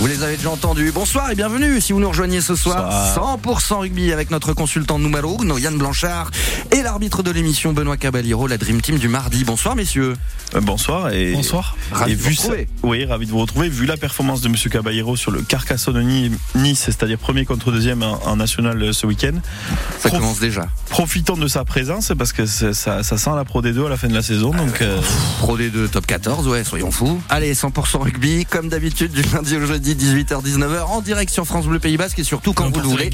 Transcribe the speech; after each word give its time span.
Vous 0.00 0.06
les 0.06 0.22
avez 0.22 0.36
déjà 0.38 0.48
entendus. 0.48 0.92
Bonsoir 0.92 1.30
et 1.30 1.34
bienvenue 1.34 1.78
si 1.78 1.92
vous 1.92 2.00
nous 2.00 2.08
rejoignez 2.08 2.40
ce 2.40 2.54
soir. 2.56 2.90
100% 3.14 3.80
rugby 3.80 4.12
avec 4.12 4.30
notre 4.30 4.54
consultant 4.54 4.98
numéro 4.98 5.36
uno, 5.42 5.58
Yann 5.58 5.76
Blanchard, 5.76 6.30
et 6.72 6.82
l'arbitre 6.82 7.22
de 7.22 7.30
l'émission, 7.30 7.74
Benoît 7.74 7.98
Caballero, 7.98 8.46
la 8.46 8.56
Dream 8.56 8.80
Team 8.80 8.96
du 8.98 9.08
mardi. 9.08 9.44
Bonsoir 9.44 9.76
messieurs. 9.76 10.14
Euh, 10.54 10.60
bonsoir 10.62 11.12
et 11.12 11.32
bonsoir. 11.34 11.76
Ravi 11.92 12.12
et 12.12 12.16
de 12.16 12.20
vous 12.22 12.28
vu 12.30 12.34
retrouver. 12.36 12.62
ça- 12.80 12.88
oui, 12.88 13.04
ravi 13.04 13.26
de 13.26 13.30
vous 13.30 13.38
retrouver. 13.40 13.68
Vu 13.68 13.84
la 13.84 13.98
performance 13.98 14.40
de 14.40 14.48
Monsieur 14.48 14.70
Caballero 14.70 15.16
sur 15.16 15.30
le 15.32 15.42
Carcassonne 15.42 15.94
de 15.96 16.00
Ni- 16.00 16.32
Nice, 16.54 16.80
c'est-à-dire 16.86 17.18
premier 17.18 17.44
contre 17.44 17.70
deuxième 17.70 18.02
en, 18.02 18.36
national 18.36 18.82
euh, 18.82 18.92
ce 18.94 19.06
week-end, 19.06 19.34
Ça 19.98 20.08
Prof- 20.08 20.18
commence 20.20 20.40
déjà. 20.40 20.66
profitons 20.88 21.36
de 21.36 21.46
sa 21.46 21.64
présence 21.66 22.10
parce 22.16 22.32
que 22.32 22.46
ça 22.46 23.02
sent 23.02 23.30
la 23.36 23.44
Pro 23.44 23.60
D2 23.60 23.84
à 23.84 23.90
la 23.90 23.96
fin 23.98 24.08
de 24.08 24.14
la 24.14 24.22
saison. 24.22 24.50
Donc 24.52 24.80
euh, 24.80 24.98
Pro 25.40 25.58
D2 25.58 25.88
top 25.90 26.06
14, 26.06 26.48
ouais, 26.48 26.64
soyons 26.64 26.90
fous. 26.90 27.20
Allez, 27.28 27.52
100% 27.54 27.98
rugby, 28.02 28.46
comme 28.46 28.70
d'habitude, 28.70 29.12
du 29.12 29.22
lundi 29.34 29.56
au 29.56 29.66
jeudi, 29.66 29.89
18h-19h, 29.94 30.82
en 30.84 31.00
direct 31.00 31.32
sur 31.32 31.46
France 31.46 31.66
Bleu 31.66 31.78
Pays 31.78 31.96
Basque 31.96 32.18
et 32.18 32.24
surtout 32.24 32.52
quand 32.52 32.70
vous 32.70 32.80
le 32.80 32.86
voulez, 32.88 33.10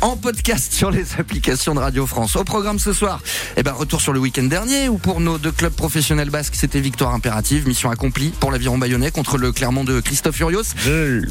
en 0.00 0.16
podcast 0.16 0.72
sur 0.72 0.90
les 0.90 1.04
applications 1.18 1.74
de 1.74 1.80
Radio 1.80 2.06
France. 2.06 2.36
Au 2.36 2.44
programme 2.44 2.78
ce 2.78 2.92
soir, 2.92 3.20
eh 3.56 3.62
ben, 3.62 3.72
retour 3.72 4.00
sur 4.00 4.12
le 4.12 4.20
week-end 4.20 4.44
dernier, 4.44 4.88
où 4.88 4.98
pour 4.98 5.20
nos 5.20 5.38
deux 5.38 5.52
clubs 5.52 5.72
professionnels 5.72 6.30
basques, 6.30 6.54
c'était 6.56 6.80
victoire 6.80 7.14
impérative, 7.14 7.66
mission 7.66 7.90
accomplie 7.90 8.30
pour 8.40 8.50
l'aviron 8.50 8.78
bayonnais 8.78 9.10
contre 9.10 9.38
le 9.38 9.52
Clermont 9.52 9.84
de 9.84 10.00
Christophe 10.00 10.36
Furios. 10.36 10.62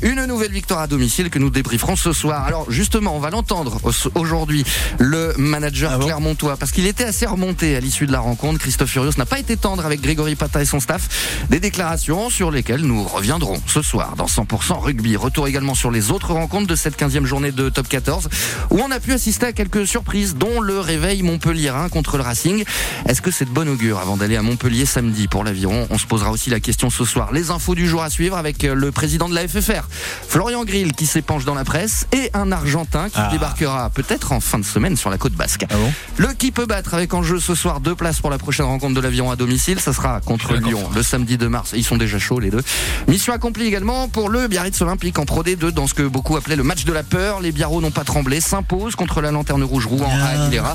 Une 0.02 0.26
nouvelle 0.26 0.52
victoire 0.52 0.82
à 0.82 0.88
domicile 0.88 1.30
que 1.30 1.40
nous 1.40 1.50
débrieferons 1.50 1.96
ce 1.96 2.14
soir. 2.14 2.44
Alors 2.46 2.70
justement, 2.72 3.16
on 3.16 3.20
va 3.20 3.30
l'entendre 3.30 3.80
au- 3.84 4.20
aujourd'hui, 4.20 4.64
le 5.00 5.34
manager 5.38 5.92
Ah 5.94 5.98
bon 5.98 6.06
clermontois, 6.06 6.58
parce 6.58 6.72
qu'il 6.72 6.86
était 6.88 7.04
assez 7.06 7.26
remonté 7.26 7.76
à 7.76 7.80
l'issue 7.80 8.08
de 8.08 8.12
la 8.12 8.20
rencontre. 8.20 8.60
Christophe 8.60 8.90
Furios 8.92 9.12
n'a 9.18 9.26
pas 9.26 9.40
été 9.40 9.58
tendre 9.58 9.86
avec 9.86 10.02
Grégory 10.02 10.36
Pata 10.36 10.62
et 10.62 10.66
son 10.66 10.80
staff. 10.80 11.44
Des 11.50 11.60
déclarations 11.60 12.30
sur 12.30 12.52
lesquelles 12.52 12.82
nous 12.82 13.04
reviendrons 13.04 13.62
ce 13.68 13.82
soir 13.82 14.16
dans 14.18 14.26
100% 14.28 14.80
rugby. 14.88 15.18
Retour 15.18 15.48
également 15.50 15.76
sur 15.76 15.92
les 15.92 16.12
autres 16.12 16.32
rencontres 16.32 16.68
de 16.68 16.76
cette 16.76 16.98
15e 16.98 17.26
journée 17.26 17.52
de 17.52 17.68
top 17.68 17.90
14, 17.90 18.30
où 18.70 18.80
on 18.80 18.90
a 18.90 19.00
pu 19.02 19.12
assister 19.12 19.46
à 19.48 19.52
quelques 19.52 19.86
surprises, 19.86 20.36
dont 20.36 20.62
le 20.62 20.80
réveil 20.80 21.24
montpelliérain 21.24 21.90
contre 21.90 22.16
le 22.16 22.24
Racing. 22.24 22.64
Est-ce 23.06 23.22
que 23.22 23.30
c'est 23.32 23.44
de 23.46 23.50
bon 23.50 23.68
augure 23.68 24.00
avant 24.00 24.16
d'aller 24.16 24.38
à 24.38 24.42
Montpellier 24.42 24.86
samedi 24.86 25.28
pour 25.28 25.44
l'aviron? 25.44 25.88
On 25.90 25.98
se 25.98 26.06
posera 26.06 26.32
aussi 26.32 26.50
la 26.50 26.62
question 26.62 26.90
ce 26.90 27.04
soir. 27.04 27.34
Les 27.34 27.52
infos 27.52 27.76
du 27.76 27.86
jour 27.86 28.02
à 28.02 28.10
suivre 28.10 28.38
avec 28.38 28.64
euh, 28.64 28.74
le 28.76 28.92
président 28.94 29.28
de 29.28 29.36
la 29.36 29.46
FFR, 29.46 29.88
Florian 30.28 30.64
Grill, 30.64 30.94
qui 30.94 31.06
s'épanche 31.06 31.44
dans 31.44 31.54
la 31.56 31.66
presse, 31.66 32.08
et 32.14 32.30
un 32.34 32.52
Argentin 32.54 33.10
qui 33.10 33.20
Ah. 33.20 33.30
débarquera 33.32 33.90
peut-être 33.90 34.32
en 34.32 34.40
fin 34.40 34.58
de 34.60 34.64
semaine 34.66 34.96
sur 34.96 35.10
la 35.10 35.18
côte 35.18 35.34
basque. 35.34 35.66
Ah 35.70 35.76
bon? 35.76 35.92
Le 36.16 36.28
qui 36.34 36.52
peut 36.52 36.66
battre 36.66 36.94
avec 36.94 37.14
en 37.14 37.24
jeu 37.24 37.40
ce 37.42 37.56
soir 37.56 37.82
deux 37.82 37.96
places 37.96 38.22
pour 38.22 38.30
la 38.30 38.38
prochaine 38.38 38.66
rencontre 38.68 38.94
de 38.96 39.02
l'aviron 39.02 39.32
à 39.32 39.36
domicile. 39.36 39.80
Ça 39.82 39.92
sera 39.92 40.22
contre 40.22 40.54
Lyon 40.56 40.88
le 40.96 41.04
samedi 41.04 41.38
2 41.38 41.50
mars. 41.50 41.72
Ils 41.76 41.84
sont 41.84 41.98
déjà 41.98 42.18
chauds 42.20 42.40
les 42.40 42.52
deux. 42.52 42.62
Mission 43.08 43.34
accomplie 43.34 43.66
également 43.66 44.08
pour 44.08 44.30
le 44.30 44.48
Biarritz 44.48 44.77
Olympique 44.82 45.20
en 45.20 45.26
Pro 45.26 45.44
D2 45.44 45.72
dans 45.72 45.88
ce 45.88 45.94
que 45.94 46.04
beaucoup 46.04 46.36
appelaient 46.36 46.56
le 46.56 46.64
match 46.64 46.86
de 46.86 46.94
la 46.94 47.04
peur. 47.04 47.42
Les 47.42 47.52
Biarros 47.52 47.82
n'ont 47.82 47.92
pas 47.92 48.04
tremblé, 48.04 48.42
s'imposent 48.42 48.96
contre 48.96 49.22
la 49.22 49.32
lanterne 49.32 49.64
rouge 49.64 49.86
Rouen 49.86 50.10
à 50.10 50.46
Aguilera. 50.46 50.74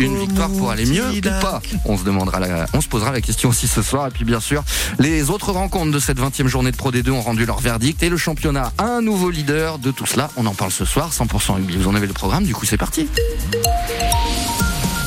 Une 0.00 0.18
victoire 0.18 0.50
pour 0.50 0.70
aller 0.70 0.86
mieux 0.86 1.08
ou 1.08 1.20
pas 1.40 1.60
On 1.84 1.96
se 1.96 2.04
demandera, 2.04 2.40
on 2.72 2.80
se 2.80 2.88
posera 2.88 3.12
la 3.12 3.20
question 3.20 3.48
aussi 3.48 3.66
ce 3.66 3.82
soir. 3.82 4.06
Et 4.08 4.10
puis 4.10 4.24
bien 4.24 4.40
sûr, 4.40 4.62
les 4.98 5.30
autres 5.30 5.52
rencontres 5.52 5.92
de 5.92 5.98
cette 5.98 6.18
20e 6.18 6.46
journée 6.46 6.70
de 6.70 6.76
Pro 6.76 6.90
D2 6.90 7.10
ont 7.10 7.22
rendu 7.22 7.46
leur 7.46 7.60
verdict 7.60 8.02
et 8.02 8.08
le 8.08 8.16
championnat 8.16 8.72
a 8.78 8.84
un 8.84 9.02
nouveau 9.02 9.30
leader. 9.30 9.78
De 9.78 9.90
tout 9.90 10.06
cela, 10.06 10.30
on 10.36 10.46
en 10.46 10.54
parle 10.54 10.72
ce 10.72 10.84
soir. 10.84 11.10
100% 11.12 11.54
rugby. 11.54 11.76
Vous 11.76 11.88
en 11.88 11.94
avez 11.94 12.06
le 12.06 12.12
programme. 12.12 12.44
Du 12.44 12.54
coup, 12.54 12.66
c'est 12.66 12.76
parti. 12.76 13.08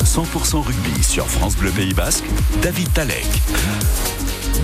100% 0.04 0.62
rugby 0.62 1.04
sur 1.04 1.26
France 1.28 1.56
Bleu 1.56 1.72
Pays 1.72 1.94
Basque, 1.94 2.26
David 2.62 2.92
Talek. 2.94 3.26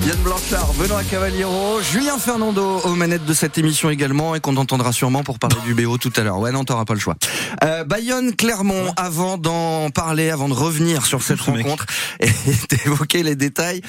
Yann 0.06 0.18
Blanchard, 0.24 0.74
Benoît 0.76 1.04
Cavaliero, 1.04 1.82
Julien 1.82 2.18
Fernando 2.18 2.80
aux 2.86 2.96
manettes 2.96 3.26
de 3.26 3.34
cette 3.34 3.58
émission 3.58 3.90
également 3.90 4.36
et 4.36 4.40
qu'on 4.40 4.56
entendra 4.56 4.94
sûrement 4.94 5.24
pour 5.24 5.38
parler 5.38 5.58
du 5.66 5.74
BO 5.74 5.98
tout 5.98 6.14
à 6.16 6.22
l'heure. 6.22 6.40
Ouais, 6.40 6.52
non, 6.52 6.64
t'auras 6.64 6.86
pas 6.86 6.94
le 6.94 7.00
choix. 7.00 7.16
Euh, 7.64 7.84
Bayonne, 7.84 8.34
Clermont, 8.36 8.94
avant 8.96 9.38
d'en 9.38 9.90
parler, 9.90 10.30
avant 10.30 10.48
de 10.48 10.54
revenir 10.54 11.06
sur 11.06 11.24
cette 11.24 11.40
Ce 11.40 11.52
mec. 11.52 11.64
rencontre 11.66 11.88
et 12.22 12.30
d'évoquer 12.70 13.24
les 13.24 13.36
détails, 13.36 13.82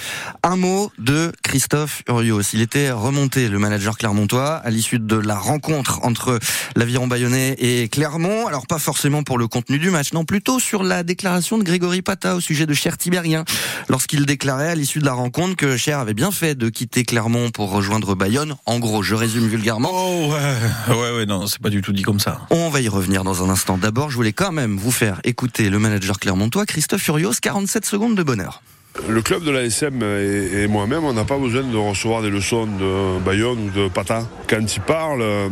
un 0.43 0.57
mot 0.57 0.91
de 0.99 1.31
Christophe 1.45 2.03
Urios. 2.09 2.43
Il 2.53 2.63
était 2.63 2.91
remonté, 2.91 3.49
le 3.49 3.59
manager 3.61 3.97
clermontois, 3.97 4.55
à 4.55 4.71
l'issue 4.71 4.99
de 4.99 5.17
la 5.17 5.37
rencontre 5.37 6.01
entre 6.03 6.41
l'aviron 6.75 7.07
bayonnais 7.07 7.55
et 7.59 7.89
Clermont. 7.89 8.47
Alors 8.49 8.67
pas 8.67 8.79
forcément 8.81 9.23
pour 9.23 9.39
le 9.39 9.47
contenu 9.47 9.79
du 9.79 9.91
match, 9.91 10.13
non, 10.13 10.25
plutôt 10.25 10.59
sur 10.59 10.83
la 10.83 11.05
déclaration 11.05 11.59
de 11.59 11.63
Grégory 11.63 12.03
Pata 12.03 12.35
au 12.35 12.41
sujet 12.41 12.67
de 12.67 12.75
Cher 12.75 12.99
Tibérien 12.99 13.45
lorsqu'il 13.89 14.27
déclarait 14.27 14.71
à 14.71 14.75
l'issue 14.75 14.99
de 14.99 15.05
la 15.05 15.13
rencontre 15.13 15.55
que 15.55 15.77
Cher 15.77 15.98
avait 16.01 16.15
bien 16.15 16.31
fait 16.31 16.55
de 16.55 16.69
quitter 16.69 17.05
Clermont 17.05 17.51
pour 17.51 17.71
rejoindre 17.71 18.15
Bayonne. 18.15 18.57
En 18.67 18.79
gros, 18.79 19.03
je 19.03 19.15
résume 19.15 19.49
vulgairement. 19.49 19.91
Oh 19.93 20.33
ouais, 20.33 20.95
ouais, 20.95 21.17
ouais, 21.17 21.27
non, 21.27 21.47
c'est 21.47 21.61
pas 21.61 21.71
du 21.71 21.83
tout 21.83 21.93
dit 21.93 22.03
comme 22.03 22.21
ça. 22.21 22.41
On 22.51 22.69
va 22.69 22.81
y 22.81 22.89
revenir 22.89 23.25
dans 23.25 23.45
un 23.45 23.51
instant. 23.51 23.79
D'abord, 23.79 24.11
je 24.11 24.17
voulais 24.17 24.33
quand 24.33 24.53
même 24.53 24.77
vous 24.77 24.91
faire 24.91 25.21
écouter 25.25 25.71
le 25.71 25.79
manager 25.79 26.19
clermontois, 26.19 26.67
Christophe 26.67 27.03
Furios, 27.03 27.35
47 27.41 27.85
secondes 27.85 28.17
de 28.17 28.23
bonheur. 28.23 28.63
Le 29.07 29.23
club 29.23 29.45
de 29.45 29.51
l'ASM 29.51 30.03
et, 30.03 30.63
et 30.63 30.67
moi-même, 30.67 31.05
on 31.05 31.13
n'a 31.13 31.25
pas 31.25 31.39
besoin 31.39 31.63
de 31.63 31.77
recevoir 31.77 32.23
des 32.23 32.31
leçons 32.31 32.67
de 32.67 33.21
Bayonne 33.21 33.69
ou 33.69 33.71
de 33.71 33.89
Pata. 33.89 34.27
Quand 34.49 34.61
ils 34.61 34.81
parlent, 34.81 35.23
euh, 35.23 35.49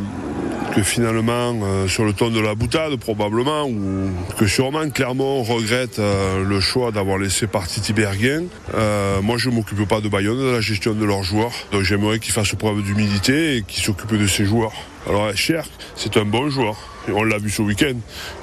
que 0.77 0.83
finalement, 0.83 1.55
euh, 1.63 1.89
sur 1.89 2.05
le 2.05 2.13
ton 2.13 2.29
de 2.29 2.39
la 2.39 2.55
boutade 2.55 2.97
probablement, 2.97 3.67
ou 3.67 4.11
que 4.37 4.47
sûrement 4.47 4.89
Clermont 4.91 5.43
regrette 5.43 5.99
euh, 5.99 6.45
le 6.45 6.61
choix 6.61 6.93
d'avoir 6.93 7.17
laissé 7.17 7.47
partir 7.47 7.83
Tiberghien, 7.83 8.43
euh, 8.75 9.23
moi 9.23 9.39
je 9.39 9.49
ne 9.49 9.55
m'occupe 9.55 9.89
pas 9.89 10.03
de 10.03 10.09
Bayonne, 10.11 10.39
de 10.39 10.53
la 10.53 10.61
gestion 10.61 10.93
de 10.93 11.05
leurs 11.05 11.23
joueurs. 11.23 11.53
Donc 11.73 11.83
j'aimerais 11.83 12.19
qu'ils 12.19 12.35
fassent 12.35 12.55
preuve 12.55 12.83
d'humilité 12.83 13.57
et 13.57 13.63
qu'ils 13.63 13.83
s'occupent 13.83 14.19
de 14.19 14.27
ses 14.27 14.45
joueurs. 14.45 14.75
Alors 15.09 15.35
Cher, 15.35 15.65
c'est 15.95 16.19
un 16.19 16.27
bon 16.27 16.51
joueur. 16.51 16.77
On 17.13 17.25
l'a 17.25 17.39
vu 17.39 17.51
ce 17.51 17.63
week-end. 17.63 17.95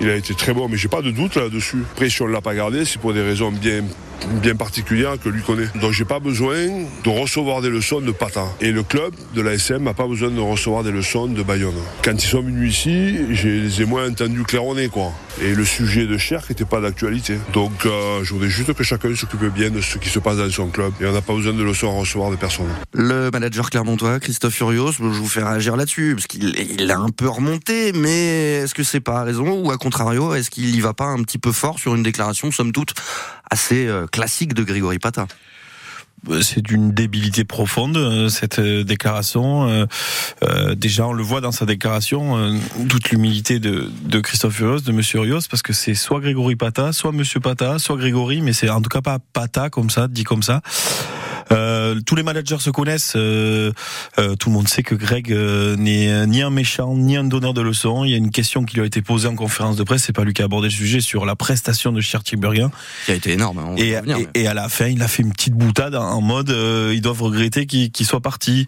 Il 0.01 0.09
a 0.09 0.15
été 0.15 0.33
très 0.33 0.53
bon, 0.53 0.67
mais 0.69 0.77
j'ai 0.77 0.87
pas 0.87 1.01
de 1.01 1.11
doute 1.11 1.35
là-dessus. 1.35 1.83
Après, 1.91 2.09
si 2.09 2.21
on 2.21 2.27
l'a 2.27 2.41
pas 2.41 2.55
gardé, 2.55 2.85
c'est 2.85 2.99
pour 2.99 3.13
des 3.13 3.21
raisons 3.21 3.51
bien, 3.51 3.83
bien 4.41 4.55
particulières 4.55 5.15
que 5.21 5.29
lui 5.29 5.41
connaît. 5.41 5.67
Donc 5.81 5.91
j'ai 5.91 6.05
pas 6.05 6.19
besoin 6.19 6.55
de 7.03 7.09
recevoir 7.09 7.61
des 7.61 7.69
leçons 7.69 8.01
de 8.01 8.11
Pata. 8.11 8.45
Et 8.61 8.71
le 8.71 8.83
club 8.83 9.13
de 9.35 9.41
l'ASM 9.41 9.83
n'a 9.83 9.93
pas 9.93 10.07
besoin 10.07 10.29
de 10.29 10.39
recevoir 10.39 10.83
des 10.83 10.91
leçons 10.91 11.27
de 11.27 11.43
Bayonne. 11.43 11.73
Quand 12.03 12.13
ils 12.13 12.27
sont 12.27 12.41
venus 12.41 12.77
ici, 12.77 13.33
je 13.33 13.47
les 13.47 13.81
ai 13.81 13.85
moins 13.85 14.09
entendus 14.09 14.43
claironner, 14.43 14.87
quoi. 14.87 15.11
Et 15.41 15.53
le 15.55 15.65
sujet 15.65 16.05
de 16.05 16.17
Cher 16.17 16.43
n'était 16.47 16.65
pas 16.65 16.79
d'actualité. 16.79 17.37
Donc 17.53 17.85
euh, 17.85 18.23
je 18.23 18.33
voudrais 18.33 18.49
juste 18.49 18.73
que 18.73 18.83
chacun 18.83 19.13
s'occupe 19.15 19.43
bien 19.45 19.71
de 19.71 19.81
ce 19.81 19.97
qui 19.97 20.09
se 20.09 20.19
passe 20.19 20.37
dans 20.37 20.49
son 20.49 20.67
club. 20.67 20.93
Et 21.01 21.05
on 21.05 21.11
n'a 21.11 21.21
pas 21.21 21.33
besoin 21.33 21.53
de 21.53 21.63
leçons 21.63 21.89
à 21.89 21.99
recevoir 21.99 22.31
de 22.31 22.35
personne. 22.35 22.67
Le 22.93 23.29
manager 23.31 23.69
clermontois, 23.69 24.19
Christophe 24.19 24.53
Furios, 24.53 24.91
je 24.91 25.03
vous 25.03 25.27
fais 25.27 25.43
réagir 25.43 25.75
là-dessus, 25.75 26.13
parce 26.15 26.27
qu'il 26.27 26.53
il 26.57 26.91
a 26.91 26.99
un 26.99 27.09
peu 27.09 27.27
remonté, 27.27 27.91
mais 27.93 28.52
est-ce 28.53 28.73
que 28.73 28.83
c'est 28.83 28.99
pas 28.99 29.19
à 29.19 29.23
raison, 29.23 29.59
ou 29.59 29.71
à 29.71 29.77
contrario, 29.77 30.33
est-ce 30.33 30.49
qu'il 30.49 30.75
y 30.75 30.79
va 30.79 30.93
pas 30.93 31.05
un 31.05 31.21
petit 31.23 31.37
peu 31.37 31.51
fort 31.51 31.79
sur 31.79 31.95
une 31.95 32.03
déclaration, 32.03 32.51
somme 32.51 32.71
toute, 32.71 32.93
assez 33.49 33.87
euh, 33.87 34.07
classique 34.07 34.53
de 34.53 34.63
Grégory 34.63 34.99
Pata 34.99 35.27
Euh, 36.29 36.41
c'est 36.41 36.61
d'une 36.61 36.93
débilité 36.93 37.43
profonde 37.43 37.97
euh, 37.97 38.29
cette 38.29 38.59
déclaration. 38.59 39.87
Déjà, 40.75 41.07
on 41.07 41.13
le 41.13 41.23
voit 41.23 41.41
dans 41.41 41.51
sa 41.51 41.65
déclaration, 41.65 42.59
toute 42.89 43.09
l'humilité 43.09 43.59
de, 43.59 43.91
de 44.03 44.19
Christophe 44.19 44.59
Urios, 44.59 44.79
de 44.79 44.91
Monsieur 44.91 45.19
Urios, 45.19 45.41
parce 45.49 45.61
que 45.61 45.73
c'est 45.73 45.95
soit 45.95 46.19
Grégory 46.19 46.55
Pata, 46.55 46.93
soit 46.93 47.11
Monsieur 47.11 47.39
Pata, 47.39 47.79
soit 47.79 47.97
Grégory, 47.97 48.41
mais 48.41 48.53
c'est 48.53 48.69
en 48.69 48.81
tout 48.81 48.89
cas 48.89 49.01
pas 49.01 49.19
Pata 49.19 49.69
comme 49.69 49.89
ça, 49.89 50.07
dit 50.07 50.23
comme 50.23 50.43
ça. 50.43 50.61
Euh, 51.51 51.99
tous 52.05 52.15
les 52.15 52.23
managers 52.23 52.57
se 52.59 52.69
connaissent. 52.69 53.13
euh, 53.15 53.71
euh, 54.19 54.35
tout 54.35 54.49
le 54.49 54.55
monde 54.55 54.67
sait 54.67 54.83
que 54.83 54.95
Greg 54.95 55.31
euh, 55.31 55.75
n'est 55.75 56.25
ni 56.27 56.41
un 56.41 56.49
méchant 56.49 56.95
ni 56.95 57.17
un 57.17 57.23
donneur 57.23 57.53
de 57.53 57.61
leçons. 57.61 58.03
Il 58.05 58.11
y 58.11 58.13
a 58.13 58.17
une 58.17 58.31
question 58.31 58.63
qui 58.63 58.75
lui 58.75 58.83
a 58.83 58.85
été 58.85 59.01
posée 59.01 59.27
en 59.27 59.35
conférence 59.35 59.75
de 59.77 59.83
presse. 59.83 60.03
C'est 60.05 60.13
pas 60.13 60.23
lui 60.23 60.33
qui 60.33 60.41
a 60.41 60.45
abordé 60.45 60.67
le 60.67 60.73
sujet 60.73 61.01
sur 61.01 61.25
la 61.25 61.35
prestation 61.35 61.91
de 61.91 62.01
Chertibergien. 62.01 62.71
Qui 63.05 63.11
a 63.11 63.15
été 63.15 63.31
énorme, 63.33 63.59
hein, 63.59 63.65
on 63.69 63.75
Et, 63.77 63.95
revenir, 63.97 64.17
et, 64.17 64.27
mais- 64.33 64.41
et 64.41 64.47
à 64.47 64.53
la 64.53 64.69
fin, 64.69 64.87
il 64.87 65.01
a 65.01 65.07
fait 65.07 65.23
une 65.23 65.31
petite 65.33 65.53
boutade 65.53 65.95
en 65.95 66.21
mode 66.21 66.49
euh, 66.49 66.91
ils 66.93 67.01
doivent 67.01 67.21
regretter 67.21 67.65
qu'il 67.65 67.91
qu'il 67.91 68.05
soit 68.05 68.21
parti. 68.21 68.65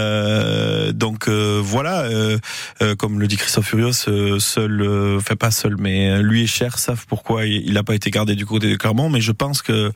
Euh, 0.00 0.92
donc 0.92 1.28
euh, 1.28 1.60
voilà, 1.62 2.02
euh, 2.02 2.38
euh, 2.82 2.94
comme 2.94 3.20
le 3.20 3.26
dit 3.26 3.36
Christophe 3.36 3.66
Furios, 3.66 4.08
euh, 4.08 4.38
seul, 4.38 4.80
euh, 4.80 5.18
enfin 5.18 5.36
pas 5.36 5.50
seul, 5.50 5.76
mais 5.78 6.22
lui 6.22 6.42
et 6.42 6.46
Cher 6.46 6.78
savent 6.78 7.06
pourquoi 7.06 7.46
il 7.46 7.72
n'a 7.72 7.82
pas 7.82 7.94
été 7.94 8.10
gardé 8.10 8.34
du 8.34 8.46
côté 8.46 8.70
de 8.70 8.76
Clermont. 8.76 9.10
Mais 9.10 9.20
je 9.20 9.32
pense 9.32 9.62
que 9.62 9.92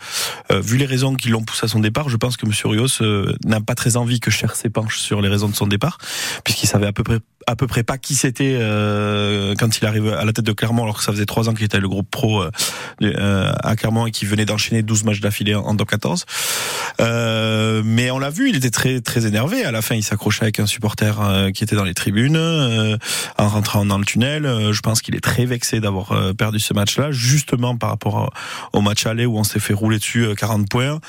euh, 0.50 0.60
vu 0.60 0.76
les 0.76 0.86
raisons 0.86 1.14
qui 1.14 1.28
l'ont 1.28 1.42
poussé 1.42 1.64
à 1.64 1.68
son 1.68 1.80
départ, 1.80 2.03
je 2.08 2.16
pense 2.16 2.36
que 2.36 2.46
Monsieur 2.46 2.68
Rios 2.68 3.02
euh, 3.02 3.34
n'a 3.44 3.60
pas 3.60 3.74
très 3.74 3.96
envie 3.96 4.20
que 4.20 4.30
Cher 4.30 4.56
s'épanche 4.56 4.98
sur 4.98 5.20
les 5.20 5.28
raisons 5.28 5.48
de 5.48 5.54
son 5.54 5.66
départ, 5.66 5.98
puisqu'il 6.44 6.66
savait 6.66 6.86
à 6.86 6.92
peu 6.92 7.02
près 7.02 7.18
à 7.46 7.56
peu 7.56 7.66
près 7.66 7.82
pas 7.82 7.98
qui 7.98 8.14
c'était 8.14 8.56
euh, 8.58 9.54
quand 9.58 9.78
il 9.78 9.86
arrive 9.86 10.08
à 10.08 10.24
la 10.24 10.32
tête 10.32 10.44
de 10.44 10.52
Clermont, 10.52 10.84
alors 10.84 10.98
que 10.98 11.04
ça 11.04 11.12
faisait 11.12 11.26
trois 11.26 11.48
ans 11.48 11.54
qu'il 11.54 11.64
était 11.64 11.80
le 11.80 11.88
groupe 11.88 12.10
pro 12.10 12.42
euh, 12.42 12.50
euh 13.02 13.52
à 13.62 13.76
Clermont 13.76 14.06
et 14.06 14.10
qu'il 14.10 14.28
venait 14.28 14.44
d'enchaîner 14.44 14.82
12 14.82 15.04
matchs 15.04 15.20
d'affilée 15.20 15.54
en, 15.54 15.76
top 15.76 15.90
14. 15.90 16.24
Euh, 17.00 17.82
mais 17.84 18.10
on 18.10 18.18
l'a 18.18 18.30
vu, 18.30 18.48
il 18.48 18.56
était 18.56 18.70
très 18.70 19.00
très 19.00 19.26
énervé. 19.26 19.64
À 19.64 19.72
la 19.72 19.82
fin, 19.82 19.94
il 19.94 20.02
s'accrochait 20.02 20.42
avec 20.42 20.60
un 20.60 20.66
supporter 20.66 21.20
euh, 21.20 21.50
qui 21.50 21.64
était 21.64 21.76
dans 21.76 21.84
les 21.84 21.94
tribunes 21.94 22.36
en 22.36 23.48
rentrant 23.48 23.84
dans 23.84 23.98
le 23.98 24.04
tunnel. 24.04 24.44
je 24.72 24.80
pense 24.80 25.02
qu'il 25.02 25.14
est 25.14 25.20
très 25.20 25.44
vexé 25.44 25.80
d'avoir 25.80 26.34
perdu 26.36 26.58
ce 26.58 26.74
match-là, 26.74 27.10
justement 27.10 27.76
par 27.76 27.90
rapport 27.90 28.32
au 28.72 28.80
match 28.80 29.06
aller 29.06 29.26
où 29.26 29.38
on 29.38 29.44
s'est 29.44 29.60
fait 29.60 29.74
rouler 29.74 29.98
dessus 29.98 30.26
40 30.36 30.68
points. 30.68 31.00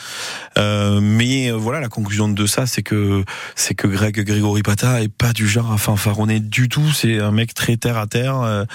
mais 0.57 1.51
voilà, 1.51 1.79
la 1.79 1.89
conclusion 1.89 2.27
de 2.27 2.45
ça, 2.45 2.65
c'est 2.65 2.83
que 2.83 3.23
c'est 3.55 3.75
que 3.75 3.87
Greg 3.87 4.19
Grégory 4.23 4.63
Pata 4.63 5.01
est 5.01 5.09
pas 5.09 5.33
du 5.33 5.47
genre 5.47 5.71
à 5.71 5.77
fanfaronner 6.25 6.39
du 6.39 6.69
tout. 6.69 6.91
C'est 6.93 7.19
un 7.19 7.31
mec 7.31 7.53
très 7.53 7.77
terre 7.77 7.97
à 7.97 8.07
terre. 8.07 8.39
Euh, 8.41 8.65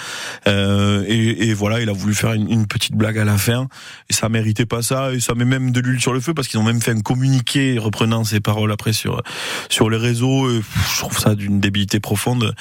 euh, 0.47 1.03
et, 1.07 1.49
et, 1.49 1.53
voilà, 1.53 1.81
il 1.81 1.89
a 1.89 1.93
voulu 1.93 2.13
faire 2.13 2.33
une, 2.33 2.49
une, 2.51 2.67
petite 2.67 2.93
blague 2.93 3.17
à 3.17 3.25
la 3.25 3.37
fin. 3.37 3.67
Et 4.09 4.13
ça 4.13 4.29
méritait 4.29 4.65
pas 4.65 4.81
ça. 4.81 5.13
Et 5.13 5.19
ça 5.19 5.33
met 5.35 5.45
même 5.45 5.71
de 5.71 5.79
l'huile 5.79 6.01
sur 6.01 6.13
le 6.13 6.19
feu 6.19 6.33
parce 6.33 6.47
qu'ils 6.47 6.59
ont 6.59 6.63
même 6.63 6.81
fait 6.81 6.91
un 6.91 7.01
communiqué 7.01 7.77
reprenant 7.77 8.23
ses 8.23 8.39
paroles 8.39 8.71
après 8.71 8.93
sur 8.93 9.21
sur 9.69 9.89
les 9.89 9.97
réseaux. 9.97 10.49
Et 10.51 10.61
je 10.93 10.99
trouve 10.99 11.17
ça 11.17 11.35
d'une 11.35 11.59
débilité 11.59 11.99
profonde 11.99 12.55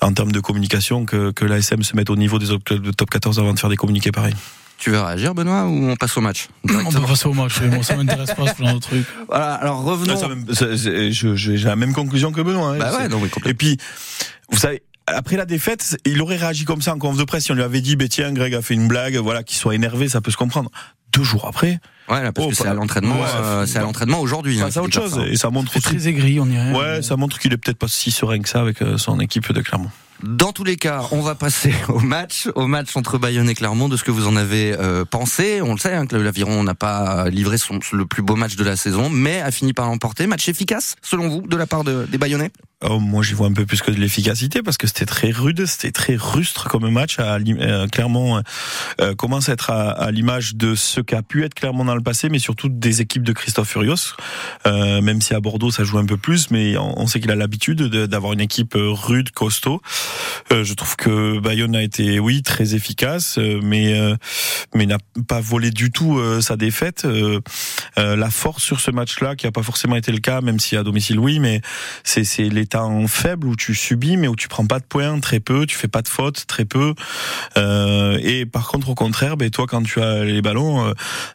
en 0.00 0.12
termes 0.12 0.32
de 0.32 0.40
communication 0.40 1.04
que, 1.04 1.30
que 1.30 1.44
l'ASM 1.44 1.82
se 1.82 1.96
mette 1.96 2.10
au 2.10 2.16
niveau 2.16 2.38
des 2.38 2.46
de 2.46 2.90
top 2.90 3.10
14 3.10 3.38
avant 3.38 3.54
de 3.54 3.58
faire 3.58 3.70
des 3.70 3.76
communiqués 3.76 4.12
pareils. 4.12 4.34
Tu 4.78 4.90
veux 4.90 5.00
réagir, 5.00 5.34
Benoît, 5.34 5.64
ou 5.64 5.88
on 5.88 5.96
passe 5.96 6.16
au 6.16 6.20
match 6.20 6.48
On 6.64 6.90
peut 6.90 7.00
passer 7.00 7.26
au 7.26 7.32
match. 7.32 7.60
Moi, 7.62 7.82
ça 7.82 7.96
m'intéresse 7.96 8.34
pas 8.34 8.54
ce 8.54 8.62
genre 8.62 8.74
de 8.74 8.78
truc. 8.78 9.06
Voilà. 9.28 9.54
Alors 9.54 9.82
revenons. 9.82 10.16
J'ai 10.50 11.56
la 11.56 11.76
même 11.76 11.92
conclusion 11.92 12.32
que 12.32 12.40
Benoît. 12.40 12.74
Hein. 12.74 12.78
Bah 12.78 12.96
ouais, 12.98 13.08
non, 13.08 13.20
Et 13.46 13.54
puis, 13.54 13.78
vous 14.50 14.58
savez, 14.58 14.82
après 15.06 15.36
la 15.36 15.46
défaite, 15.46 15.96
il 16.04 16.20
aurait 16.20 16.36
réagi 16.36 16.64
comme 16.64 16.82
ça 16.82 16.94
en 16.94 16.98
conf 16.98 17.16
de 17.16 17.24
presse 17.24 17.44
si 17.44 17.52
on 17.52 17.54
lui 17.54 17.62
avait 17.62 17.80
dit, 17.80 17.96
bah, 17.96 18.08
tiens, 18.08 18.32
Greg 18.32 18.54
a 18.54 18.62
fait 18.62 18.74
une 18.74 18.88
blague, 18.88 19.16
voilà, 19.16 19.42
qu'il 19.42 19.56
soit 19.56 19.74
énervé, 19.74 20.08
ça 20.08 20.20
peut 20.20 20.30
se 20.30 20.36
comprendre. 20.36 20.70
Deux 21.12 21.22
jours 21.22 21.46
après. 21.46 21.78
Ouais, 22.08 22.22
là, 22.22 22.32
parce 22.32 22.46
oh, 22.46 22.50
que 22.50 22.56
c'est 22.56 22.66
à 22.66 22.74
l'entraînement, 22.74 23.16
euh, 23.36 23.64
c'est 23.66 23.78
à 23.78 23.82
l'entraînement 23.82 24.20
aujourd'hui. 24.20 24.60
Hein, 24.60 24.68
c'est 24.70 24.80
autre 24.80 24.92
chose. 24.92 25.20
Et 25.28 25.36
ça 25.36 25.50
montre 25.50 25.80
très 25.80 26.08
aigri, 26.08 26.40
on 26.40 26.46
dirait. 26.46 26.72
Ouais, 26.72 27.02
ça 27.02 27.16
montre 27.16 27.38
qu'il 27.38 27.52
est 27.52 27.56
peut-être 27.56 27.78
pas 27.78 27.88
si 27.88 28.10
serein 28.10 28.40
que 28.40 28.48
ça 28.48 28.60
avec 28.60 28.82
euh, 28.82 28.98
son 28.98 29.18
équipe 29.20 29.50
de 29.52 29.60
Clermont. 29.60 29.90
Dans 30.22 30.52
tous 30.52 30.64
les 30.64 30.76
cas, 30.76 31.02
on 31.12 31.20
va 31.20 31.34
passer 31.34 31.74
au 31.88 31.98
match, 31.98 32.48
au 32.54 32.66
match 32.66 32.96
entre 32.96 33.18
Bayonne 33.18 33.50
et 33.50 33.54
Clermont, 33.54 33.88
de 33.88 33.96
ce 33.96 34.04
que 34.04 34.10
vous 34.10 34.26
en 34.26 34.36
avez 34.36 34.72
euh, 34.72 35.04
pensé. 35.04 35.60
On 35.62 35.72
le 35.72 35.78
sait, 35.78 35.94
hein, 35.94 36.06
que 36.06 36.16
l'Aviron 36.16 36.62
n'a 36.62 36.74
pas 36.74 37.28
livré 37.28 37.56
le 37.92 38.06
plus 38.06 38.22
beau 38.22 38.36
match 38.36 38.56
de 38.56 38.64
la 38.64 38.76
saison, 38.76 39.10
mais 39.10 39.40
a 39.40 39.50
fini 39.50 39.72
par 39.72 39.86
l'emporter. 39.86 40.26
Match 40.26 40.48
efficace, 40.48 40.96
selon 41.02 41.28
vous, 41.28 41.42
de 41.42 41.56
la 41.56 41.66
part 41.66 41.84
de, 41.84 42.06
des 42.10 42.18
Bayonnais? 42.18 42.50
Oh, 42.84 42.98
moi, 42.98 43.22
j'y 43.22 43.32
vois 43.32 43.46
un 43.46 43.54
peu 43.54 43.64
plus 43.64 43.80
que 43.80 43.90
de 43.90 43.96
l'efficacité 43.96 44.62
parce 44.62 44.76
que 44.76 44.86
c'était 44.86 45.06
très 45.06 45.30
rude, 45.30 45.64
c'était 45.64 45.92
très 45.92 46.14
rustre 46.14 46.68
comme 46.68 46.86
match. 46.90 47.18
À, 47.18 47.38
euh, 47.38 47.86
Clermont 47.88 48.42
euh, 49.00 49.14
commence 49.14 49.48
à 49.48 49.54
être 49.54 49.70
à, 49.70 50.10
l'image 50.10 50.56
de 50.56 50.74
ce 50.74 51.00
qu'a 51.00 51.22
pu 51.22 51.42
être 51.42 51.54
Clermont 51.54 51.86
dans 51.86 51.94
le 51.94 52.02
passé, 52.02 52.28
mais 52.28 52.38
surtout 52.38 52.68
des 52.68 53.00
équipes 53.00 53.22
de 53.22 53.32
Christophe 53.32 53.70
Furios. 53.70 54.14
Euh, 54.66 55.00
même 55.00 55.22
si 55.22 55.32
à 55.32 55.40
Bordeaux 55.40 55.70
ça 55.70 55.84
joue 55.84 55.96
un 55.96 56.04
peu 56.04 56.18
plus, 56.18 56.50
mais 56.50 56.76
on, 56.76 57.06
sait 57.06 57.18
qu'il 57.18 57.30
a 57.30 57.34
l'habitude 57.34 57.80
d'avoir 57.80 58.34
une 58.34 58.42
équipe 58.42 58.74
rude, 58.76 59.30
costaud. 59.30 59.80
Euh, 60.52 60.62
je 60.62 60.74
trouve 60.74 60.96
que 60.96 61.38
Bayonne 61.38 61.76
a 61.76 61.82
été, 61.82 62.18
oui, 62.18 62.42
très 62.42 62.74
efficace, 62.74 63.38
mais 63.38 63.98
mais 64.74 64.84
n'a 64.84 64.98
pas 65.26 65.40
volé 65.40 65.70
du 65.70 65.90
tout 65.90 66.20
sa 66.42 66.58
défaite. 66.58 67.06
la 67.96 68.30
force 68.30 68.62
sur 68.62 68.80
ce 68.80 68.90
match-là, 68.90 69.34
qui 69.34 69.46
a 69.46 69.52
pas 69.52 69.62
forcément 69.62 69.96
été 69.96 70.12
le 70.12 70.18
cas, 70.18 70.42
même 70.42 70.58
si 70.58 70.76
à 70.76 70.82
domicile 70.82 71.18
oui, 71.18 71.38
mais 71.38 71.62
c'est 72.04 72.50
les 72.50 72.65
temps 72.66 73.06
faibles 73.06 73.46
où 73.46 73.56
tu 73.56 73.74
subis 73.74 74.16
mais 74.16 74.28
où 74.28 74.36
tu 74.36 74.48
prends 74.48 74.66
pas 74.66 74.78
de 74.78 74.84
points 74.84 75.18
très 75.20 75.40
peu, 75.40 75.66
tu 75.66 75.76
fais 75.76 75.88
pas 75.88 76.02
de 76.02 76.08
fautes 76.08 76.46
très 76.46 76.64
peu. 76.64 76.94
Euh, 77.56 78.18
et 78.22 78.46
par 78.46 78.68
contre 78.68 78.88
au 78.88 78.94
contraire, 78.94 79.36
ben 79.36 79.50
toi 79.50 79.66
quand 79.66 79.82
tu 79.82 80.00
as 80.00 80.24
les 80.24 80.42
ballons, 80.42 80.86
euh, 80.86 80.92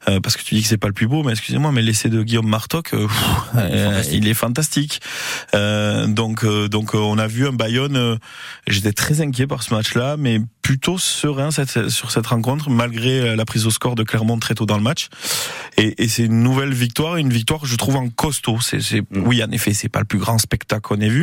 euh 0.07 0.19
parce 0.19 0.37
que 0.37 0.43
tu 0.43 0.55
dis 0.55 0.61
que 0.61 0.67
c'est 0.67 0.77
pas 0.77 0.87
le 0.87 0.93
plus 0.93 1.07
beau, 1.07 1.23
mais 1.23 1.31
excusez-moi, 1.31 1.71
mais 1.71 1.81
l'essai 1.81 2.09
de 2.09 2.23
Guillaume 2.23 2.47
Martoc, 2.47 2.93
euh, 2.93 4.03
il 4.11 4.27
est 4.27 4.33
fantastique. 4.33 5.01
Euh, 5.55 6.07
donc 6.07 6.45
donc 6.45 6.93
on 6.93 7.17
a 7.17 7.27
vu 7.27 7.47
un 7.47 7.53
Bayonne. 7.53 8.17
J'étais 8.67 8.93
très 8.93 9.21
inquiet 9.21 9.47
par 9.47 9.63
ce 9.63 9.73
match-là, 9.73 10.17
mais 10.17 10.39
plutôt 10.61 10.97
serein 10.97 11.51
cette, 11.51 11.89
sur 11.89 12.11
cette 12.11 12.27
rencontre 12.27 12.69
malgré 12.69 13.35
la 13.35 13.45
prise 13.45 13.65
au 13.65 13.71
score 13.71 13.95
de 13.95 14.03
Clermont 14.03 14.37
très 14.37 14.53
tôt 14.53 14.65
dans 14.65 14.77
le 14.77 14.83
match. 14.83 15.09
Et, 15.77 16.03
et 16.03 16.07
c'est 16.07 16.23
une 16.23 16.43
nouvelle 16.43 16.73
victoire, 16.73 17.17
une 17.17 17.31
victoire 17.31 17.61
que 17.61 17.67
je 17.67 17.75
trouve 17.75 17.95
en 17.95 18.09
costaud. 18.09 18.59
C'est, 18.61 19.01
mm. 19.01 19.23
oui, 19.25 19.43
en 19.43 19.51
effet, 19.51 19.73
c'est 19.73 19.89
pas 19.89 19.99
le 19.99 20.05
plus 20.05 20.19
grand 20.19 20.37
spectacle 20.37 20.81
qu'on 20.81 20.99
ait 20.99 21.09
vu, 21.09 21.20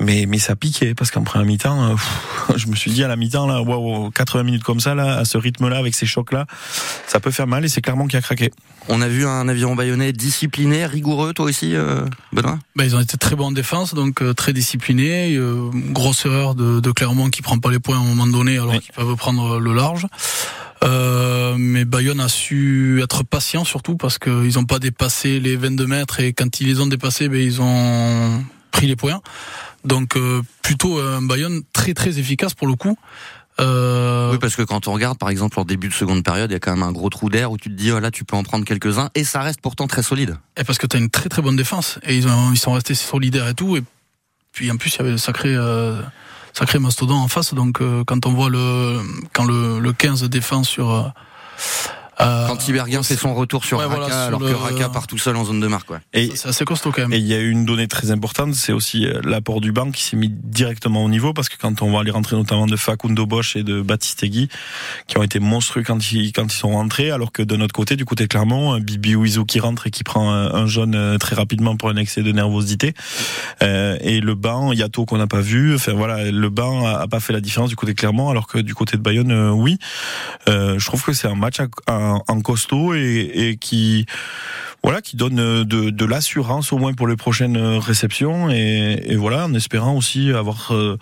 mais 0.00 0.26
mais 0.26 0.38
ça 0.38 0.56
piquait 0.56 0.94
parce 0.94 1.10
qu'en 1.10 1.22
première 1.22 1.46
mi-temps, 1.46 1.92
euh, 1.92 1.96
je 2.56 2.66
me 2.66 2.76
suis 2.76 2.90
dit 2.90 3.04
à 3.04 3.08
la 3.08 3.16
mi-temps 3.16 3.46
là, 3.46 3.62
waouh, 3.62 4.10
80 4.10 4.42
minutes 4.42 4.64
comme 4.64 4.80
ça 4.80 4.94
là, 4.94 5.18
à 5.18 5.24
ce 5.24 5.38
rythme-là, 5.38 5.78
avec 5.78 5.94
ces 5.94 6.06
chocs-là, 6.06 6.46
ça 7.06 7.20
peut 7.20 7.30
faire 7.30 7.46
mal 7.46 7.64
et 7.64 7.68
c'est 7.68 7.80
clairement 7.80 8.06
qui 8.06 8.16
a 8.16 8.22
craqué. 8.22 8.50
On 8.88 9.00
a 9.02 9.08
vu 9.08 9.26
un 9.26 9.48
aviron 9.48 9.74
bayonnais 9.74 10.12
discipliné, 10.12 10.86
rigoureux, 10.86 11.32
toi 11.32 11.46
aussi, 11.46 11.74
euh, 11.74 12.02
Benoît? 12.32 12.58
Bah, 12.76 12.84
ils 12.84 12.94
ont 12.94 13.00
été 13.00 13.16
très 13.16 13.34
bons 13.34 13.46
en 13.46 13.52
défense, 13.52 13.94
donc 13.94 14.22
euh, 14.22 14.32
très 14.32 14.52
disciplinés. 14.52 15.34
Euh, 15.34 15.70
grosse 15.90 16.24
erreur 16.24 16.54
de, 16.54 16.78
de 16.78 16.90
Clermont 16.92 17.28
qui 17.30 17.42
prend 17.42 17.58
pas 17.58 17.70
les 17.70 17.80
points 17.80 17.96
à 17.96 18.00
un 18.00 18.04
moment 18.04 18.26
donné, 18.26 18.58
alors 18.58 18.78
qu'ils 18.80 18.92
peuvent 18.92 19.16
prendre 19.16 19.58
le 19.58 19.74
large. 19.74 20.06
Euh, 20.84 21.56
mais 21.58 21.84
Bayonne 21.84 22.20
a 22.20 22.28
su 22.28 23.00
être 23.02 23.24
patient 23.24 23.64
surtout 23.64 23.96
parce 23.96 24.18
qu'ils 24.18 24.54
n'ont 24.54 24.64
pas 24.64 24.78
dépassé 24.78 25.40
les 25.40 25.56
22 25.56 25.86
mètres 25.86 26.20
et 26.20 26.32
quand 26.32 26.60
ils 26.60 26.66
les 26.66 26.80
ont 26.80 26.86
dépassés, 26.86 27.28
ben, 27.28 27.40
ils 27.40 27.62
ont 27.62 28.44
pris 28.76 28.86
les 28.86 28.96
points. 28.96 29.20
Donc 29.84 30.16
euh, 30.16 30.42
plutôt 30.62 30.98
un 30.98 31.22
Bayonne 31.22 31.62
très 31.72 31.94
très 31.94 32.18
efficace 32.18 32.54
pour 32.54 32.66
le 32.66 32.74
coup. 32.74 32.96
Euh... 33.58 34.32
Oui, 34.32 34.38
parce 34.38 34.54
que 34.54 34.62
quand 34.62 34.86
on 34.86 34.92
regarde, 34.92 35.16
par 35.16 35.30
exemple, 35.30 35.58
en 35.58 35.64
début 35.64 35.88
de 35.88 35.94
seconde 35.94 36.22
période, 36.22 36.50
il 36.50 36.52
y 36.52 36.56
a 36.56 36.60
quand 36.60 36.72
même 36.72 36.82
un 36.82 36.92
gros 36.92 37.08
trou 37.08 37.30
d'air 37.30 37.50
où 37.50 37.56
tu 37.56 37.70
te 37.70 37.74
dis, 37.74 37.90
oh 37.90 38.00
là, 38.00 38.10
tu 38.10 38.24
peux 38.24 38.36
en 38.36 38.42
prendre 38.42 38.66
quelques-uns, 38.66 39.08
et 39.14 39.24
ça 39.24 39.40
reste 39.40 39.62
pourtant 39.62 39.86
très 39.86 40.02
solide. 40.02 40.36
Et 40.58 40.64
parce 40.64 40.78
que 40.78 40.86
tu 40.86 40.96
as 40.96 41.00
une 41.00 41.08
très 41.08 41.30
très 41.30 41.40
bonne 41.40 41.56
défense, 41.56 41.98
et 42.02 42.14
ils, 42.14 42.28
ont, 42.28 42.52
ils 42.52 42.58
sont 42.58 42.72
restés 42.72 42.94
solidaires 42.94 43.48
et 43.48 43.54
tout, 43.54 43.78
et 43.78 43.82
puis 44.52 44.70
en 44.70 44.76
plus, 44.76 44.94
il 44.94 44.98
y 44.98 45.00
avait 45.00 45.12
le 45.12 45.16
sacré, 45.16 45.54
euh, 45.54 46.02
sacré 46.52 46.78
mastodon 46.78 47.14
en 47.14 47.28
face, 47.28 47.54
donc 47.54 47.80
euh, 47.80 48.04
quand 48.04 48.26
on 48.26 48.34
voit 48.34 48.50
le, 48.50 49.00
quand 49.32 49.44
le, 49.44 49.78
le 49.78 49.92
15 49.94 50.24
défend 50.24 50.62
sur... 50.62 51.14
Euh, 52.20 52.24
euh, 52.24 52.46
Quand 52.48 52.56
Tiberghien 52.56 53.02
fait 53.02 53.16
son 53.16 53.34
retour 53.34 53.64
sur 53.64 53.78
Raka, 53.78 54.26
alors 54.26 54.40
que 54.40 54.52
Raka 54.52 54.88
part 54.88 55.06
tout 55.06 55.18
seul 55.18 55.36
en 55.36 55.44
zone 55.44 55.60
de 55.60 55.66
marque. 55.66 55.90
Ouais. 55.90 55.98
Et 56.12 56.32
c'est 56.34 56.48
assez 56.48 56.64
costaud 56.64 56.92
quand 56.92 57.02
même. 57.02 57.12
Et 57.12 57.18
il 57.18 57.26
y 57.26 57.34
a 57.34 57.40
une 57.40 57.64
donnée 57.64 57.88
très 57.88 58.10
importante, 58.10 58.54
c'est 58.54 58.72
aussi 58.72 59.06
euh, 59.06 59.20
l'apport 59.24 59.60
du 59.60 59.72
banc 59.72 59.90
qui 59.90 60.02
s'est 60.02 60.16
mis 60.16 60.30
directement 60.30 61.04
au 61.04 61.08
niveau, 61.08 61.32
parce 61.32 61.48
que 61.48 61.56
quand 61.56 61.82
on 61.82 61.90
voit 61.90 62.04
les 62.04 62.10
rentrées 62.10 62.36
notamment 62.36 62.66
de 62.66 62.76
Facundo 62.76 63.26
Bosch 63.26 63.56
et 63.56 63.62
de 63.62 63.80
Baptiste 63.80 64.22
Egui, 64.22 64.48
qui 65.06 65.18
ont 65.18 65.22
été 65.22 65.40
monstrueux 65.40 65.82
quand 65.82 66.12
ils, 66.12 66.32
quand 66.32 66.44
ils 66.44 66.56
sont 66.56 66.70
rentrés, 66.70 67.10
alors 67.10 67.32
que 67.32 67.42
de 67.42 67.56
notre 67.56 67.74
côté, 67.74 67.96
du 67.96 68.04
côté 68.04 68.24
de 68.24 68.28
Clermont, 68.28 68.78
Bibi 68.78 69.14
Ouizou 69.14 69.44
qui 69.44 69.60
rentre 69.60 69.86
et 69.86 69.90
qui 69.90 70.04
prend 70.04 70.32
un 70.32 70.66
jaune 70.66 70.94
euh, 70.94 71.18
très 71.18 71.36
rapidement 71.36 71.76
pour 71.76 71.88
un 71.88 71.96
excès 71.96 72.22
de 72.22 72.32
nervosité. 72.32 72.94
Euh, 73.62 73.96
et 74.00 74.20
le 74.20 74.34
banc, 74.34 74.72
Yato 74.72 75.04
qu'on 75.04 75.18
n'a 75.18 75.26
pas 75.26 75.40
vu, 75.40 75.74
enfin 75.74 75.92
voilà, 75.92 76.30
le 76.30 76.50
banc 76.50 76.86
a, 76.86 77.06
pas 77.08 77.20
fait 77.20 77.32
la 77.32 77.40
différence 77.40 77.70
du 77.70 77.76
côté 77.76 77.92
de 77.92 77.98
Clermont, 77.98 78.28
alors 78.28 78.46
que 78.46 78.58
du 78.58 78.74
côté 78.74 78.96
de 78.96 79.02
Bayonne, 79.02 79.50
oui. 79.50 79.78
Euh, 80.48 80.78
je 80.78 80.86
trouve 80.86 81.02
que 81.02 81.12
c'est 81.12 81.28
un 81.28 81.34
match 81.34 81.60
à, 81.86 81.94
en, 82.26 82.40
costaud 82.40 82.94
et, 82.94 83.56
qui 83.60 84.06
voilà 84.82 85.00
qui 85.00 85.16
donne 85.16 85.64
de, 85.64 86.04
l'assurance 86.04 86.72
au 86.72 86.78
moins 86.78 86.94
pour 86.94 87.08
les 87.08 87.16
prochaines 87.16 87.56
réceptions 87.56 88.50
et, 88.50 89.16
voilà 89.16 89.46
en 89.46 89.54
espérant 89.54 89.96
aussi 89.96 90.30
avoir 90.30 90.72
euh, 90.72 90.96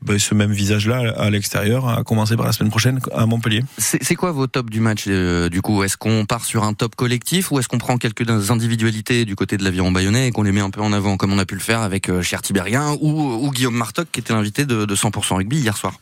ben, 0.00 0.18
ce 0.18 0.34
même 0.34 0.52
visage-là 0.52 1.12
à 1.16 1.28
l'extérieur, 1.28 1.88
à 1.88 2.04
commencer 2.04 2.36
par 2.36 2.46
la 2.46 2.52
semaine 2.52 2.70
prochaine 2.70 3.00
à 3.12 3.26
Montpellier. 3.26 3.64
C'est 3.78 4.14
quoi 4.14 4.30
vos 4.30 4.46
tops 4.46 4.70
du 4.70 4.80
match 4.80 5.04
euh, 5.08 5.48
du 5.48 5.60
coup? 5.60 5.82
Est-ce 5.82 5.96
qu'on 5.96 6.24
part 6.24 6.44
sur 6.44 6.62
un 6.62 6.72
top 6.72 6.94
collectif 6.94 7.50
ou 7.50 7.58
est-ce 7.58 7.68
qu'on 7.68 7.78
prend 7.78 7.98
quelques 7.98 8.50
individualités 8.50 9.24
du 9.24 9.34
côté 9.34 9.56
de 9.56 9.64
l'aviron 9.64 9.90
bayonnais 9.90 10.28
et 10.28 10.30
qu'on 10.30 10.44
les 10.44 10.52
met 10.52 10.60
un 10.60 10.70
peu 10.70 10.80
en 10.80 10.92
avant 10.92 11.16
comme 11.16 11.32
on 11.32 11.38
a 11.38 11.44
pu 11.46 11.54
le 11.54 11.60
faire 11.60 11.80
avec 11.80 12.08
euh, 12.08 12.22
Cher 12.22 12.42
Tiberien 12.42 12.96
ou, 13.00 13.50
Guillaume 13.50 13.76
Martoc 13.76 14.08
qui 14.12 14.20
était 14.20 14.32
l'invité 14.32 14.66
de 14.66 14.86
100% 14.86 15.34
rugby 15.34 15.58
hier 15.58 15.76
soir? 15.76 15.94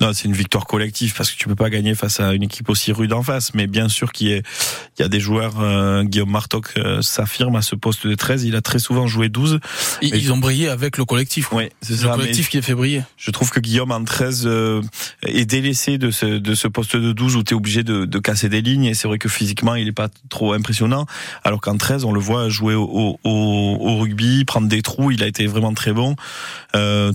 Non, 0.00 0.12
c'est 0.12 0.24
une 0.24 0.34
victoire 0.34 0.66
collective 0.66 1.14
parce 1.16 1.30
que 1.30 1.36
tu 1.36 1.48
peux 1.48 1.54
pas 1.54 1.70
gagner 1.70 1.94
face 1.94 2.20
à 2.20 2.32
une 2.32 2.42
équipe 2.42 2.68
aussi 2.68 2.92
rude 2.92 3.12
en 3.12 3.22
face. 3.22 3.54
Mais 3.54 3.66
bien 3.66 3.88
sûr 3.88 4.12
qu'il 4.12 4.28
y, 4.28 4.42
y 4.98 5.02
a 5.02 5.08
des 5.08 5.20
joueurs. 5.20 5.60
Euh, 5.60 6.04
Guillaume 6.04 6.30
Martoc 6.30 6.72
euh, 6.76 7.02
s'affirme 7.02 7.56
à 7.56 7.62
ce 7.62 7.74
poste 7.74 8.06
de 8.06 8.14
13. 8.14 8.44
Il 8.44 8.56
a 8.56 8.60
très 8.60 8.78
souvent 8.78 9.06
joué 9.06 9.28
12. 9.28 9.60
Ils, 10.02 10.32
ont 10.32 10.36
brillé 10.36 10.68
avec 10.68 10.98
le 10.98 11.04
collectif. 11.04 11.52
Oui, 11.52 11.68
c'est 11.82 12.02
Le 12.02 12.08
collectif 12.08 12.48
qui 12.48 12.56
les 12.56 12.62
fait 12.62 12.74
briller. 12.74 13.02
Je 13.16 13.30
trouve 13.30 13.50
que 13.50 13.60
Guillaume 13.60 13.92
en 13.92 14.04
13 14.04 14.44
euh, 14.46 14.82
est 15.22 15.46
délaissé 15.46 15.98
de 15.98 16.10
ce, 16.10 16.26
de 16.26 16.54
ce 16.54 16.68
poste 16.68 16.96
de 16.96 17.12
12 17.12 17.36
où 17.36 17.42
tu 17.42 17.54
es 17.54 17.56
obligé 17.56 17.82
de, 17.82 18.04
de, 18.04 18.18
casser 18.18 18.48
des 18.48 18.62
lignes. 18.62 18.84
Et 18.84 18.94
c'est 18.94 19.08
vrai 19.08 19.18
que 19.18 19.28
physiquement, 19.28 19.74
il 19.74 19.88
est 19.88 19.92
pas 19.92 20.08
trop 20.28 20.52
impressionnant. 20.52 21.06
Alors 21.44 21.60
qu'en 21.60 21.76
13, 21.76 22.04
on 22.04 22.12
le 22.12 22.20
voit 22.20 22.48
jouer 22.48 22.74
au, 22.74 22.84
au, 22.84 23.18
au, 23.24 23.98
rugby, 23.98 24.44
prendre 24.44 24.68
des 24.68 24.82
trous. 24.82 25.10
Il 25.10 25.22
a 25.22 25.26
été 25.26 25.46
vraiment 25.46 25.72
très 25.74 25.92
bon. 25.92 26.16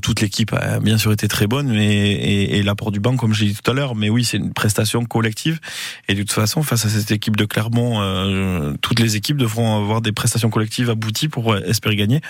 toute 0.01 0.21
l'équipe 0.21 0.53
a 0.53 0.79
bien 0.79 0.97
sûr 0.97 1.11
été 1.11 1.27
très 1.27 1.47
bonne, 1.47 1.67
mais 1.67 2.11
et, 2.11 2.48
et 2.49 2.63
l'apport 2.63 2.91
du 2.91 2.99
banc, 2.99 3.15
comme 3.15 3.33
j'ai 3.33 3.45
dit 3.45 3.55
tout 3.55 3.69
à 3.69 3.73
l'heure. 3.73 3.95
Mais 3.95 4.09
oui, 4.09 4.23
c'est 4.23 4.37
une 4.37 4.53
prestation 4.53 5.05
collective. 5.05 5.59
Et 6.07 6.15
de 6.15 6.21
toute 6.21 6.31
façon, 6.31 6.63
face 6.63 6.85
à 6.85 6.89
cette 6.89 7.11
équipe 7.11 7.35
de 7.35 7.45
Clermont, 7.45 8.01
euh, 8.01 8.73
toutes 8.81 8.99
les 8.99 9.15
équipes 9.15 9.37
devront 9.37 9.77
avoir 9.81 10.01
des 10.01 10.11
prestations 10.11 10.49
collectives 10.49 10.89
abouties 10.89 11.29
pour 11.29 11.55
espérer 11.55 11.95
gagner, 11.95 12.21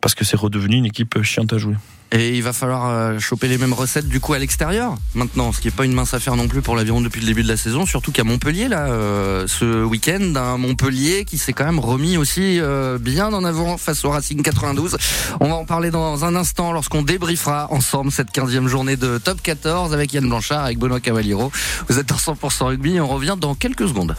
parce 0.00 0.14
que 0.14 0.24
c'est 0.24 0.36
redevenu 0.36 0.76
une 0.76 0.86
équipe 0.86 1.22
chiante 1.22 1.52
à 1.52 1.58
jouer. 1.58 1.74
Et 2.12 2.36
il 2.36 2.42
va 2.42 2.52
falloir 2.52 2.88
euh, 2.88 3.18
choper 3.18 3.48
les 3.48 3.58
mêmes 3.58 3.72
recettes 3.72 4.08
du 4.08 4.20
coup 4.20 4.32
à 4.32 4.38
l'extérieur 4.38 4.94
maintenant, 5.14 5.50
ce 5.52 5.60
qui 5.60 5.68
est 5.68 5.72
pas 5.72 5.84
une 5.84 5.92
mince 5.92 6.14
affaire 6.14 6.36
non 6.36 6.46
plus 6.46 6.62
pour 6.62 6.76
l'aviron 6.76 7.00
depuis 7.00 7.20
le 7.20 7.26
début 7.26 7.42
de 7.42 7.48
la 7.48 7.56
saison, 7.56 7.84
surtout 7.84 8.12
qu'à 8.12 8.22
Montpellier 8.22 8.68
là, 8.68 8.86
euh, 8.86 9.46
ce 9.48 9.82
week-end, 9.82 10.34
un 10.36 10.56
Montpellier 10.56 11.24
qui 11.24 11.36
s'est 11.36 11.52
quand 11.52 11.64
même 11.64 11.80
remis 11.80 12.16
aussi 12.16 12.60
euh, 12.60 12.98
bien 12.98 13.32
en 13.32 13.44
avant 13.44 13.76
face 13.76 14.04
au 14.04 14.10
Racing 14.10 14.40
92. 14.40 14.96
On 15.40 15.48
va 15.48 15.56
en 15.56 15.64
parler 15.64 15.90
dans 15.90 16.24
un 16.24 16.36
instant 16.36 16.72
lorsqu'on 16.72 17.02
débriefera 17.02 17.72
ensemble 17.72 18.12
cette 18.12 18.30
15e 18.30 18.68
journée 18.68 18.96
de 18.96 19.18
Top 19.18 19.42
14 19.42 19.92
avec 19.92 20.12
Yann 20.12 20.28
Blanchard, 20.28 20.64
avec 20.64 20.78
Benoît 20.78 21.00
Cavaliero. 21.00 21.50
Vous 21.88 21.98
êtes 21.98 22.06
dans 22.06 22.16
100% 22.16 22.66
rugby, 22.66 23.00
on 23.00 23.08
revient 23.08 23.36
dans 23.38 23.54
quelques 23.56 23.88
secondes. 23.88 24.14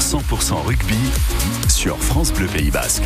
100% 0.00 0.64
rugby 0.64 0.94
sur 1.68 1.98
France 1.98 2.32
Bleu 2.32 2.46
Pays 2.46 2.70
Basque. 2.70 3.02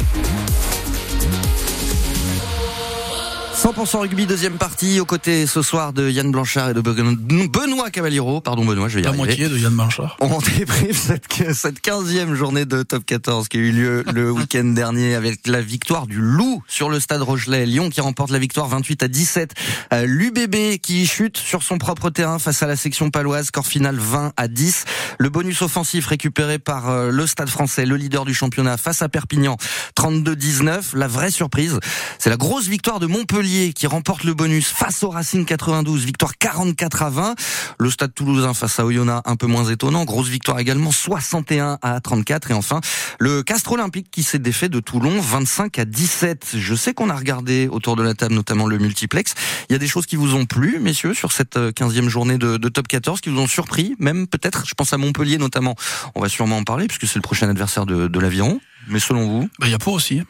100% 3.61 3.99
rugby, 3.99 4.25
deuxième 4.25 4.57
partie, 4.57 5.01
aux 5.01 5.05
côtés 5.05 5.47
ce 5.47 5.61
soir 5.61 5.93
de 5.93 6.09
Yann 6.09 6.31
Blanchard 6.33 6.71
et 6.71 6.75
de 6.75 6.81
Benoît 6.81 7.91
Cavaliero. 7.91 8.41
Pardon 8.41 8.65
Benoît, 8.65 8.89
je 8.89 8.95
vais 8.95 9.01
y 9.01 9.05
La 9.05 9.11
arriver. 9.11 9.25
moitié 9.27 9.49
de 9.51 9.59
Yann 9.59 9.75
Blanchard. 9.75 10.17
On 10.21 10.39
débriefe 10.39 10.97
cette, 10.97 11.53
cette 11.55 11.85
15e 11.85 12.33
journée 12.33 12.65
de 12.65 12.83
top 12.83 13.05
14 13.05 13.49
qui 13.49 13.59
a 13.59 13.61
eu 13.61 13.73
lieu 13.73 14.05
le 14.15 14.31
week-end 14.33 14.65
dernier 14.65 15.15
avec 15.15 15.47
la 15.47 15.61
victoire 15.61 16.07
du 16.07 16.23
Loup 16.23 16.63
sur 16.69 16.89
le 16.89 17.01
stade 17.01 17.21
Rochelet. 17.21 17.67
Lyon 17.67 17.91
qui 17.91 18.01
remporte 18.01 18.31
la 18.31 18.39
victoire 18.39 18.67
28 18.67 19.03
à 19.03 19.09
17. 19.09 19.53
Euh, 19.93 20.07
L'UBB 20.07 20.79
qui 20.81 21.07
chute 21.07 21.37
sur 21.37 21.63
son 21.63 21.77
propre 21.77 22.09
terrain 22.09 22.39
face 22.39 22.63
à 22.63 22.67
la 22.67 22.77
section 22.77 23.11
paloise. 23.11 23.49
Score 23.49 23.67
final 23.67 23.97
20 23.99 24.33
à 24.39 24.49
10. 24.49 24.85
Le 25.19 25.29
bonus 25.29 25.61
offensif 25.61 26.07
récupéré 26.07 26.59
par 26.59 26.89
euh, 26.89 27.11
le 27.11 27.27
stade 27.27 27.51
français, 27.51 27.85
le 27.85 27.97
leader 27.97 28.25
du 28.25 28.33
championnat 28.33 28.79
face 28.79 29.03
à 29.03 29.11
Perpignan 29.11 29.59
32-19. 29.99 30.97
La 30.97 31.09
vraie 31.09 31.31
surprise, 31.31 31.79
c'est 32.19 32.31
la 32.31 32.39
grosse 32.39 32.67
victoire 32.67 33.01
de 33.01 33.07
Montpellier 33.07 33.50
qui 33.51 33.87
remporte 33.87 34.25
le 34.25 34.35
bonus 34.35 34.69
face 34.69 35.03
au 35.03 35.11
Racing 35.11 35.45
92. 35.45 36.05
Victoire 36.05 36.39
44 36.39 37.03
à 37.03 37.11
20. 37.11 37.35
Le 37.79 37.91
stade 37.91 38.15
toulousain 38.15 38.55
face 38.55 38.79
à 38.79 38.87
Oyonnax 38.87 39.23
un 39.29 39.37
peu 39.37 39.47
moins 39.47 39.65
étonnant. 39.65 40.05
Grosse 40.05 40.29
victoire 40.29 40.59
également 40.59 40.93
61 40.93 41.79
à 41.83 42.01
34. 42.01 42.53
Et 42.53 42.55
enfin, 42.55 42.81
le 43.19 43.43
Castre 43.43 43.73
Olympique 43.73 44.09
qui 44.11 44.23
s'est 44.23 44.39
défait 44.39 44.69
de 44.69 44.79
Toulon 44.79 45.21
25 45.21 45.79
à 45.79 45.85
17. 45.85 46.55
Je 46.59 46.75
sais 46.75 46.95
qu'on 46.95 47.11
a 47.11 47.17
regardé 47.17 47.69
autour 47.69 47.97
de 47.97 48.03
la 48.03 48.15
table 48.15 48.35
notamment 48.35 48.67
le 48.67 48.79
multiplex. 48.79 49.35
Il 49.69 49.73
y 49.73 49.77
a 49.77 49.79
des 49.79 49.89
choses 49.89 50.07
qui 50.07 50.17
vous 50.17 50.35
ont 50.35 50.47
plu, 50.47 50.79
messieurs, 50.81 51.15
sur 51.15 51.33
cette 51.33 51.57
15e 51.57 52.09
journée 52.09 52.39
de, 52.39 52.57
top 52.69 52.87
14, 52.87 53.21
qui 53.21 53.31
vous 53.31 53.41
ont 53.41 53.49
surpris, 53.49 53.97
même 53.99 54.29
peut-être, 54.29 54.65
je 54.67 54.75
pense 54.75 54.93
à 54.93 54.97
Montpellier 54.97 55.39
notamment. 55.39 55.75
On 56.15 56.21
va 56.21 56.29
sûrement 56.29 56.59
en 56.59 56.65
parler 56.65 56.87
puisque 56.87 57.07
c'est 57.07 57.17
le 57.17 57.23
prochain 57.23 57.49
adversaire 57.49 57.87
de, 57.87 58.07
de 58.07 58.21
l'aviron. 58.21 58.61
Mais 58.87 59.01
selon 59.01 59.27
vous? 59.27 59.49
Bah, 59.59 59.67
il 59.67 59.71
y 59.73 59.75
a 59.75 59.79
pas 59.79 59.91
aussi. 59.91 60.23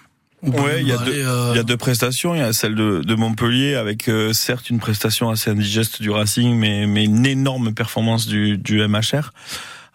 Ouais, 0.42 0.80
il 0.80 0.88
y, 0.88 0.92
a 0.92 1.00
aller, 1.00 1.12
deux, 1.12 1.26
euh, 1.26 1.52
y 1.54 1.59
a 1.59 1.62
deux 1.62 1.76
prestations. 1.76 2.35
Il 2.35 2.38
y 2.38 2.42
a 2.42 2.52
celle 2.52 2.75
de, 2.75 3.02
de 3.02 3.14
Montpellier 3.14 3.75
avec 3.75 4.09
euh, 4.09 4.32
certes 4.32 4.70
une 4.70 4.78
prestation 4.78 5.28
assez 5.28 5.50
indigeste 5.50 6.00
du 6.00 6.11
Racing, 6.11 6.56
mais, 6.56 6.87
mais 6.87 7.04
une 7.04 7.26
énorme 7.26 7.75
performance 7.75 8.26
du, 8.26 8.56
du 8.56 8.87
MHR. 8.87 9.32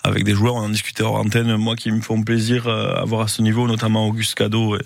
Avec 0.04 0.24
des 0.24 0.36
joueurs, 0.36 0.54
on 0.54 0.60
en 0.60 0.70
discutait 0.70 1.02
hors 1.02 1.16
antenne, 1.16 1.56
moi 1.58 1.76
qui 1.76 1.92
me 1.92 2.00
font 2.00 2.22
plaisir 2.22 2.68
euh, 2.68 2.94
à 2.94 3.06
voir 3.06 3.22
à 3.22 3.28
ce 3.28 3.42
niveau, 3.42 3.68
notamment 3.68 4.08
Auguste 4.08 4.36
Cadeau 4.36 4.78
et, 4.78 4.82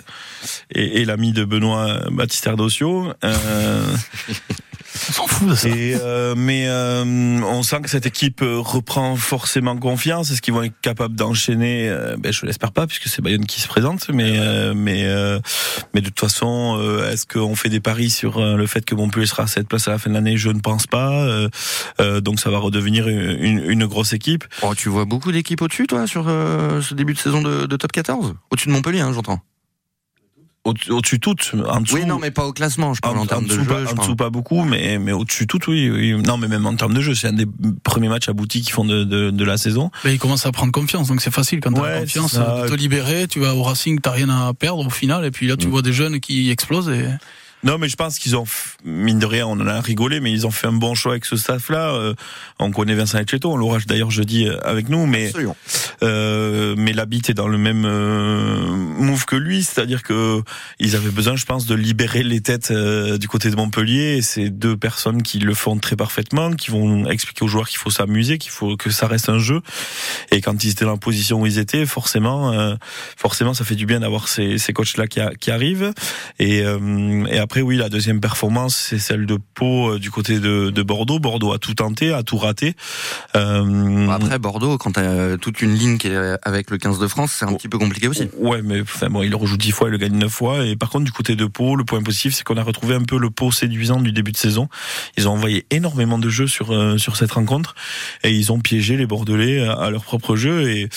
et, 0.71 1.01
et 1.01 1.05
l'ami 1.05 1.33
de 1.33 1.43
Benoît 1.43 2.09
Baptiste 2.09 2.47
Erdosio. 2.47 3.11
Euh, 3.25 3.95
On 5.09 5.11
s'en 5.13 5.27
fout 5.27 5.49
de 5.49 5.55
ça. 5.55 5.69
et, 5.69 5.95
euh, 6.01 6.33
mais 6.35 6.65
euh, 6.67 7.03
on 7.05 7.63
sent 7.63 7.81
que 7.81 7.89
cette 7.89 8.05
équipe 8.05 8.41
euh, 8.41 8.59
reprend 8.59 9.15
forcément 9.15 9.77
confiance. 9.77 10.31
Est-ce 10.31 10.41
qu'ils 10.41 10.53
vont 10.53 10.63
être 10.63 10.79
capables 10.81 11.15
d'enchaîner 11.15 11.87
euh, 11.89 12.15
ben, 12.17 12.31
Je 12.33 12.45
l'espère 12.45 12.71
pas, 12.71 12.87
puisque 12.87 13.07
c'est 13.07 13.21
Bayonne 13.21 13.45
qui 13.45 13.61
se 13.61 13.67
présente. 13.67 14.09
Mais 14.09 14.37
euh, 14.37 14.73
mais 14.75 15.05
euh, 15.05 15.39
mais 15.93 16.01
de 16.01 16.07
toute 16.07 16.19
façon, 16.19 16.77
euh, 16.79 17.11
est-ce 17.11 17.25
qu'on 17.25 17.55
fait 17.55 17.69
des 17.69 17.79
paris 17.79 18.09
sur 18.09 18.39
le 18.39 18.67
fait 18.67 18.83
que 18.85 18.95
Montpellier 18.95 19.25
sera 19.27 19.43
à 19.43 19.47
cette 19.47 19.67
place 19.67 19.87
à 19.87 19.91
la 19.91 19.97
fin 19.97 20.09
de 20.09 20.15
l'année? 20.15 20.37
Je 20.37 20.49
ne 20.49 20.59
pense 20.59 20.87
pas. 20.87 21.11
Euh, 21.11 21.49
euh, 21.99 22.21
donc 22.21 22.39
ça 22.39 22.49
va 22.49 22.57
redevenir 22.59 23.07
une, 23.07 23.63
une 23.69 23.85
grosse 23.85 24.13
équipe. 24.13 24.43
oh, 24.61 24.73
Tu 24.75 24.89
vois 24.89 25.05
beaucoup 25.05 25.31
d'équipes 25.31 25.61
au-dessus, 25.61 25.87
toi, 25.87 26.07
sur 26.07 26.25
euh, 26.27 26.81
ce 26.81 26.93
début 26.93 27.13
de 27.13 27.19
saison 27.19 27.41
de, 27.41 27.65
de 27.65 27.75
top 27.77 27.91
14 27.91 28.33
Au-dessus 28.51 28.67
de 28.67 28.73
Montpellier, 28.73 29.01
hein, 29.01 29.11
j'entends. 29.13 29.39
Au- 30.65 30.73
Au-dessus 30.89 31.15
de 31.15 31.21
toutes, 31.21 31.53
en 31.67 31.79
dessous. 31.81 31.95
Oui, 31.95 32.05
non, 32.05 32.19
mais 32.19 32.31
pas 32.31 32.45
au 32.45 32.51
classement, 32.51 32.93
je 32.93 32.99
parle 32.99 33.17
en, 33.17 33.25
termes 33.25 33.45
de 33.45 33.49
dessous, 33.49 33.61
jeu. 33.63 33.65
pas, 33.69 33.85
je 33.85 33.91
en 33.91 33.95
dessous, 33.95 34.15
pas 34.17 34.29
beaucoup, 34.29 34.63
mais, 34.65 34.99
mais 34.99 35.13
au-dessus 35.13 35.47
tout, 35.47 35.59
oui, 35.69 35.89
oui. 35.89 36.13
Non, 36.21 36.37
mais 36.37 36.49
même 36.49 36.65
en 36.65 36.75
termes 36.75 36.93
de 36.93 36.99
jeu, 37.01 37.15
c'est 37.15 37.27
un 37.27 37.33
des 37.33 37.47
premiers 37.83 38.09
matchs 38.09 38.27
aboutis 38.27 38.61
qu'ils 38.61 38.73
font 38.73 38.83
de, 38.83 39.05
de, 39.05 39.31
de 39.31 39.43
la 39.45 39.57
saison. 39.57 39.89
Mais 40.03 40.13
il 40.15 40.19
commence 40.19 40.45
à 40.45 40.51
prendre 40.51 40.73
confiance, 40.73 41.07
donc 41.07 41.21
c'est 41.21 41.31
facile 41.31 41.61
quand 41.61 41.71
t'as 41.71 41.81
Ouais, 41.81 41.99
confiance 42.01 42.33
ça. 42.33 42.63
de 42.63 42.69
te 42.69 42.73
libérer. 42.75 43.27
Tu 43.29 43.39
vas 43.39 43.55
au 43.55 43.63
Racing, 43.63 43.99
t'as 44.01 44.11
rien 44.11 44.29
à 44.29 44.53
perdre 44.53 44.85
au 44.85 44.89
final, 44.89 45.23
et 45.23 45.31
puis 45.31 45.47
là 45.47 45.55
tu 45.55 45.67
Mm. 45.67 45.69
vois 45.71 45.81
des 45.81 45.93
jeunes 45.93 46.19
qui 46.19 46.51
explosent. 46.51 46.89
Et... 46.89 47.05
Non, 47.63 47.77
mais 47.77 47.89
je 47.89 47.95
pense 47.97 48.19
qu'ils 48.19 48.37
ont, 48.37 48.45
mine 48.85 49.19
de 49.19 49.25
rien, 49.25 49.45
on 49.45 49.59
en 49.59 49.67
a 49.67 49.81
rigolé, 49.81 50.19
mais 50.21 50.31
ils 50.31 50.47
ont 50.47 50.51
fait 50.51 50.67
un 50.67 50.71
bon 50.71 50.95
choix 50.95 51.11
avec 51.13 51.25
ce 51.25 51.35
staff-là. 51.35 51.91
Euh, 51.93 52.13
on 52.59 52.71
connaît 52.71 52.95
Vincent 52.95 53.17
Etcheto, 53.17 53.51
on 53.51 53.57
l'aura 53.57 53.79
d'ailleurs 53.85 54.11
jeudi 54.11 54.47
euh, 54.47 54.57
avec 54.63 54.87
nous, 54.87 55.05
mais 55.05 55.29
euh, 56.03 56.75
mais 56.77 56.93
l'habit 56.93 57.21
est 57.27 57.33
dans 57.33 57.47
le 57.49 57.57
même 57.57 57.83
euh, 57.85 58.65
move 58.71 59.25
que 59.25 59.35
lui, 59.35 59.63
c'est-à-dire 59.63 60.03
que 60.03 60.41
ils 60.79 60.95
avaient 60.95 61.09
besoin, 61.11 61.35
je 61.35 61.45
pense, 61.45 61.65
de 61.65 61.75
libérer 61.75 62.23
les 62.23 62.39
têtes 62.41 62.71
euh, 62.71 63.17
du 63.17 63.27
côté 63.27 63.49
de 63.49 63.55
Montpellier. 63.55 64.17
Et 64.17 64.21
c'est 64.21 64.49
deux 64.49 64.77
personnes 64.77 65.21
qui 65.21 65.39
le 65.39 65.53
font 65.53 65.77
très 65.77 65.95
parfaitement, 65.97 66.51
qui 66.53 66.71
vont 66.71 67.09
expliquer 67.09 67.43
aux 67.43 67.47
joueurs 67.49 67.67
qu'il 67.67 67.79
faut 67.79 67.89
s'amuser, 67.91 68.37
qu'il 68.37 68.51
faut 68.51 68.77
que 68.77 68.89
ça 68.89 69.07
reste 69.07 69.27
un 69.27 69.39
jeu. 69.39 69.61
Et 70.31 70.39
quand 70.41 70.63
ils 70.63 70.69
étaient 70.71 70.85
dans 70.85 70.91
la 70.91 70.97
position 70.97 71.41
où 71.41 71.45
ils 71.45 71.59
étaient, 71.59 71.85
forcément, 71.85 72.53
euh, 72.53 72.75
forcément, 73.17 73.53
ça 73.53 73.65
fait 73.65 73.75
du 73.75 73.85
bien 73.85 73.99
d'avoir 73.99 74.29
ces, 74.29 74.57
ces 74.57 74.71
coachs-là 74.71 75.07
qui, 75.07 75.19
a- 75.19 75.33
qui 75.35 75.51
arrivent. 75.51 75.91
Et, 76.39 76.61
euh, 76.63 77.25
et 77.25 77.37
après, 77.39 77.48
oui, 77.57 77.77
la 77.77 77.89
deuxième 77.89 78.21
performance, 78.21 78.75
c'est 78.75 78.99
celle 78.99 79.25
de 79.25 79.37
Pau 79.53 79.91
euh, 79.91 79.99
du 79.99 80.11
côté 80.11 80.39
de, 80.39 80.69
de 80.69 80.81
Bordeaux. 80.83 81.19
Bordeaux 81.19 81.51
a 81.53 81.59
tout 81.59 81.73
tenté, 81.73 82.13
a 82.13 82.23
tout 82.23 82.37
raté. 82.37 82.75
Euh, 83.35 84.07
Après, 84.09 84.39
Bordeaux, 84.39 84.77
quand 84.77 84.91
t'as 84.93 85.37
toute 85.37 85.61
une 85.61 85.73
ligne 85.73 85.97
qui 85.97 86.07
est 86.07 86.37
avec 86.43 86.71
le 86.71 86.77
15 86.77 86.99
de 86.99 87.07
France, 87.07 87.35
c'est 87.37 87.45
un 87.45 87.53
petit 87.53 87.67
peu 87.67 87.77
compliqué 87.77 88.07
aussi. 88.07 88.29
Ouais, 88.37 88.61
mais 88.61 88.81
enfin 88.81 89.09
bon, 89.09 89.23
il 89.23 89.29
le 89.29 89.35
rejoue 89.35 89.57
dix 89.57 89.71
fois, 89.71 89.89
il 89.89 89.91
le 89.91 89.97
gagne 89.97 90.17
neuf 90.17 90.31
fois. 90.31 90.65
Et 90.65 90.75
par 90.75 90.89
contre, 90.89 91.05
du 91.05 91.11
côté 91.11 91.35
de 91.35 91.45
Pau, 91.45 91.75
le 91.75 91.83
point 91.83 92.01
positif, 92.01 92.33
c'est 92.33 92.43
qu'on 92.43 92.57
a 92.57 92.63
retrouvé 92.63 92.95
un 92.95 93.03
peu 93.03 93.17
le 93.17 93.29
Pau 93.29 93.51
séduisant 93.51 93.99
du 93.99 94.11
début 94.11 94.31
de 94.31 94.37
saison. 94.37 94.69
Ils 95.17 95.27
ont 95.27 95.31
envoyé 95.31 95.65
énormément 95.71 96.19
de 96.19 96.29
jeux 96.29 96.47
sur 96.47 96.71
euh, 96.71 96.97
sur 96.97 97.17
cette 97.17 97.31
rencontre 97.31 97.75
et 98.23 98.31
ils 98.31 98.51
ont 98.51 98.59
piégé 98.59 98.95
les 98.97 99.05
Bordelais 99.05 99.67
à 99.67 99.73
à 99.73 99.89
leur 99.89 100.03
propre 100.03 100.35
jeu. 100.35 100.69
Et 100.69 100.89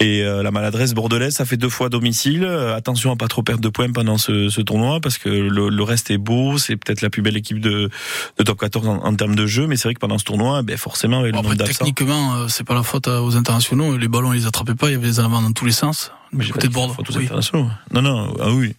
et 0.00 0.22
euh, 0.22 0.42
la 0.42 0.50
maladresse 0.50 0.92
bordelaise, 0.92 1.34
ça 1.34 1.44
fait 1.44 1.56
deux 1.56 1.68
fois 1.68 1.88
domicile. 1.88 2.44
Euh, 2.44 2.76
attention 2.76 3.12
à 3.12 3.16
pas 3.16 3.28
trop 3.28 3.42
perdre 3.42 3.60
de 3.60 3.68
points 3.68 3.90
pendant 3.92 4.18
ce, 4.18 4.48
ce 4.48 4.60
tournoi 4.60 5.00
parce 5.00 5.18
que 5.18 5.28
le, 5.28 5.68
le 5.68 5.82
reste 5.82 5.93
est 6.10 6.18
beau. 6.18 6.58
C'est 6.58 6.76
peut-être 6.76 7.00
la 7.02 7.10
plus 7.10 7.22
belle 7.22 7.36
équipe 7.36 7.60
de, 7.60 7.90
de 8.38 8.42
top 8.44 8.58
14 8.60 8.86
en, 8.88 8.96
en 9.04 9.14
termes 9.16 9.34
de 9.34 9.46
jeu, 9.46 9.66
mais 9.66 9.76
c'est 9.76 9.88
vrai 9.88 9.94
que 9.94 10.00
pendant 10.00 10.18
ce 10.18 10.24
tournoi, 10.24 10.62
ben 10.62 10.76
forcément, 10.76 11.20
avec 11.20 11.32
le 11.32 11.36
nombre 11.36 11.52
après, 11.52 11.64
techniquement, 11.72 12.34
euh, 12.36 12.48
c'est 12.48 12.64
pas 12.64 12.74
la 12.74 12.82
faute 12.82 13.08
euh, 13.08 13.20
aux 13.20 13.36
internationaux. 13.36 13.96
Les 13.96 14.08
ballons, 14.08 14.32
ils 14.32 14.40
les 14.40 14.46
attrapaient 14.46 14.74
pas. 14.74 14.88
Il 14.88 14.92
y 14.92 14.96
avait 14.96 15.06
des 15.08 15.20
avant 15.20 15.40
dans 15.42 15.52
tous 15.52 15.64
les 15.66 15.72
sens. 15.72 16.12
Mais 16.32 16.48
côté 16.48 16.66
de 16.68 16.72
Bordeaux. 16.72 16.94
oui. 17.14 17.24
internationaux. 17.24 17.68
Non, 17.92 18.02
non, 18.02 18.34
ah 18.40 18.50
oui. 18.50 18.74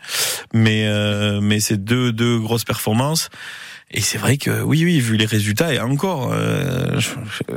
Mais 0.53 0.85
euh, 0.87 1.39
mais 1.41 1.59
c'est 1.61 1.77
deux 1.83 2.11
deux 2.11 2.37
grosses 2.39 2.65
performances. 2.65 3.29
Et 3.91 4.01
c'est 4.01 4.17
vrai 4.17 4.37
que 4.37 4.61
oui, 4.63 4.83
oui, 4.83 4.99
vu 4.99 5.15
les 5.15 5.25
résultats 5.27 5.73
et 5.73 5.79
encore, 5.79 6.31
euh, 6.33 6.99
je- 6.99 7.09
je- 7.09 7.53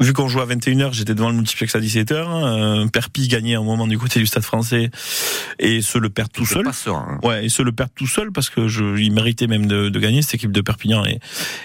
vu 0.00 0.12
qu'on 0.12 0.28
joue 0.28 0.40
à 0.40 0.46
21h, 0.46 0.92
j'étais 0.92 1.14
devant 1.14 1.30
le 1.30 1.36
multiplex 1.36 1.74
à 1.74 1.80
17h. 1.80 2.12
Euh, 2.14 2.86
Perpi 2.86 3.28
gagnait 3.28 3.54
un 3.54 3.62
moment 3.62 3.86
du 3.86 3.98
côté 3.98 4.20
du 4.20 4.26
Stade 4.26 4.44
Français 4.44 4.90
et 5.58 5.82
se 5.82 5.98
le 5.98 6.10
perd 6.10 6.30
tout 6.32 6.46
seul. 6.46 6.64
Pas 6.64 6.72
serein. 6.72 7.18
Ouais, 7.22 7.44
et 7.44 7.48
se 7.48 7.62
le 7.62 7.72
perdre 7.72 7.92
tout 7.94 8.06
seul 8.06 8.30
parce 8.32 8.50
que 8.50 8.68
je, 8.68 8.96
il 8.98 9.12
méritait 9.12 9.46
même 9.46 9.66
de, 9.66 9.88
de 9.88 9.98
gagner. 10.00 10.22
Cette 10.22 10.34
équipe 10.34 10.52
de 10.52 10.60
Perpignan 10.60 11.04
est, 11.04 11.20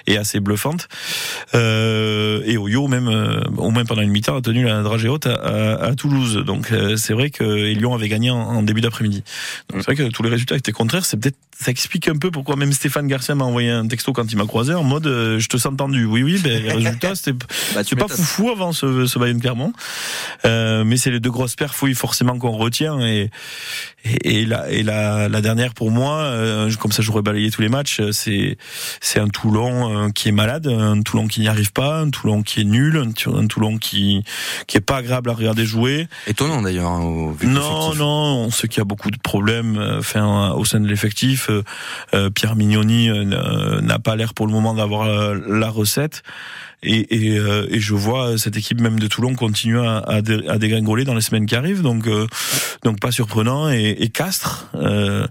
est 0.08 0.18
assez 0.18 0.40
bluffante. 0.40 0.88
Euh, 1.54 2.42
et 2.46 2.58
Oyo 2.58 2.88
même, 2.88 3.08
euh, 3.08 3.42
au 3.58 3.72
moins 3.72 3.86
pendant 3.86 4.02
une 4.02 4.10
mi-temps, 4.12 4.38
a 4.38 4.42
tenu 4.42 4.64
la 4.64 4.82
dragée 4.82 5.10
haute 5.10 5.28
à, 5.28 5.36
à, 5.36 5.86
à 5.86 5.96
Toulouse. 5.96 6.38
Donc 6.46 6.72
euh, 6.72 6.96
c'est 6.96 7.14
vrai 7.14 7.30
que 7.30 7.44
et 7.44 7.76
Lyon 7.76 7.94
avait 7.94 8.10
gagné 8.10 8.32
en, 8.32 8.38
en 8.38 8.64
début 8.64 8.82
d'après-midi. 8.82 9.24
Donc 9.70 9.82
c'est 9.84 9.94
vrai 9.94 9.96
que 9.96 10.10
tous 10.12 10.24
les 10.24 10.30
résultats 10.30 10.56
étaient 10.56 10.72
contraires. 10.72 11.06
C'est 11.06 11.18
peut-être 11.18 11.38
ça 11.60 11.72
explique 11.72 12.08
un 12.08 12.18
peu 12.18 12.32
pourquoi 12.32 12.56
même 12.56 12.74
Stéphane 12.74 13.08
Garcia 13.08 13.36
m'a 13.36 13.46
envoyé 13.46 13.70
un 13.70 13.88
texto 13.88 14.12
quand 14.12 14.30
il 14.32 14.38
m'a 14.38 14.46
croisé 14.46 14.74
en 14.74 14.84
mode 14.84 15.08
euh, 15.08 15.40
je 15.40 15.48
te 15.48 15.58
sens 15.58 15.76
tendu. 15.78 16.06
Oui 16.06 16.24
oui, 16.24 16.40
ben 16.44 16.62
les 16.62 16.72
résultats 16.72 17.16
c'était 17.16 17.38
Bah, 17.76 17.83
c'est 17.84 17.96
pas 17.96 18.08
foufou 18.16 18.50
avant 18.52 18.72
ce, 18.72 19.06
ce 19.06 19.20
Bayern 19.20 19.40
Clermont. 19.40 19.74
Euh, 20.46 20.84
mais 20.86 20.98
c'est 20.98 21.12
les 21.12 21.20
deux 21.20 21.32
grosses 21.32 21.56
perfs, 21.56 21.82
oui, 21.82 21.94
forcément 21.94 22.38
qu'on 22.38 22.52
retient. 22.52 23.00
Et, 23.02 23.30
et, 24.06 24.42
et, 24.42 24.46
la, 24.46 24.70
et 24.70 24.84
la, 24.84 25.30
la 25.30 25.42
dernière 25.42 25.74
pour 25.74 25.92
moi, 25.92 26.18
euh, 26.22 26.72
comme 26.80 26.92
ça 26.92 27.02
j'aurais 27.02 27.22
balayé 27.22 27.52
tous 27.52 27.62
les 27.62 27.70
matchs, 27.70 28.02
c'est 28.12 28.58
c'est 29.00 29.20
un 29.20 29.28
Toulon 29.30 30.08
euh, 30.08 30.10
qui 30.10 30.28
est 30.30 30.34
malade, 30.34 30.68
un 30.68 31.02
Toulon 31.02 31.28
qui 31.28 31.40
n'y 31.42 31.48
arrive 31.48 31.72
pas, 31.72 32.00
un 32.02 32.10
Toulon 32.10 32.44
qui 32.44 32.62
est 32.62 32.66
nul, 32.66 32.98
un, 32.98 33.12
Tou- 33.12 33.36
un 33.36 33.48
Toulon 33.48 33.78
qui 33.78 34.24
qui 34.68 34.78
est 34.78 34.82
pas 34.82 34.98
agréable 34.98 35.30
à 35.30 35.34
regarder 35.34 35.66
jouer. 35.66 36.08
Étonnant 36.28 36.62
d'ailleurs, 36.62 36.90
hein, 36.92 37.34
Non, 37.44 37.94
non, 37.96 38.06
on 38.46 38.52
sait 38.52 38.68
qu'il 38.68 38.80
y 38.80 38.82
a 38.82 38.86
beaucoup 38.86 39.12
de 39.12 39.18
problèmes 39.18 39.78
euh, 39.78 40.00
enfin, 40.00 40.52
au 40.52 40.66
sein 40.66 40.80
de 40.80 40.88
l'effectif. 40.88 41.50
Euh, 42.14 42.30
Pierre 42.30 42.56
Mignoni 42.56 43.10
euh, 43.10 43.24
n'a- 43.82 44.00
pas 44.00 44.16
l'air 44.16 44.34
pour 44.34 44.48
le 44.48 44.52
moment 44.54 44.74
d'avoir 44.74 45.08
la 45.34 45.70
recette. 45.70 46.24
Et, 46.84 47.16
et, 47.16 47.40
euh, 47.40 47.66
et 47.70 47.80
je 47.80 47.94
vois 47.94 48.38
cette 48.38 48.58
équipe 48.58 48.82
même 48.82 49.00
de 49.00 49.08
Toulon 49.08 49.36
continuer 49.36 49.86
à, 49.86 49.98
à, 49.98 50.18
à 50.18 50.58
dégringoler 50.58 51.06
dans 51.06 51.16
les 51.16 51.22
semaines 51.22 51.46
qui 51.46 51.56
arrivent. 51.56 51.82
Donc, 51.82 52.08
euh, 52.08 52.28
donc 52.84 53.00
pas 53.00 53.12
surprenant. 53.12 53.72
Et, 53.72 53.96
et 54.00 54.10
Castres, 54.10 54.68
euh, 54.76 55.26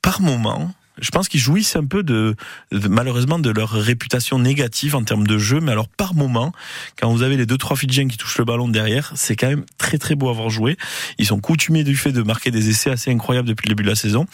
par 0.00 0.20
moment, 0.20 0.72
je 1.00 1.10
pense 1.10 1.28
qu'ils 1.28 1.40
jouissent 1.40 1.74
un 1.74 1.86
peu 1.86 2.02
de, 2.02 2.36
de, 2.70 2.86
malheureusement 2.86 3.38
de 3.38 3.50
leur 3.50 3.70
réputation 3.70 4.38
négative 4.38 4.94
en 4.94 5.02
termes 5.02 5.26
de 5.26 5.38
jeu. 5.38 5.58
Mais 5.58 5.72
alors 5.72 5.88
par 5.88 6.14
moment, 6.14 6.52
quand 7.00 7.10
vous 7.10 7.22
avez 7.22 7.36
les 7.36 7.46
deux 7.46 7.56
trois 7.58 7.76
Fidjiens 7.76 8.06
qui 8.06 8.18
touchent 8.18 8.38
le 8.38 8.44
ballon 8.44 8.68
derrière, 8.68 9.10
c'est 9.16 9.34
quand 9.34 9.48
même 9.48 9.64
très 9.78 9.98
très 9.98 10.14
beau 10.14 10.28
à 10.28 10.32
voir 10.32 10.50
jouer. 10.50 10.76
Ils 11.18 11.26
sont 11.26 11.40
coutumiers 11.40 11.82
du 11.82 11.96
fait 11.96 12.12
de 12.12 12.22
marquer 12.22 12.50
des 12.50 12.68
essais 12.68 12.90
assez 12.90 13.10
incroyables 13.10 13.48
depuis 13.48 13.68
le 13.68 13.74
début 13.74 13.84
de 13.84 13.88
la 13.88 13.96
saison, 13.96 14.26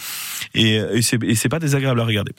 et, 0.55 0.75
et 0.75 1.01
c'est 1.01 1.49
pas 1.49 1.61
désagréable 1.61 2.01
à 2.01 2.05
regarder. 2.05 2.33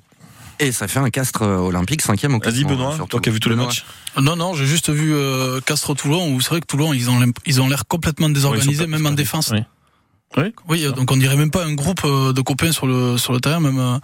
Et 0.60 0.72
ça 0.72 0.88
fait 0.88 1.00
un 1.00 1.10
Castres 1.10 1.44
euh, 1.44 1.58
olympique 1.58 2.02
cinquième 2.02 2.36
au 2.36 2.40
classement. 2.40 2.68
Vas-y 2.68 2.76
Benoît, 2.76 2.96
surtout. 2.96 3.12
toi 3.12 3.22
qui 3.22 3.30
as 3.30 3.32
vu 3.32 3.40
tous 3.40 3.50
les 3.50 3.56
matchs. 3.56 3.86
Non, 4.20 4.36
non, 4.36 4.54
j'ai 4.54 4.66
juste 4.66 4.90
vu 4.90 5.14
euh, 5.14 5.62
Castres 5.62 5.96
Toulon 5.96 6.34
où 6.34 6.42
c'est 6.42 6.50
vrai 6.50 6.62
que 6.62 6.66
Toulon 6.66 6.94
ils 6.94 7.10
ont 7.10 7.20
ils 7.46 7.62
ont 7.62 7.70
l'air 7.70 7.86
complètement 7.88 8.30
désorganisés, 8.30 8.86
même 8.86 9.06
en 9.06 9.12
défense. 9.12 9.52
Oui. 9.52 9.64
Oui, 10.38 10.54
oui 10.68 10.94
donc 10.94 11.12
on 11.12 11.18
dirait 11.18 11.38
même 11.38 11.50
pas 11.50 11.66
un 11.66 11.74
groupe 11.74 12.02
euh, 12.04 12.34
de 12.34 12.42
copains 12.42 12.72
sur 12.72 12.88
le 12.88 13.18
sur 13.18 13.34
le 13.34 13.40
terrain, 13.40 13.60
même. 13.60 13.80
Euh, 13.80 13.98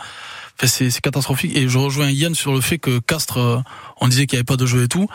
enfin, 0.57 0.67
c'est 0.67 1.01
catastrophique. 1.01 1.55
Et 1.55 1.67
je 1.67 1.77
rejoins 1.77 2.09
Yann 2.09 2.33
sur 2.33 2.53
le 2.53 2.61
fait 2.61 2.79
que 2.79 2.99
Castres, 2.99 3.63
on 3.99 4.07
disait 4.07 4.25
qu'il 4.25 4.37
n'y 4.37 4.39
avait 4.39 4.45
pas 4.45 4.57
de 4.57 4.65
jeu 4.65 4.83
et 4.83 4.87
tout. 4.87 5.07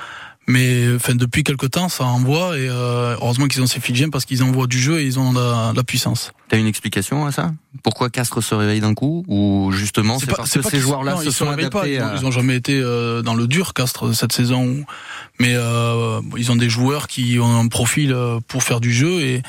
Mais 0.50 0.94
enfin, 0.96 1.14
depuis 1.14 1.44
quelque 1.44 1.66
temps, 1.66 1.88
ça 1.88 2.04
envoie 2.04 2.58
et 2.58 2.68
euh, 2.68 3.14
heureusement 3.20 3.46
qu'ils 3.46 3.62
ont 3.62 3.66
ces 3.66 3.78
Fidjiens 3.78 4.10
parce 4.10 4.24
qu'ils 4.24 4.42
envoient 4.42 4.66
du 4.66 4.80
jeu 4.80 5.00
et 5.00 5.04
ils 5.04 5.18
ont 5.18 5.32
de 5.32 5.76
la, 5.76 5.84
puissance. 5.84 6.32
T'as 6.48 6.58
une 6.58 6.66
explication 6.66 7.24
à 7.24 7.30
ça? 7.30 7.52
Pourquoi 7.84 8.10
Castres 8.10 8.42
se 8.42 8.54
réveille 8.54 8.80
d'un 8.80 8.94
coup 8.94 9.24
Ou 9.28 9.70
justement 9.72 10.18
c'est 10.18 10.26
parce 10.26 10.52
que 10.52 10.62
ces 10.62 10.80
joueurs-là 10.80 11.16
se, 11.18 11.30
sont 11.30 11.48
adaptés 11.48 11.68
pas, 11.68 11.86
Ils 11.86 12.22
n'ont 12.22 12.32
jamais 12.32 12.56
été 12.56 12.80
euh, 12.80 13.22
dans 13.22 13.34
le 13.34 13.46
dur 13.46 13.74
Castres 13.74 14.12
cette 14.12 14.32
saison, 14.32 14.84
mais 15.38 15.54
euh, 15.54 16.20
ils 16.36 16.50
ont 16.50 16.56
des 16.56 16.68
joueurs 16.68 17.06
qui 17.06 17.38
ont 17.38 17.60
un 17.60 17.68
profil 17.68 18.12
euh, 18.12 18.40
pour 18.48 18.64
faire 18.64 18.80
du 18.80 18.92
jeu 18.92 19.20
et, 19.20 19.42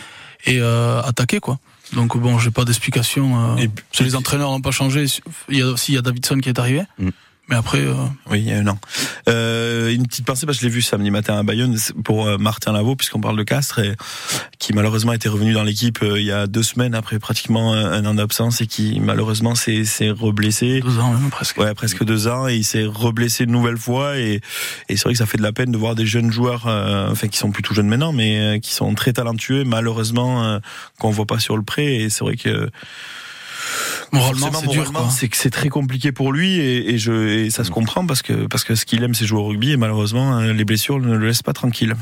et 0.46 0.60
euh, 0.60 1.02
attaquer 1.02 1.40
quoi. 1.40 1.58
Donc 1.94 2.18
bon, 2.18 2.40
j'ai 2.40 2.52
pas 2.52 2.64
d'explication. 2.64 3.58
Euh, 3.58 3.68
les 4.00 4.16
entraîneurs 4.16 4.52
n'ont 4.52 4.62
pas 4.62 4.72
changé. 4.72 5.06
Il 5.50 5.58
y 5.58 5.62
a 5.62 5.68
aussi 5.68 5.94
il 5.94 5.96
y 5.96 5.98
a 5.98 6.02
Davidson 6.02 6.38
qui 6.38 6.50
est 6.50 6.60
arrivé. 6.60 6.84
Mm. 7.00 7.10
Mais 7.52 7.58
après, 7.58 7.80
euh... 7.80 7.94
oui, 8.30 8.40
il 8.40 8.50
y 8.50 8.54
a 8.54 8.58
un 8.60 8.68
an. 8.68 8.80
Euh, 9.28 9.94
une 9.94 10.08
petite 10.08 10.26
pensée, 10.26 10.46
parce 10.46 10.58
que 10.58 10.62
je 10.62 10.68
l'ai 10.68 10.74
vu 10.74 10.82
samedi 10.82 11.12
matin 11.12 11.38
à 11.38 11.44
Bayonne 11.44 11.78
pour 12.06 12.26
euh, 12.26 12.38
Martin 12.38 12.72
Lavaux, 12.72 12.96
puisqu'on 12.96 13.20
parle 13.20 13.38
de 13.38 13.44
Castres, 13.44 13.80
et 13.80 13.96
qui 14.58 14.72
malheureusement 14.72 15.12
était 15.12 15.28
revenu 15.28 15.52
dans 15.52 15.64
l'équipe 15.64 16.02
euh, 16.02 16.18
il 16.18 16.26
y 16.26 16.32
a 16.32 16.48
deux 16.48 16.64
semaines 16.64 16.96
après 16.96 17.20
pratiquement 17.20 17.74
un 17.74 18.06
an 18.06 18.14
d'absence 18.14 18.62
et 18.62 18.68
qui 18.68 19.02
malheureusement 19.02 19.54
s'est 19.54 19.84
reblessé. 20.12 20.80
Deux 20.80 21.00
ans 21.00 21.12
même 21.12 21.30
presque. 21.30 21.58
Ouais, 21.58 21.74
presque 21.74 22.06
deux 22.06 22.30
ans 22.30 22.48
et 22.48 22.56
il 22.56 22.64
s'est 22.64 22.86
reblessé 22.86 23.44
une 23.44 23.52
nouvelle 23.52 23.78
fois 23.78 24.18
et, 24.18 24.40
et 24.88 24.96
c'est 24.96 25.04
vrai 25.04 25.14
que 25.14 25.20
ça 25.20 25.26
fait 25.26 25.38
de 25.38 25.44
la 25.44 25.52
peine 25.52 25.72
de 25.72 25.78
voir 25.78 25.96
des 25.96 26.06
jeunes 26.06 26.32
joueurs, 26.32 26.68
euh, 26.68 27.12
enfin 27.12 27.28
qui 27.28 27.38
sont 27.38 27.52
plus 27.52 27.64
tout 27.64 27.74
jeunes 27.74 27.90
maintenant, 27.90 28.14
mais 28.14 28.62
qui 28.62 28.74
sont 28.74 28.94
très 28.96 29.12
talentueux, 29.12 29.66
malheureusement 29.66 30.60
qu'on 31.00 31.10
voit 31.10 31.26
pas 31.26 31.40
sur 31.40 31.58
le 31.58 31.64
prêt 31.64 31.96
et 31.96 32.10
c'est 32.10 32.24
vrai 32.24 32.38
que 32.38 32.70
Moralement, 34.12 34.52
c'est 34.54 34.68
dur. 34.68 34.92
C'est 35.10 35.28
que 35.30 35.38
c'est 35.38 35.50
très 35.50 35.70
compliqué 35.70 36.12
pour 36.12 36.34
lui 36.34 36.60
et, 36.60 36.94
et 36.94 36.98
je 36.98 37.46
et 37.46 37.50
ça 37.50 37.64
se 37.64 37.72
comprend 37.72 38.06
parce 38.06 38.22
que 38.22 38.48
parce 38.48 38.64
que 38.64 38.76
ce 38.76 38.86
qu'il 38.86 39.04
aime 39.04 39.14
c'est 39.14 39.26
jouer 39.26 39.40
au 39.40 39.46
rugby 39.46 39.72
et 39.72 39.78
malheureusement 39.78 40.38
euh, 40.38 40.54
les 40.54 40.66
blessures 40.66 41.00
ne 41.00 41.16
le 41.16 41.28
laissent 41.28 41.44
pas 41.44 41.54
tranquille. 41.54 41.96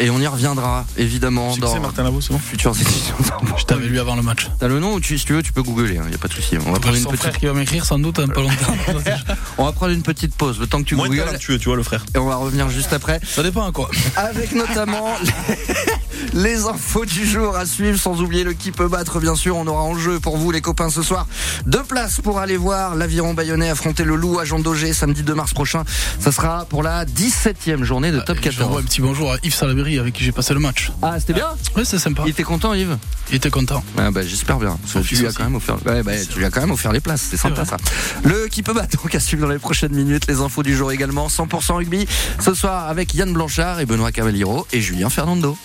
Et 0.00 0.10
on 0.10 0.18
y 0.18 0.26
reviendra, 0.26 0.84
évidemment, 0.96 1.56
dans 1.56 1.78
Martin 1.78 2.10
bon 2.10 2.20
futures 2.20 2.74
éditions. 2.80 3.14
Je 3.56 3.64
t'avais 3.64 3.86
lu 3.86 4.00
avant 4.00 4.16
le 4.16 4.22
match. 4.22 4.48
T'as 4.58 4.66
le 4.66 4.80
nom 4.80 4.94
ou 4.94 5.00
tu, 5.00 5.16
si 5.16 5.24
tu 5.24 5.34
veux, 5.34 5.42
tu 5.42 5.52
peux 5.52 5.62
googler, 5.62 5.94
il 5.94 5.98
hein, 5.98 6.06
n'y 6.08 6.16
a 6.16 6.18
pas 6.18 6.26
de 6.26 6.32
souci. 6.32 6.56
On 6.66 6.72
va 6.72 6.80
prendre 6.80 6.96
une 6.96 7.04
petite... 7.04 7.20
frère 7.20 7.38
qui 7.38 7.46
va 7.46 7.52
m'écrire 7.52 7.84
sans 7.84 8.00
doute 8.00 8.18
un 8.18 8.26
peu 8.26 8.40
longtemps. 8.40 8.74
on 9.58 9.64
va 9.64 9.70
prendre 9.70 9.92
une 9.92 10.02
petite 10.02 10.34
pause, 10.34 10.58
le 10.58 10.66
temps 10.66 10.80
que 10.82 10.88
tu 10.88 10.96
Moins 10.96 11.06
googles. 11.06 11.38
tu 11.38 11.56
vois, 11.64 11.76
le 11.76 11.84
frère. 11.84 12.04
Et 12.12 12.18
on 12.18 12.26
va 12.26 12.34
revenir 12.34 12.68
juste 12.70 12.92
après. 12.92 13.20
Ça 13.24 13.44
dépend 13.44 13.68
à 13.68 13.70
quoi. 13.70 13.88
Avec 14.16 14.50
notamment 14.50 15.14
les, 16.34 16.42
les 16.42 16.64
infos 16.64 17.04
du 17.04 17.24
jour 17.24 17.54
à 17.54 17.64
suivre, 17.64 17.96
sans 17.96 18.20
oublier 18.20 18.42
le 18.42 18.52
qui 18.52 18.72
peut 18.72 18.88
battre, 18.88 19.20
bien 19.20 19.36
sûr. 19.36 19.56
On 19.56 19.66
aura 19.68 19.82
en 19.82 19.96
jeu 19.96 20.18
pour 20.18 20.38
vous, 20.38 20.50
les 20.50 20.60
copains, 20.60 20.90
ce 20.90 21.02
soir. 21.02 21.28
Deux 21.66 21.84
places 21.84 22.20
pour 22.20 22.40
aller 22.40 22.56
voir 22.56 22.96
l'aviron 22.96 23.32
bayonnais 23.32 23.70
affronter 23.70 24.02
le 24.02 24.16
loup 24.16 24.40
à 24.40 24.44
Jean 24.44 24.58
Daugé 24.58 24.92
samedi 24.92 25.22
2 25.22 25.34
mars 25.34 25.54
prochain. 25.54 25.84
Ça 26.18 26.32
sera 26.32 26.64
pour 26.64 26.82
la 26.82 27.04
17e 27.04 27.84
journée 27.84 28.10
de 28.10 28.18
Top 28.18 28.40
14. 28.40 28.72
Je 28.72 28.78
un 28.80 28.82
petit 28.82 29.00
bonjour 29.00 29.32
à 29.32 29.36
Yves 29.44 29.54
Avec 29.98 30.14
qui 30.14 30.24
j'ai 30.24 30.32
passé 30.32 30.54
le 30.54 30.60
match. 30.60 30.90
Ah, 31.02 31.20
c'était 31.20 31.34
bien 31.34 31.48
Oui, 31.76 31.82
c'est 31.84 31.98
sympa. 31.98 32.22
Il 32.26 32.30
était 32.30 32.42
content, 32.42 32.72
Yves 32.74 32.96
Il 33.30 33.36
était 33.36 33.50
content. 33.50 33.84
Ah, 33.98 34.10
bah, 34.10 34.22
J'espère 34.22 34.58
bien. 34.58 34.78
tu 35.06 35.14
lui, 35.16 35.26
as 35.26 35.32
quand 35.32 35.44
même 35.44 35.56
offert... 35.56 35.76
Ouais, 35.86 36.02
bah, 36.02 36.12
tu 36.30 36.38
lui 36.38 36.44
as 36.44 36.50
quand 36.50 36.60
même 36.60 36.70
offert 36.70 36.92
les 36.92 37.00
places. 37.00 37.28
C'est 37.30 37.36
sympa 37.36 37.64
ça. 37.64 37.76
Le 38.24 38.48
qui 38.48 38.62
peut 38.62 38.72
battre, 38.72 38.96
donc 39.02 39.14
à 39.14 39.20
suivre 39.20 39.42
dans 39.46 39.52
les 39.52 39.58
prochaines 39.58 39.94
minutes. 39.94 40.26
Les 40.26 40.40
infos 40.40 40.62
du 40.62 40.74
jour 40.74 40.90
également. 40.90 41.28
100% 41.28 41.74
rugby. 41.74 42.06
Ce 42.40 42.54
soir 42.54 42.88
avec 42.88 43.14
Yann 43.14 43.32
Blanchard 43.32 43.80
et 43.80 43.86
Benoît 43.86 44.12
Cavaliero 44.12 44.66
et 44.72 44.80
Julien 44.80 45.10
Fernando. 45.10 45.56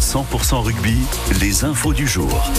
100% 0.00 0.62
rugby, 0.62 0.96
les 1.40 1.64
infos 1.64 1.92
du 1.94 2.06
jour. 2.06 2.52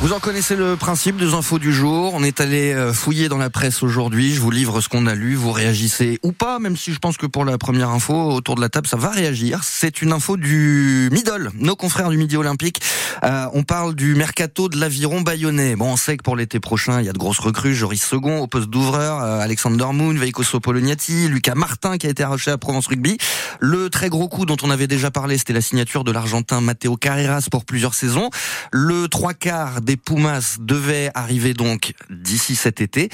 Vous 0.00 0.14
en 0.14 0.18
connaissez 0.18 0.56
le 0.56 0.76
principe 0.76 1.18
des 1.18 1.34
infos 1.34 1.58
du 1.58 1.74
jour. 1.74 2.14
On 2.14 2.24
est 2.24 2.40
allé 2.40 2.72
euh, 2.72 2.92
fouiller 2.92 3.28
dans 3.28 3.36
la 3.36 3.50
presse 3.50 3.82
aujourd'hui. 3.82 4.32
Je 4.32 4.40
vous 4.40 4.50
livre 4.50 4.80
ce 4.80 4.88
qu'on 4.88 5.06
a 5.06 5.14
lu. 5.14 5.34
Vous 5.34 5.52
réagissez 5.52 6.18
ou 6.22 6.32
pas, 6.32 6.58
même 6.58 6.76
si 6.76 6.94
je 6.94 6.98
pense 6.98 7.18
que 7.18 7.26
pour 7.26 7.44
la 7.44 7.58
première 7.58 7.90
info 7.90 8.14
autour 8.14 8.54
de 8.54 8.62
la 8.62 8.70
table, 8.70 8.86
ça 8.86 8.96
va 8.96 9.10
réagir. 9.10 9.60
C'est 9.62 10.00
une 10.00 10.12
info 10.12 10.38
du 10.38 11.10
Middle, 11.12 11.50
nos 11.54 11.76
confrères 11.76 12.08
du 12.08 12.16
Midi 12.16 12.38
Olympique. 12.38 12.80
Euh, 13.24 13.46
on 13.52 13.62
parle 13.62 13.94
du 13.94 14.14
mercato 14.14 14.70
de 14.70 14.78
l'aviron 14.78 15.20
bayonnais. 15.20 15.76
Bon, 15.76 15.92
on 15.92 15.96
sait 15.96 16.16
que 16.16 16.22
pour 16.22 16.34
l'été 16.34 16.60
prochain, 16.60 17.00
il 17.00 17.06
y 17.06 17.10
a 17.10 17.12
de 17.12 17.18
grosses 17.18 17.40
recrues. 17.40 17.74
Joris 17.74 18.02
Second 18.02 18.38
au 18.38 18.46
poste 18.46 18.70
d'ouvreur, 18.70 19.22
euh, 19.22 19.40
Alexander 19.40 19.86
Moon, 19.92 20.14
Veiko 20.14 20.42
Sopoloniati, 20.42 21.28
Lucas 21.28 21.54
Martin 21.54 21.98
qui 21.98 22.06
a 22.06 22.10
été 22.10 22.22
arraché 22.22 22.50
à 22.50 22.56
Provence 22.56 22.86
Rugby. 22.86 23.18
Le 23.60 23.90
très 23.90 24.08
gros 24.08 24.28
coup 24.28 24.46
dont 24.46 24.56
on 24.62 24.70
avait 24.70 24.86
déjà 24.86 25.10
parlé, 25.10 25.36
c'était 25.36 25.52
la 25.52 25.60
signature 25.60 26.04
de 26.04 26.10
l'Argentin 26.10 26.62
Matteo 26.62 26.96
Carreras 26.96 27.48
pour 27.50 27.66
plusieurs 27.66 27.94
saisons. 27.94 28.30
Le 28.72 29.06
trois 29.08 29.34
quarts 29.34 29.69
des 29.80 29.96
Pumas 29.96 30.56
devaient 30.58 31.10
arriver 31.14 31.54
donc 31.54 31.92
d'ici 32.10 32.56
cet 32.56 32.80
été. 32.80 33.08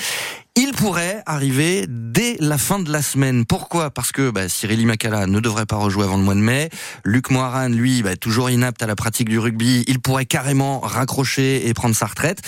Il 0.59 0.73
pourrait 0.73 1.23
arriver 1.27 1.85
dès 1.87 2.38
la 2.40 2.57
fin 2.57 2.79
de 2.79 2.90
la 2.90 3.03
semaine. 3.03 3.45
Pourquoi? 3.45 3.90
Parce 3.90 4.11
que 4.11 4.31
bah, 4.31 4.49
Cyril 4.49 4.81
Imakala 4.81 5.27
ne 5.27 5.38
devrait 5.38 5.66
pas 5.66 5.77
rejouer 5.77 6.05
avant 6.05 6.16
le 6.16 6.23
mois 6.23 6.35
de 6.35 6.40
mai. 6.40 6.71
Luc 7.05 7.31
Moiran, 7.31 7.69
lui, 7.69 8.03
bah, 8.03 8.16
toujours 8.16 8.49
inapte 8.49 8.83
à 8.83 8.87
la 8.87 8.97
pratique 8.97 9.29
du 9.29 9.38
rugby, 9.38 9.85
il 9.87 10.01
pourrait 10.01 10.25
carrément 10.25 10.81
raccrocher 10.81 11.69
et 11.69 11.75
prendre 11.75 11.95
sa 11.95 12.07
retraite. 12.07 12.40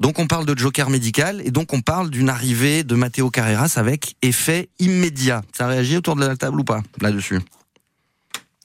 Donc 0.00 0.18
on 0.18 0.26
parle 0.26 0.44
de 0.44 0.58
joker 0.58 0.90
médical 0.90 1.40
et 1.44 1.52
donc 1.52 1.72
on 1.72 1.82
parle 1.82 2.10
d'une 2.10 2.28
arrivée 2.28 2.82
de 2.82 2.96
Matteo 2.96 3.30
Carreras 3.30 3.74
avec 3.76 4.16
effet 4.22 4.68
immédiat. 4.80 5.42
Ça 5.56 5.68
réagit 5.68 5.96
autour 5.96 6.16
de 6.16 6.26
la 6.26 6.36
table 6.36 6.58
ou 6.58 6.64
pas 6.64 6.82
là-dessus? 7.00 7.38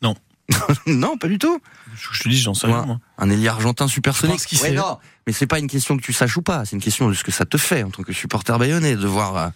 Non. 0.01 0.15
non, 0.87 1.17
pas 1.17 1.27
du 1.27 1.37
tout. 1.37 1.59
Je 1.99 2.23
te 2.23 2.29
dis, 2.29 2.37
j'en 2.37 2.53
sais 2.53 2.67
rien. 2.67 2.99
Un 3.17 3.29
ailier 3.29 3.47
argentin 3.47 3.87
supersonique. 3.87 4.45
Qui 4.45 4.61
ouais, 4.61 4.71
non, 4.71 4.97
mais 5.25 5.33
c'est 5.33 5.47
pas 5.47 5.59
une 5.59 5.67
question 5.67 5.97
que 5.97 6.03
tu 6.03 6.13
saches 6.13 6.37
ou 6.37 6.41
pas. 6.41 6.65
C'est 6.65 6.75
une 6.75 6.81
question 6.81 7.09
de 7.09 7.13
ce 7.13 7.23
que 7.23 7.31
ça 7.31 7.45
te 7.45 7.57
fait 7.57 7.83
en 7.83 7.89
tant 7.89 8.03
que 8.03 8.13
supporter 8.13 8.57
bayonnais 8.57 8.95
de 8.95 9.07
voir 9.07 9.37
euh, 9.37 9.47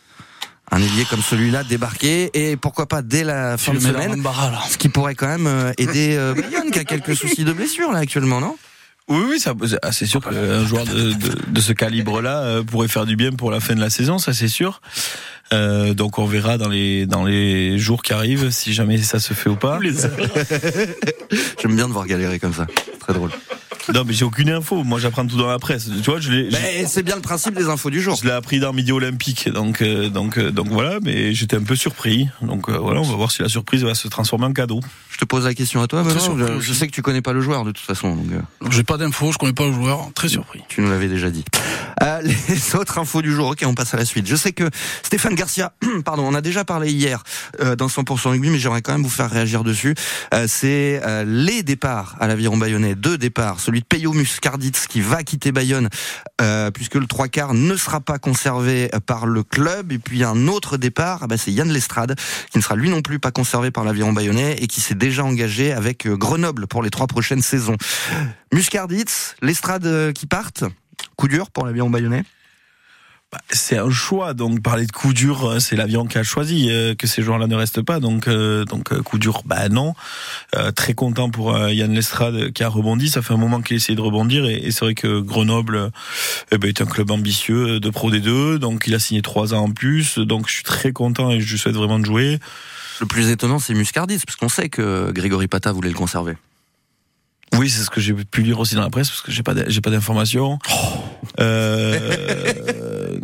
un 0.71 0.81
ailier 0.81 1.05
comme 1.05 1.21
celui-là 1.21 1.63
débarquer 1.63 2.29
et 2.33 2.57
pourquoi 2.57 2.87
pas 2.87 3.01
dès 3.01 3.23
la 3.23 3.57
fin 3.57 3.73
de 3.73 3.79
semaine. 3.79 4.23
Ce 4.69 4.77
qui 4.77 4.89
pourrait 4.89 5.15
quand 5.15 5.27
même 5.27 5.47
euh, 5.47 5.73
aider 5.77 6.15
euh, 6.17 6.33
Bayonne 6.33 6.71
qui 6.71 6.79
a 6.79 6.85
quelques 6.85 7.15
soucis 7.17 7.43
de 7.43 7.53
blessure 7.53 7.91
là 7.91 7.99
actuellement, 7.99 8.39
non? 8.39 8.57
Oui, 9.11 9.23
oui, 9.31 9.39
ça, 9.39 9.53
ah, 9.81 9.91
c'est 9.91 10.05
sûr 10.05 10.21
qu'un 10.21 10.65
joueur 10.65 10.85
de, 10.85 11.13
de, 11.13 11.29
de 11.47 11.61
ce 11.61 11.73
calibre-là 11.73 12.61
pourrait 12.63 12.87
faire 12.87 13.05
du 13.05 13.15
bien 13.15 13.31
pour 13.31 13.51
la 13.51 13.59
fin 13.59 13.75
de 13.75 13.81
la 13.81 13.89
saison, 13.89 14.17
ça 14.17 14.33
c'est 14.33 14.47
sûr. 14.47 14.81
Euh, 15.53 15.93
donc 15.93 16.17
on 16.17 16.25
verra 16.25 16.57
dans 16.57 16.69
les 16.69 17.05
dans 17.05 17.25
les 17.25 17.77
jours 17.77 18.03
qui 18.03 18.13
arrivent 18.13 18.51
si 18.51 18.73
jamais 18.73 18.97
ça 18.97 19.19
se 19.19 19.33
fait 19.33 19.49
ou 19.49 19.55
pas. 19.55 19.79
J'aime 21.61 21.75
bien 21.75 21.87
de 21.87 21.93
voir 21.93 22.07
galérer 22.07 22.39
comme 22.39 22.53
ça. 22.53 22.67
Très 22.99 23.13
drôle. 23.13 23.31
Non, 23.93 24.03
mais 24.05 24.13
j'ai 24.13 24.25
aucune 24.25 24.49
info. 24.49 24.83
Moi, 24.83 24.99
j'apprends 24.99 25.25
tout 25.25 25.37
dans 25.37 25.47
la 25.47 25.59
presse. 25.59 25.89
Tu 25.89 26.09
vois, 26.09 26.19
je 26.19 26.31
l'ai. 26.31 26.49
Mais 26.51 26.85
c'est 26.85 27.03
bien 27.03 27.15
le 27.15 27.21
principe 27.21 27.55
des 27.55 27.65
infos 27.65 27.89
du 27.89 28.01
jour. 28.01 28.15
Je 28.15 28.25
l'ai 28.25 28.31
appris 28.31 28.59
dans 28.59 28.73
Midi 28.73 28.91
Olympique, 28.91 29.49
donc 29.49 29.81
euh, 29.81 30.09
donc 30.09 30.37
euh, 30.37 30.51
donc 30.51 30.67
voilà. 30.67 30.99
Mais 31.01 31.33
j'étais 31.33 31.57
un 31.57 31.63
peu 31.63 31.75
surpris. 31.75 32.29
Donc 32.41 32.69
euh, 32.69 32.77
voilà, 32.77 33.01
on 33.01 33.03
va 33.03 33.15
voir 33.15 33.31
si 33.31 33.41
la 33.41 33.49
surprise 33.49 33.83
va 33.83 33.95
se 33.95 34.07
transformer 34.07 34.45
en 34.45 34.53
cadeau. 34.53 34.79
Te 35.21 35.25
pose 35.25 35.45
la 35.45 35.53
question 35.53 35.83
à 35.83 35.87
toi. 35.87 36.01
Benoît. 36.01 36.19
Je, 36.35 36.59
je, 36.61 36.73
sais 36.73 36.87
que 36.87 36.91
tu 36.91 37.03
connais 37.03 37.21
pas 37.21 37.31
le 37.31 37.41
joueur 37.41 37.63
de 37.63 37.71
toute 37.71 37.85
façon. 37.85 38.15
Donc, 38.15 38.71
j'ai 38.71 38.81
pas 38.81 38.97
d'infos. 38.97 39.31
Je 39.31 39.37
connais 39.37 39.53
pas 39.53 39.67
le 39.67 39.73
joueur. 39.73 40.09
Très 40.15 40.29
surpris. 40.29 40.63
Tu 40.67 40.81
nous 40.81 40.89
l'avais 40.89 41.07
déjà 41.09 41.29
dit. 41.29 41.45
les 42.23 42.75
autres 42.75 42.97
infos 42.97 43.21
du 43.21 43.31
jour. 43.31 43.49
Ok, 43.49 43.63
on 43.67 43.75
passe 43.75 43.93
à 43.93 43.97
la 43.97 44.05
suite. 44.05 44.25
Je 44.25 44.35
sais 44.35 44.51
que 44.51 44.67
Stéphane 45.03 45.35
Garcia, 45.35 45.73
pardon, 46.05 46.23
on 46.25 46.33
a 46.33 46.41
déjà 46.41 46.65
parlé 46.65 46.91
hier 46.91 47.21
dans 47.77 47.85
100% 47.85 48.29
rugby, 48.29 48.49
mais 48.49 48.57
j'aimerais 48.57 48.81
quand 48.81 48.93
même 48.93 49.03
vous 49.03 49.09
faire 49.09 49.29
réagir 49.29 49.63
dessus. 49.63 49.93
c'est 50.47 50.99
les 51.25 51.61
départs 51.61 52.15
à 52.19 52.25
l'aviron 52.25 52.57
bayonnais, 52.57 52.95
deux 52.95 53.19
départs, 53.19 53.59
celui 53.59 53.81
de 53.81 53.85
Peyo 53.85 54.13
Muscarditz 54.13 54.87
qui 54.87 55.01
va 55.01 55.21
quitter 55.23 55.51
Bayonne 55.51 55.89
euh, 56.41 56.71
puisque 56.71 56.95
le 56.95 57.05
trois 57.05 57.27
quarts 57.27 57.53
ne 57.53 57.75
sera 57.75 57.99
pas 57.99 58.17
conservé 58.17 58.89
par 59.05 59.25
le 59.25 59.43
club 59.43 59.91
et 59.91 59.99
puis 59.99 60.23
un 60.23 60.47
autre 60.47 60.77
départ, 60.77 61.19
ah 61.21 61.27
bah, 61.27 61.37
c'est 61.37 61.51
Yann 61.51 61.71
Lestrade 61.71 62.15
qui 62.51 62.57
ne 62.57 62.63
sera 62.63 62.75
lui 62.75 62.89
non 62.89 63.01
plus 63.01 63.19
pas 63.19 63.31
conservé 63.31 63.69
par 63.69 63.83
l'aviron 63.83 64.13
bayonnais 64.13 64.55
et 64.59 64.67
qui 64.67 64.81
s'est 64.81 64.95
déjà 64.95 65.10
engagé 65.19 65.71
avec 65.71 66.07
euh, 66.07 66.15
Grenoble 66.15 66.67
pour 66.67 66.83
les 66.83 66.89
trois 66.89 67.07
prochaines 67.07 67.41
saisons. 67.41 67.77
Muscarditz, 68.53 69.35
Lestrade 69.41 69.85
euh, 69.85 70.11
qui 70.11 70.27
partent, 70.27 70.63
coup 71.15 71.27
dur 71.27 71.51
pour 71.51 71.65
l'aviron 71.65 71.89
bayonnais? 71.89 72.23
Bah, 73.31 73.39
c'est 73.49 73.77
un 73.77 73.89
choix, 73.89 74.33
donc 74.33 74.61
parler 74.61 74.85
de 74.85 74.91
coup 74.91 75.13
dur, 75.13 75.45
euh, 75.45 75.59
c'est 75.59 75.77
l'avion 75.77 76.05
qui 76.05 76.17
a 76.17 76.23
choisi 76.23 76.69
que 76.97 77.07
ces 77.07 77.21
joueurs-là 77.21 77.47
ne 77.47 77.55
restent 77.55 77.81
pas, 77.81 77.99
donc 77.99 78.29
coup 79.05 79.17
dur, 79.17 79.43
bah 79.45 79.69
non. 79.69 79.93
très 80.75 80.93
content 80.93 81.29
pour 81.29 81.57
Yann 81.69 81.93
Lestrade 81.93 82.51
qui 82.51 82.63
a 82.63 82.67
rebondi, 82.67 83.09
ça 83.09 83.21
fait 83.21 83.33
un 83.33 83.37
moment 83.37 83.61
qu'il 83.61 83.77
essaie 83.77 83.95
de 83.95 84.01
rebondir 84.01 84.45
et, 84.45 84.69
c'est 84.71 84.83
vrai 84.83 84.95
que 84.95 85.21
Grenoble 85.21 85.91
ben, 86.51 86.67
est 86.67 86.81
un 86.81 86.85
club 86.85 87.09
ambitieux 87.11 87.79
de 87.79 87.89
Pro 87.89 88.11
D2, 88.11 88.57
donc 88.57 88.83
il 88.87 88.95
a 88.95 88.99
signé 88.99 89.21
trois 89.21 89.53
ans 89.53 89.63
en 89.63 89.71
plus, 89.71 90.17
donc 90.17 90.49
je 90.49 90.53
suis 90.55 90.63
très 90.63 90.91
content 90.91 91.31
et 91.31 91.39
je 91.39 91.53
lui 91.53 91.57
souhaite 91.57 91.75
vraiment 91.75 91.99
de 91.99 92.05
jouer. 92.05 92.39
Le 93.01 93.07
plus 93.07 93.29
étonnant, 93.29 93.57
c'est 93.57 93.73
Muscardis, 93.73 94.19
parce 94.25 94.37
qu'on 94.37 94.47
sait 94.47 94.69
que 94.69 95.11
Grégory 95.11 95.47
Pata 95.47 95.71
voulait 95.71 95.89
le 95.89 95.95
conserver. 95.95 96.37
Oui, 97.57 97.69
c'est 97.69 97.83
ce 97.83 97.89
que 97.89 97.99
j'ai 97.99 98.13
pu 98.13 98.43
lire 98.43 98.59
aussi 98.59 98.75
dans 98.75 98.81
la 98.81 98.89
presse 98.89 99.09
parce 99.09 99.21
que 99.21 99.31
j'ai 99.31 99.43
pas 99.43 99.53
j'ai 99.67 99.81
pas 99.81 99.89
d'informations. 99.89 100.57
Euh, 101.39 103.19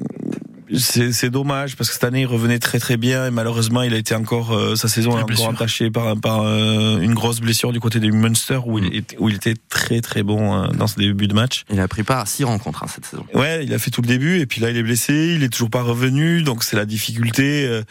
c'est 0.77 1.29
dommage 1.29 1.77
parce 1.77 1.89
que 1.89 1.93
cette 1.93 2.03
année 2.03 2.21
il 2.21 2.25
revenait 2.25 2.59
très 2.59 2.77
très 2.77 2.97
bien 2.97 3.27
et 3.27 3.31
malheureusement 3.31 3.83
il 3.83 3.93
a 3.93 3.97
été 3.97 4.15
encore 4.15 4.53
euh, 4.53 4.75
sa 4.75 4.89
saison 4.89 5.17
est 5.17 5.21
encore 5.21 5.47
entachée 5.47 5.89
par 5.89 6.19
par 6.19 6.41
euh, 6.41 6.99
une 6.99 7.13
grosse 7.13 7.39
blessure 7.39 7.71
du 7.71 7.79
côté 7.79 8.01
des 8.01 8.11
Munster 8.11 8.59
où 8.65 8.79
il 8.79 8.93
était, 8.93 9.15
où 9.17 9.29
il 9.29 9.35
était 9.35 9.55
très 9.69 10.01
très 10.01 10.23
bon 10.23 10.67
dans 10.73 10.87
ce 10.87 10.95
début 10.95 11.27
de 11.27 11.33
match. 11.33 11.63
Il 11.71 11.79
a 11.79 11.87
pris 11.87 12.03
part 12.03 12.19
à 12.19 12.25
six 12.25 12.43
rencontres 12.43 12.83
hein, 12.83 12.87
cette 12.93 13.05
saison. 13.05 13.25
Ouais, 13.33 13.63
il 13.63 13.73
a 13.73 13.79
fait 13.79 13.91
tout 13.91 14.01
le 14.01 14.07
début 14.07 14.39
et 14.39 14.45
puis 14.45 14.59
là 14.59 14.71
il 14.71 14.77
est 14.77 14.83
blessé, 14.83 15.35
il 15.35 15.43
est 15.43 15.49
toujours 15.49 15.69
pas 15.69 15.83
revenu 15.83 16.41
donc 16.41 16.63
c'est 16.63 16.75
la 16.75 16.85
difficulté 16.85 17.83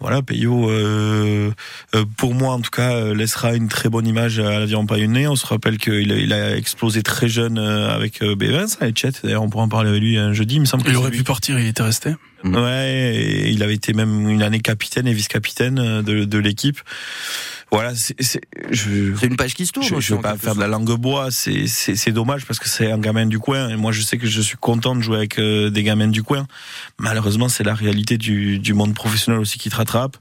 voilà, 0.00 0.22
Payot, 0.22 0.70
euh, 0.70 1.50
euh, 1.94 2.04
pour 2.16 2.34
moi 2.34 2.54
en 2.54 2.60
tout 2.60 2.70
cas, 2.70 2.94
euh, 2.94 3.14
laissera 3.14 3.54
une 3.54 3.68
très 3.68 3.90
bonne 3.90 4.06
image 4.06 4.38
à 4.38 4.58
l'avion 4.58 4.86
Payonnet. 4.86 5.26
On 5.26 5.36
se 5.36 5.46
rappelle 5.46 5.76
qu'il 5.76 6.10
a, 6.10 6.16
il 6.16 6.32
a 6.32 6.56
explosé 6.56 7.02
très 7.02 7.28
jeune 7.28 7.58
avec 7.58 8.22
B20, 8.22 8.82
et 8.82 8.92
Chet. 8.96 9.12
D'ailleurs, 9.22 9.42
on 9.42 9.50
pourra 9.50 9.64
en 9.64 9.68
parler 9.68 9.90
avec 9.90 10.02
lui 10.02 10.16
un 10.16 10.32
jeudi. 10.32 10.54
Il 10.56 10.60
me 10.60 10.64
semble. 10.64 10.84
Il 10.88 10.96
aurait 10.96 11.10
pu 11.10 11.22
partir, 11.22 11.58
il 11.58 11.66
était 11.66 11.82
resté. 11.82 12.14
Ouais, 12.42 13.14
et 13.14 13.50
il 13.50 13.62
avait 13.62 13.74
été 13.74 13.92
même 13.92 14.30
une 14.30 14.42
année 14.42 14.60
capitaine 14.60 15.06
et 15.06 15.12
vice-capitaine 15.12 16.00
de, 16.00 16.24
de 16.24 16.38
l'équipe 16.38 16.80
voilà, 17.70 17.94
c'est 17.94 18.40
une 19.22 19.36
page 19.36 19.54
qui 19.54 19.64
se 19.64 19.72
tourne. 19.72 19.86
Je, 19.86 19.94
ne 19.94 20.00
veux 20.00 20.22
pas 20.22 20.36
faire 20.36 20.54
de 20.54 20.60
la 20.60 20.66
langue 20.66 20.92
bois, 20.96 21.28
c'est 21.30 22.12
dommage 22.12 22.44
parce 22.44 22.58
que 22.58 22.68
c'est 22.68 22.90
un 22.90 22.98
gamin 22.98 23.26
du 23.26 23.38
coin 23.38 23.68
et 23.68 23.76
moi 23.76 23.92
je 23.92 24.02
sais 24.02 24.18
que 24.18 24.26
je 24.26 24.40
suis 24.40 24.56
content 24.56 24.96
de 24.96 25.00
jouer 25.00 25.18
avec 25.18 25.38
euh, 25.38 25.70
des 25.70 25.82
gamins 25.82 26.08
du 26.08 26.22
coin. 26.22 26.46
Malheureusement, 26.98 27.48
c'est 27.48 27.64
la 27.64 27.74
réalité 27.74 28.18
du, 28.18 28.58
du 28.58 28.74
monde 28.74 28.94
professionnel 28.94 29.40
aussi 29.40 29.58
qui 29.58 29.70
te 29.70 29.76
rattrape. 29.76 30.16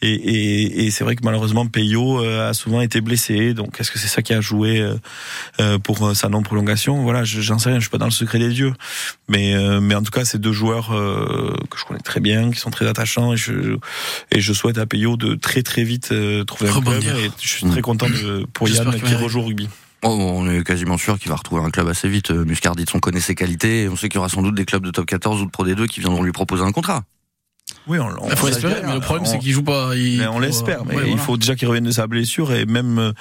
Et, 0.00 0.12
et, 0.12 0.86
et 0.86 0.90
c'est 0.90 1.02
vrai 1.02 1.16
que 1.16 1.24
malheureusement 1.24 1.66
Peyo 1.66 2.22
euh, 2.22 2.50
a 2.50 2.54
souvent 2.54 2.80
été 2.80 3.00
blessé. 3.00 3.54
Donc 3.54 3.80
est-ce 3.80 3.90
que 3.90 3.98
c'est 3.98 4.08
ça 4.08 4.22
qui 4.22 4.32
a 4.32 4.40
joué 4.40 4.80
euh, 4.80 4.96
euh, 5.60 5.78
pour 5.78 6.14
sa 6.14 6.28
non 6.28 6.42
prolongation 6.42 7.02
Voilà, 7.02 7.24
j'en 7.24 7.58
sais 7.58 7.70
rien. 7.70 7.78
Je 7.78 7.84
suis 7.84 7.90
pas 7.90 7.98
dans 7.98 8.06
le 8.06 8.12
secret 8.12 8.38
des 8.38 8.50
dieux, 8.50 8.72
mais 9.28 9.54
mais 9.80 9.94
en 9.94 10.02
tout 10.02 10.10
cas 10.10 10.24
c'est 10.24 10.38
deux 10.38 10.52
joueurs 10.52 10.88
que 10.88 11.78
je 11.78 11.84
connais 11.84 12.00
très 12.00 12.20
bien, 12.20 12.50
qui 12.50 12.60
sont 12.60 12.70
très 12.70 12.86
attachants. 12.86 13.32
Et 13.32 13.36
je 13.36 13.76
et 14.30 14.40
je 14.40 14.52
souhaite 14.52 14.78
à 14.78 14.86
Peyo 14.86 15.16
de 15.16 15.34
très 15.34 15.62
très 15.62 15.82
vite 15.82 16.14
trouver 16.46 16.70
un 16.70 16.80
club. 16.80 17.02
Et 17.02 17.30
je 17.40 17.48
suis 17.48 17.66
très 17.66 17.82
content 17.82 18.08
de, 18.08 18.46
pour 18.52 18.68
Yann 18.68 18.94
qui 19.00 19.14
rejoue 19.14 19.40
au 19.40 19.44
rugby. 19.44 19.68
Oh, 20.04 20.10
on 20.10 20.48
est 20.48 20.62
quasiment 20.62 20.96
sûr 20.96 21.18
qu'il 21.18 21.28
va 21.28 21.34
retrouver 21.34 21.62
un 21.62 21.70
club 21.70 21.88
assez 21.88 22.08
vite. 22.08 22.30
Muscardit, 22.30 22.84
on 22.94 23.00
connaît 23.00 23.20
ses 23.20 23.34
qualités. 23.34 23.82
Et 23.82 23.88
on 23.88 23.96
sait 23.96 24.08
qu'il 24.08 24.16
y 24.16 24.18
aura 24.18 24.28
sans 24.28 24.42
doute 24.42 24.54
des 24.54 24.64
clubs 24.64 24.84
de 24.84 24.92
top 24.92 25.06
14 25.06 25.42
ou 25.42 25.46
de 25.46 25.50
Pro 25.50 25.66
D2 25.66 25.88
qui 25.88 25.98
viendront 25.98 26.22
lui 26.22 26.30
proposer 26.30 26.62
un 26.62 26.70
contrat. 26.70 27.02
Oui, 27.86 27.98
on, 27.98 28.10
il 28.28 28.36
faut 28.36 28.48
espérer, 28.48 28.82
mais 28.84 28.94
le 28.94 29.00
problème 29.00 29.26
c'est 29.26 29.38
qu'il 29.38 29.52
joue 29.52 29.62
pas. 29.62 29.94
Il, 29.94 30.18
mais 30.18 30.26
on 30.26 30.38
l'espère, 30.38 30.84
mais 30.84 31.10
il 31.10 31.18
faut 31.18 31.36
déjà 31.36 31.54
qu'il 31.54 31.68
revienne 31.68 31.84
de 31.84 31.90
sa 31.90 32.06
blessure 32.06 32.52
et 32.52 32.66
même 32.66 32.98
euh, 32.98 33.12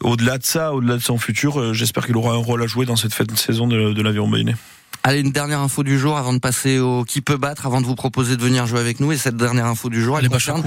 au-delà 0.00 0.38
de 0.38 0.44
ça, 0.44 0.72
au-delà 0.72 0.96
de 0.96 1.02
son 1.02 1.18
futur, 1.18 1.60
euh, 1.60 1.72
j'espère 1.72 2.06
qu'il 2.06 2.16
aura 2.16 2.32
un 2.32 2.38
rôle 2.38 2.62
à 2.62 2.66
jouer 2.66 2.86
dans 2.86 2.96
cette 2.96 3.14
fête 3.14 3.28
de 3.28 3.36
saison 3.36 3.66
de, 3.66 3.92
de 3.92 4.02
l'aviron 4.02 4.28
bayonnais. 4.28 4.56
Allez, 5.02 5.20
une 5.20 5.32
dernière 5.32 5.60
info 5.60 5.82
du 5.82 5.98
jour 5.98 6.18
avant 6.18 6.34
de 6.34 6.38
passer 6.38 6.78
au 6.78 7.04
qui 7.04 7.22
peut 7.22 7.38
battre, 7.38 7.64
avant 7.64 7.80
de 7.80 7.86
vous 7.86 7.94
proposer 7.94 8.36
de 8.36 8.42
venir 8.42 8.66
jouer 8.66 8.80
avec 8.80 9.00
nous. 9.00 9.12
Et 9.12 9.16
cette 9.16 9.36
dernière 9.36 9.64
info 9.64 9.88
du 9.88 10.02
jour, 10.02 10.18
elle 10.18 10.28
concerne 10.28 10.62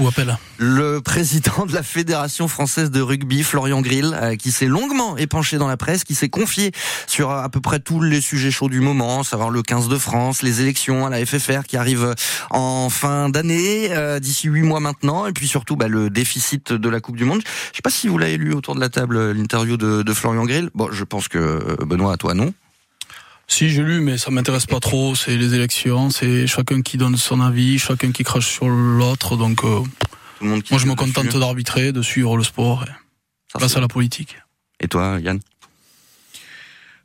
le 0.58 1.00
président 1.00 1.66
de 1.66 1.72
la 1.72 1.84
Fédération 1.84 2.48
française 2.48 2.90
de 2.90 3.00
rugby, 3.00 3.44
Florian 3.44 3.80
Grill, 3.80 4.12
euh, 4.12 4.34
qui 4.34 4.50
s'est 4.50 4.66
longuement 4.66 5.16
épanché 5.16 5.56
dans 5.56 5.68
la 5.68 5.76
presse, 5.76 6.02
qui 6.02 6.16
s'est 6.16 6.30
confié 6.30 6.72
sur 7.06 7.30
à 7.30 7.48
peu 7.48 7.60
près 7.60 7.78
tous 7.78 8.00
les 8.00 8.20
sujets 8.20 8.50
chauds 8.50 8.68
du 8.68 8.80
moment, 8.80 9.22
savoir 9.22 9.50
le 9.50 9.62
15 9.62 9.86
de 9.88 9.98
France, 9.98 10.42
les 10.42 10.60
élections 10.60 11.06
à 11.06 11.10
la 11.10 11.24
FFR 11.24 11.62
qui 11.62 11.76
arrivent 11.76 12.12
en 12.50 12.90
fin 12.90 13.28
d'année, 13.28 13.92
euh, 13.92 14.18
d'ici 14.18 14.48
huit 14.48 14.62
mois 14.62 14.80
maintenant, 14.80 15.26
et 15.26 15.32
puis 15.32 15.46
surtout 15.46 15.76
bah, 15.76 15.86
le 15.86 16.10
déficit 16.10 16.72
de 16.72 16.88
la 16.88 16.98
Coupe 16.98 17.16
du 17.16 17.24
Monde. 17.24 17.42
Je 17.70 17.76
sais 17.76 17.82
pas 17.82 17.90
si 17.90 18.08
vous 18.08 18.18
l'avez 18.18 18.36
lu 18.36 18.52
autour 18.52 18.74
de 18.74 18.80
la 18.80 18.88
table 18.88 19.30
l'interview 19.30 19.76
de, 19.76 20.02
de 20.02 20.12
Florian 20.12 20.44
Grill. 20.44 20.70
Bon, 20.74 20.88
je 20.90 21.04
pense 21.04 21.28
que 21.28 21.38
euh, 21.38 21.76
Benoît, 21.86 22.14
à 22.14 22.16
toi 22.16 22.34
non. 22.34 22.52
Si 23.46 23.68
j'ai 23.68 23.82
lu, 23.82 24.00
mais 24.00 24.18
ça 24.18 24.30
m'intéresse 24.30 24.66
pas 24.66 24.80
trop. 24.80 25.14
C'est 25.14 25.36
les 25.36 25.54
élections, 25.54 26.10
c'est 26.10 26.46
chacun 26.46 26.82
qui 26.82 26.96
donne 26.96 27.16
son 27.16 27.40
avis, 27.40 27.78
chacun 27.78 28.10
qui 28.10 28.24
crache 28.24 28.48
sur 28.48 28.68
l'autre. 28.68 29.36
Donc, 29.36 29.64
euh, 29.64 29.82
moi, 30.40 30.78
je 30.78 30.86
me 30.86 30.94
contente 30.94 31.36
d'arbitrer, 31.36 31.92
de 31.92 32.02
suivre 32.02 32.36
le 32.36 32.44
sport. 32.44 32.84
Et 32.84 33.58
passe 33.58 33.76
à 33.76 33.80
la 33.80 33.88
politique. 33.88 34.36
Et 34.80 34.88
toi, 34.88 35.18
Yann? 35.20 35.40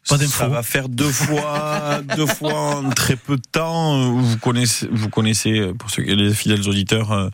Pas 0.07 0.17
Ça 0.17 0.47
va 0.47 0.63
faire 0.63 0.89
deux 0.89 1.11
fois, 1.11 2.01
deux 2.15 2.25
fois 2.25 2.77
en 2.77 2.89
très 2.89 3.15
peu 3.15 3.35
de 3.35 3.43
temps. 3.51 4.11
Vous 4.11 4.37
connaissez, 4.37 4.87
vous 4.91 5.09
connaissez, 5.09 5.71
pour 5.77 5.91
ceux 5.91 6.03
qui 6.03 6.15
les 6.15 6.33
fidèles 6.33 6.67
auditeurs, 6.67 7.11
euh, 7.11 7.29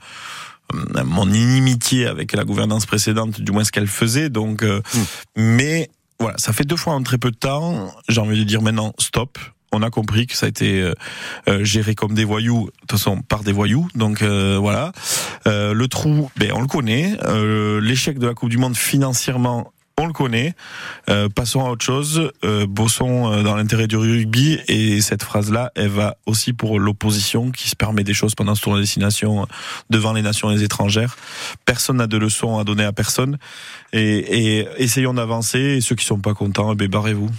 mon 0.74 1.32
inimitié 1.32 2.08
avec 2.08 2.34
la 2.34 2.44
gouvernance 2.44 2.86
précédente, 2.86 3.40
du 3.40 3.52
moins 3.52 3.64
ce 3.64 3.72
qu'elle 3.72 3.88
faisait. 3.88 4.30
Donc, 4.30 4.64
euh, 4.64 4.82
hmm. 4.94 5.04
mais 5.38 5.90
voilà, 6.20 6.38
ça 6.38 6.54
fait 6.54 6.64
deux 6.64 6.76
fois 6.76 6.94
en 6.94 7.04
très 7.04 7.18
peu 7.18 7.32
de 7.32 7.36
temps. 7.36 7.92
J'ai 8.08 8.22
envie 8.22 8.40
de 8.40 8.44
dire 8.44 8.62
maintenant 8.62 8.94
stop. 9.00 9.38
On 9.72 9.82
a 9.82 9.90
compris 9.90 10.26
que 10.26 10.36
ça 10.36 10.46
a 10.46 10.50
été 10.50 10.82
euh, 10.82 10.94
euh, 11.50 11.64
géré 11.66 11.96
comme 11.96 12.14
des 12.14 12.24
voyous, 12.24 12.68
de 12.68 12.72
toute 12.82 12.92
façon 12.92 13.22
par 13.22 13.44
des 13.44 13.52
voyous. 13.52 13.90
Donc 13.94 14.22
euh, 14.22 14.58
voilà, 14.58 14.94
le 15.46 15.86
trou, 15.88 16.30
ben 16.38 16.52
on 16.54 16.62
le 16.62 16.68
connaît. 16.68 17.18
L'échec 17.82 18.18
de 18.18 18.28
la 18.28 18.34
Coupe 18.34 18.50
du 18.50 18.58
Monde 18.58 18.78
financièrement, 18.78 19.74
on 19.98 20.08
le 20.08 20.14
connaît. 20.14 20.54
Euh, 21.10 21.30
passons 21.30 21.66
à 21.66 21.70
autre 21.70 21.86
chose. 21.86 22.32
Euh, 22.44 22.66
bossons 22.68 23.32
euh, 23.32 23.44
dans 23.44 23.56
l'intérêt 23.56 23.88
du 23.88 23.96
rugby. 23.96 24.60
Et 24.68 25.02
cette 25.02 25.24
phrase-là, 25.24 25.72
elle 25.76 25.90
va 25.90 26.18
aussi 26.26 26.54
pour 26.54 26.80
l'opposition 26.80 27.52
qui 27.52 27.70
se 27.70 27.76
permet 27.76 28.04
des 28.04 28.14
choses 28.14 28.36
pendant 28.36 28.56
ce 28.56 28.62
tour 28.62 28.76
de 28.76 28.82
destination 28.82 29.48
devant 29.90 30.14
les 30.14 30.22
nations 30.22 30.50
les 30.50 30.64
étrangères. 30.64 31.16
Personne 31.66 31.98
n'a 31.98 32.08
de 32.08 32.18
leçons 32.18 32.58
à 32.58 32.64
donner 32.64 32.84
à 32.84 32.92
personne. 32.92 33.38
Et, 33.94 34.60
et 34.60 34.68
essayons 34.78 35.14
d'avancer. 35.14 35.60
Et 35.60 35.82
ceux 35.82 35.96
qui 35.96 36.06
sont 36.06 36.20
pas 36.20 36.34
contents, 36.34 36.74
eh 36.74 36.76
ben, 36.76 36.90
barrez-vous. 36.90 37.30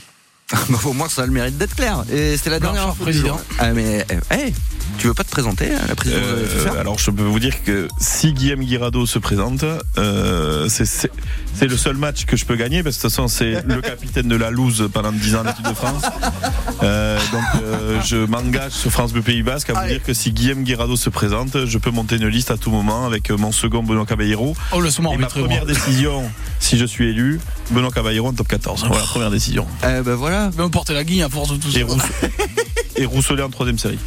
Au 0.85 0.93
moins, 0.93 1.09
ça 1.09 1.23
a 1.23 1.27
le 1.27 1.33
mérite 1.33 1.59
d'être 1.59 1.75
clair. 1.75 2.05
Et 2.13 2.37
c'était 2.37 2.51
la 2.51 2.61
dernière 2.61 2.95
président. 2.95 3.41
Ah, 3.59 3.73
mais, 3.73 4.07
eh, 4.09 4.35
hey, 4.35 4.55
tu 4.99 5.09
veux 5.09 5.15
pas 5.15 5.25
te 5.25 5.31
présenter 5.31 5.75
à 5.75 5.89
la 5.89 5.97
présidence 5.97 6.23
euh, 6.25 6.81
Alors, 6.81 7.01
je 7.01 7.11
peux 7.11 7.25
vous 7.25 7.41
dire 7.41 7.65
que 7.65 7.89
si 7.99 8.33
Guillaume 8.33 8.61
Guirado 8.61 9.07
se 9.07 9.19
présente, 9.19 9.65
euh, 9.99 10.69
c'est 10.69 11.67
le 11.67 11.77
seul 11.77 11.97
match 11.97 12.27
que 12.27 12.37
je 12.37 12.45
peux 12.45 12.55
gagner, 12.55 12.85
parce 12.85 12.97
que 12.97 13.03
de 13.03 13.09
toute 13.09 13.17
façon, 13.17 13.27
c'est 13.27 13.67
le 13.67 13.81
capitaine 13.83 14.29
de 14.29 14.37
la 14.37 14.51
loose 14.51 14.89
pendant 14.93 15.11
10 15.11 15.35
ans 15.35 15.43
en 15.45 15.51
équipe 15.51 15.69
de 15.69 15.75
France. 15.75 16.05
Euh, 16.83 17.19
donc, 17.33 17.63
euh, 17.63 18.01
je 18.05 18.17
m'engage 18.17 18.73
sur 18.73 18.93
France 18.93 19.13
Bleu 19.13 19.23
Pays 19.23 19.43
Basque 19.43 19.71
à 19.71 19.73
vous 19.73 19.89
dire 19.89 20.03
que 20.03 20.15
si 20.15 20.31
Guillaume 20.31 20.63
Guirado 20.63 20.95
se 20.95 21.11
présente, 21.11 21.67
je 21.67 21.79
peux 21.79 21.91
monter 21.91 22.17
une 22.17 22.29
liste 22.29 22.53
à 22.53 22.57
tout 22.57 22.71
moment 22.71 23.05
avec 23.05 23.31
mon 23.31 23.51
second 23.51 23.83
Benoît 23.83 24.07
Caballero. 24.07 24.55
Oh, 24.73 24.81
le 24.81 24.91
Et 24.91 25.17
ma 25.17 25.27
première 25.27 25.67
décision, 25.67 26.23
si 26.61 26.79
je 26.79 26.85
suis 26.85 27.09
élu, 27.09 27.41
Benoît 27.71 27.91
Caballero 27.91 28.29
en 28.29 28.33
top 28.33 28.49
14. 28.49 28.85
Voilà, 28.87 29.05
première 29.05 29.31
décision. 29.31 29.67
Eh 29.83 30.03
ben 30.03 30.15
voilà. 30.15 30.51
Mais 30.57 30.63
on 30.65 30.71
la 30.93 31.05
guille 31.05 31.23
à 31.23 31.29
force 31.29 31.51
de 31.53 31.57
tout 31.57 31.71
ça. 31.71 31.81
et 31.81 31.85
Rousselet 33.05 33.43
en 33.43 33.51
troisième 33.51 33.79
série. 33.79 33.99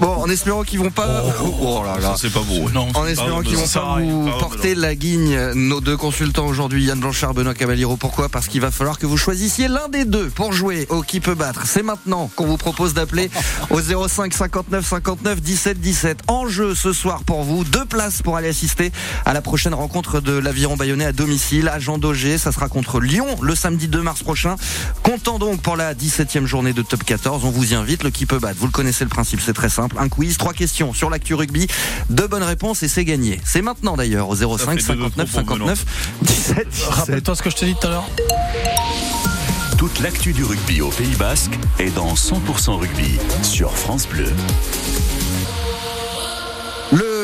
Bon, 0.00 0.08
en 0.08 0.28
espérant 0.28 0.62
qu'ils 0.62 0.78
vont 0.78 0.90
pas. 0.90 1.24
Oh, 1.42 1.54
oh 1.60 1.82
là 1.84 1.98
là. 2.00 2.14
c'est 2.18 2.32
pas 2.32 2.40
beau. 2.40 2.68
en 2.94 3.06
espérant 3.06 3.40
qu'ils 3.42 3.56
vont 3.56 3.66
pas 3.66 3.98
vous 4.00 4.30
porter 4.38 4.74
la 4.74 4.94
guigne, 4.94 5.52
nos 5.54 5.80
deux 5.80 5.96
consultants 5.96 6.46
aujourd'hui, 6.46 6.84
Yann 6.84 7.00
Blanchard, 7.00 7.34
Benoît 7.34 7.54
Cavaliero. 7.54 7.96
Pourquoi? 7.96 8.28
Parce 8.28 8.48
qu'il 8.48 8.60
va 8.60 8.70
falloir 8.70 8.98
que 8.98 9.06
vous 9.06 9.16
choisissiez 9.16 9.68
l'un 9.68 9.88
des 9.88 10.04
deux 10.04 10.28
pour 10.28 10.52
jouer 10.52 10.86
au 10.90 11.02
qui 11.02 11.20
peut 11.20 11.34
battre. 11.34 11.62
C'est 11.66 11.82
maintenant 11.82 12.30
qu'on 12.36 12.46
vous 12.46 12.56
propose 12.56 12.94
d'appeler 12.94 13.30
au 13.70 13.80
05 13.80 14.34
59 14.34 14.86
59 14.86 15.40
17 15.40 15.80
17. 15.80 16.18
En 16.26 16.48
jeu 16.48 16.74
ce 16.74 16.92
soir 16.92 17.24
pour 17.24 17.42
vous, 17.44 17.64
deux 17.64 17.84
places 17.84 18.22
pour 18.22 18.36
aller 18.36 18.48
assister 18.48 18.92
à 19.24 19.32
la 19.32 19.42
prochaine 19.42 19.74
rencontre 19.74 20.20
de 20.20 20.32
l'aviron 20.32 20.76
bayonnais 20.76 21.06
à 21.06 21.12
domicile 21.12 21.68
à 21.68 21.78
Jean 21.78 21.98
Daugé. 21.98 22.38
Ça 22.38 22.52
sera 22.52 22.68
contre 22.68 23.00
Lyon 23.00 23.26
le 23.40 23.54
samedi 23.54 23.88
2 23.88 24.02
mars 24.02 24.22
prochain. 24.22 24.56
Comptant 25.02 25.38
donc 25.38 25.60
pour 25.62 25.76
la 25.76 25.94
17e 25.94 26.46
journée 26.46 26.72
de 26.72 26.82
top 26.82 27.04
14. 27.04 27.44
On 27.44 27.50
vous 27.50 27.72
y 27.72 27.74
invite. 27.74 28.02
Le 28.02 28.10
qui 28.10 28.26
peut 28.26 28.33
battre. 28.38 28.58
Vous 28.58 28.66
le 28.66 28.72
connaissez 28.72 29.04
le 29.04 29.10
principe, 29.10 29.40
c'est 29.40 29.52
très 29.52 29.68
simple. 29.68 29.96
Un 29.98 30.08
quiz, 30.08 30.36
trois 30.36 30.52
questions 30.52 30.92
sur 30.92 31.10
l'actu 31.10 31.34
rugby, 31.34 31.66
deux 32.10 32.26
bonnes 32.26 32.42
réponses 32.42 32.82
et 32.82 32.88
c'est 32.88 33.04
gagné. 33.04 33.40
C'est 33.44 33.62
maintenant 33.62 33.96
d'ailleurs 33.96 34.28
au 34.28 34.34
05 34.36 34.80
59 34.80 35.30
59 35.30 35.84
17 36.22 36.66
Rappelle-toi 36.90 37.34
ce 37.34 37.42
que 37.42 37.50
je 37.50 37.56
t'ai 37.56 37.66
dit 37.66 37.74
tout 37.80 37.86
à 37.86 37.90
l'heure. 37.90 38.10
Toute 39.78 40.00
l'actu 40.00 40.32
du 40.32 40.44
rugby 40.44 40.80
au 40.80 40.88
Pays 40.88 41.14
Basque 41.16 41.58
est 41.78 41.94
dans 41.94 42.14
100% 42.14 42.78
rugby 42.78 43.18
sur 43.42 43.70
France 43.76 44.06
Bleu. 44.08 44.32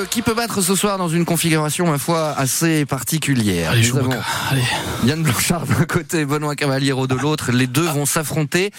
Qui 0.08 0.22
peut 0.22 0.34
battre 0.34 0.62
ce 0.62 0.74
soir 0.74 0.98
dans 0.98 1.08
une 1.08 1.24
configuration, 1.24 1.86
ma 1.86 1.98
foi, 1.98 2.30
assez 2.30 2.86
particulière. 2.86 3.72
Allez, 3.72 3.90
avons 3.90 4.10
Allez. 4.50 4.62
Yann 5.04 5.22
Blanchard 5.22 5.66
d'un 5.66 5.84
côté, 5.84 6.24
Benoît 6.24 6.54
Cavaliero 6.54 7.06
de 7.06 7.14
l'autre. 7.14 7.52
Les 7.52 7.66
deux 7.66 7.86
vont 7.86 8.06
s'affronter 8.06 8.70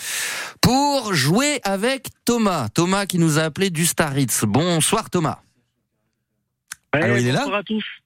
pour 0.61 1.13
jouer 1.13 1.59
avec 1.63 2.07
Thomas. 2.25 2.69
Thomas 2.69 3.05
qui 3.05 3.19
nous 3.19 3.39
a 3.39 3.43
appelé 3.43 3.69
du 3.69 3.85
Staritz. 3.85 4.45
Bonsoir 4.45 5.09
Thomas. 5.09 5.39
il 6.95 7.27
est 7.27 7.31
là 7.31 7.45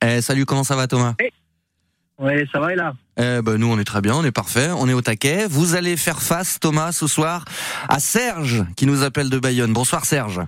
eh, 0.04 0.21
Salut, 0.21 0.45
comment 0.45 0.63
ça 0.63 0.75
va 0.75 0.88
Thomas 0.88 1.13
eh, 1.21 1.32
Ouais, 2.17 2.45
ça 2.51 2.60
va 2.60 2.73
et 2.73 2.75
là 2.75 2.93
Eh 3.17 3.41
ben, 3.41 3.58
nous, 3.58 3.67
on 3.67 3.78
est 3.78 3.84
très 3.84 4.01
bien, 4.01 4.15
on 4.15 4.23
est 4.23 4.32
parfait, 4.32 4.71
on 4.75 4.89
est 4.89 4.93
au 4.93 5.01
taquet. 5.01 5.47
Vous 5.47 5.75
allez 5.75 5.95
faire 5.95 6.21
face, 6.21 6.60
Thomas, 6.60 6.91
ce 6.91 7.08
soir, 7.08 7.45
à 7.88 7.99
Serge, 7.99 8.65
qui 8.75 8.86
nous 8.86 9.04
appelle 9.04 9.30
de 9.30 9.38
Bayonne. 9.38 9.73
Bonsoir, 9.73 10.06
Serge. 10.06 10.41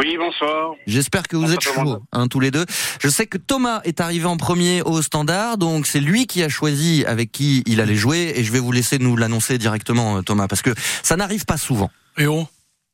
Oui, 0.00 0.16
bonsoir. 0.16 0.72
J'espère 0.86 1.24
que 1.28 1.36
vous 1.36 1.42
Bonsoir 1.42 1.84
êtes 1.86 1.94
chauds, 1.94 2.02
hein, 2.12 2.26
tous 2.26 2.40
les 2.40 2.50
deux. 2.50 2.64
Je 3.02 3.08
sais 3.10 3.26
que 3.26 3.36
Thomas 3.36 3.82
est 3.84 4.00
arrivé 4.00 4.24
en 4.24 4.38
premier 4.38 4.80
au 4.80 5.02
standard, 5.02 5.58
donc 5.58 5.86
c'est 5.86 6.00
lui 6.00 6.26
qui 6.26 6.42
a 6.42 6.48
choisi 6.48 7.04
avec 7.04 7.30
qui 7.30 7.62
il 7.66 7.82
allait 7.82 7.96
jouer, 7.96 8.32
et 8.34 8.42
je 8.42 8.50
vais 8.50 8.60
vous 8.60 8.72
laisser 8.72 8.98
nous 8.98 9.14
l'annoncer 9.14 9.58
directement, 9.58 10.16
euh, 10.16 10.22
Thomas, 10.22 10.48
parce 10.48 10.62
que 10.62 10.70
ça 11.02 11.16
n'arrive 11.16 11.44
pas 11.44 11.58
souvent. 11.58 11.90
Et 12.16 12.26
oh 12.26 12.48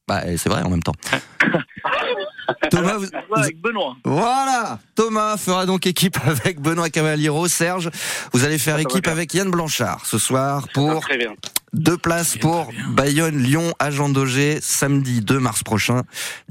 Bah, 0.08 0.22
c'est 0.36 0.48
vrai 0.48 0.62
en 0.62 0.70
même 0.70 0.82
temps. 0.82 0.96
Thomas, 2.70 2.94
vous- 2.98 3.06
vous- 3.06 3.34
Avec 3.42 3.60
Benoît. 3.60 3.96
voilà 4.04 4.78
Thomas 4.94 5.36
fera 5.36 5.66
donc 5.66 5.86
équipe 5.86 6.16
avec 6.26 6.60
Benoît 6.60 6.90
Cavaliero. 6.90 7.48
Serge, 7.48 7.90
vous 8.32 8.44
allez 8.44 8.58
faire 8.58 8.76
Ça 8.76 8.82
équipe 8.82 9.08
avec 9.08 9.32
Yann 9.34 9.50
Blanchard 9.50 10.04
ce 10.06 10.18
soir 10.18 10.66
pour 10.74 11.00
très 11.00 11.18
bien. 11.18 11.34
deux 11.72 11.96
places 11.98 12.36
pour. 12.36 12.70
Bayonne, 12.90 13.38
Lyon, 13.38 13.72
Agent 13.78 14.08
Daugé, 14.08 14.58
samedi 14.60 15.20
2 15.20 15.38
mars 15.38 15.62
prochain, 15.62 16.02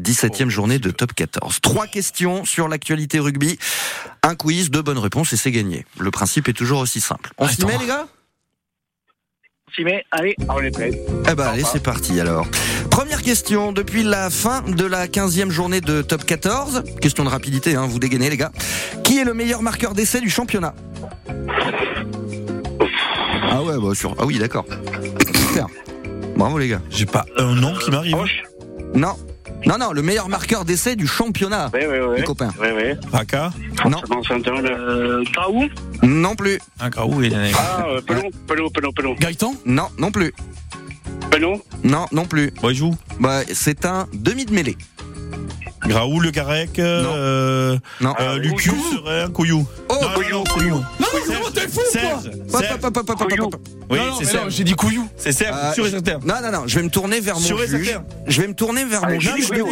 17e 0.02 0.50
journée 0.50 0.80
de 0.80 0.92
top 0.92 1.14
14. 1.14 1.60
Trois 1.62 1.88
questions 1.88 2.46
sur 2.46 2.68
l'actualité 2.68 3.20
rugby, 3.20 3.58
un 4.24 4.36
quiz, 4.36 4.70
deux 4.72 4.82
bonnes 4.82 4.98
réponses 5.00 5.34
et 5.34 5.38
c'est 5.38 5.52
gagné. 5.52 5.86
Le 6.00 6.12
principe 6.12 6.48
est 6.50 6.54
toujours 6.54 6.80
aussi 6.80 7.02
simple. 7.02 7.32
On 7.38 7.48
s'y 7.48 7.66
met 7.66 7.78
les 7.78 7.88
gars? 7.88 8.08
S'y 9.76 9.84
met, 9.84 10.06
allez. 10.12 10.36
On 10.48 10.60
est 10.62 10.72
prêt. 10.72 10.92
Eh 11.30 11.36
ben 11.36 11.48
allez, 11.48 11.64
c'est 11.64 11.84
parti 11.84 12.20
alors. 12.20 12.46
Première 12.96 13.22
question, 13.24 13.74
depuis 13.74 14.04
la 14.04 14.30
fin 14.30 14.62
de 14.62 14.86
la 14.86 15.08
15e 15.08 15.50
journée 15.50 15.82
de 15.82 16.02
top 16.02 16.24
14, 16.24 16.82
question 17.02 17.26
de 17.26 17.30
rapidité, 17.30 17.76
hein, 17.76 17.88
vous 17.90 18.00
dégainez 18.00 18.30
les 18.30 18.38
gars. 18.38 18.54
Qui 19.04 19.18
est 19.18 19.26
le 19.26 19.34
meilleur 19.34 19.62
marqueur 19.62 19.94
d'essai 19.94 20.22
du 20.22 20.30
championnat? 20.30 20.74
Ah 23.52 23.62
ouais, 23.64 23.74
bah 23.82 23.94
sur... 23.94 24.16
Ah 24.18 24.26
oui, 24.26 24.40
d'accord. 24.40 24.64
Bravo 26.38 26.58
les 26.58 26.70
gars. 26.70 26.80
J'ai 26.90 27.06
pas 27.06 27.26
un 27.38 27.54
nom 27.56 27.74
qui 27.76 27.92
m'arrive. 27.92 28.16
Roche 28.16 28.44
Non. 28.94 29.18
Non, 29.66 29.78
non, 29.78 29.92
le 29.92 30.02
meilleur 30.02 30.30
marqueur 30.30 30.64
d'essai 30.64 30.96
du 30.96 31.06
championnat, 31.06 31.72
Oui, 31.74 31.82
oui, 31.90 31.98
les 31.98 32.22
oui. 32.22 32.24
copains. 32.24 32.54
Oui, 32.62 32.68
oui. 32.78 32.94
Raka. 33.12 33.52
Non, 33.90 33.98
Ça 33.98 34.08
commence. 34.08 34.28
Euh, 34.32 35.24
non 36.02 36.36
plus. 36.36 36.60
Un 36.80 36.90
Graou 36.90 37.22
et 37.24 37.32
Ah, 37.58 37.88
euh, 37.90 38.00
Pelon, 38.00 38.30
Pelon, 38.48 38.70
Pelon, 38.70 38.92
Pelon. 38.94 39.16
Gaëtan? 39.20 39.54
Non, 39.66 39.88
non 39.98 40.12
plus. 40.12 40.34
Non, 41.84 42.06
non 42.12 42.26
plus. 42.26 42.52
Bon, 42.62 42.70
il 42.70 42.76
joue. 42.76 42.96
Bah, 43.20 43.42
c'est 43.54 43.86
un 43.86 44.08
demi 44.14 44.46
de 44.46 44.54
mêlée. 44.54 44.78
Graou, 45.88 46.20
Le 46.20 46.32
Garec, 46.32 46.80
euh, 46.80 47.78
Non. 48.02 48.16
euh, 48.20 48.42
Serein, 48.58 49.30
Couillou. 49.30 49.68
Oh, 49.88 49.94
non, 50.02 50.02
non, 50.02 50.30
non, 50.40 50.44
Couillou. 50.46 50.76
Non, 50.78 50.86
mais 51.14 51.36
gros, 51.36 51.50
t'es 51.52 51.68
fou 51.68 51.82
quoi. 53.50 53.60
Oui, 53.92 54.00
Non, 54.00 54.06
non, 54.08 54.16
c'est 54.18 54.26
Serge. 54.26 54.52
j'ai 54.56 54.64
dit 54.64 54.74
couillou. 54.74 55.08
C'est 55.16 55.32
Serge, 55.32 55.56
Euh, 55.62 55.74
sûr 55.74 55.86
et 55.86 55.92
certain. 55.92 56.18
Non, 56.26 56.42
non, 56.42 56.52
non, 56.52 56.64
je 56.66 56.76
vais 56.78 56.82
me 56.84 56.90
tourner 56.90 57.20
vers 57.20 57.36
mon 57.36 57.42
et 57.60 57.68
juge. 57.68 58.00
Je 58.26 58.42
vais 58.42 58.48
me 58.48 58.56
tourner 58.56 58.84
vers 58.84 59.02
mon 59.02 59.08
Allez, 59.10 59.16
Non, 59.18 59.22
juge. 59.36 59.50
Bien 59.52 59.64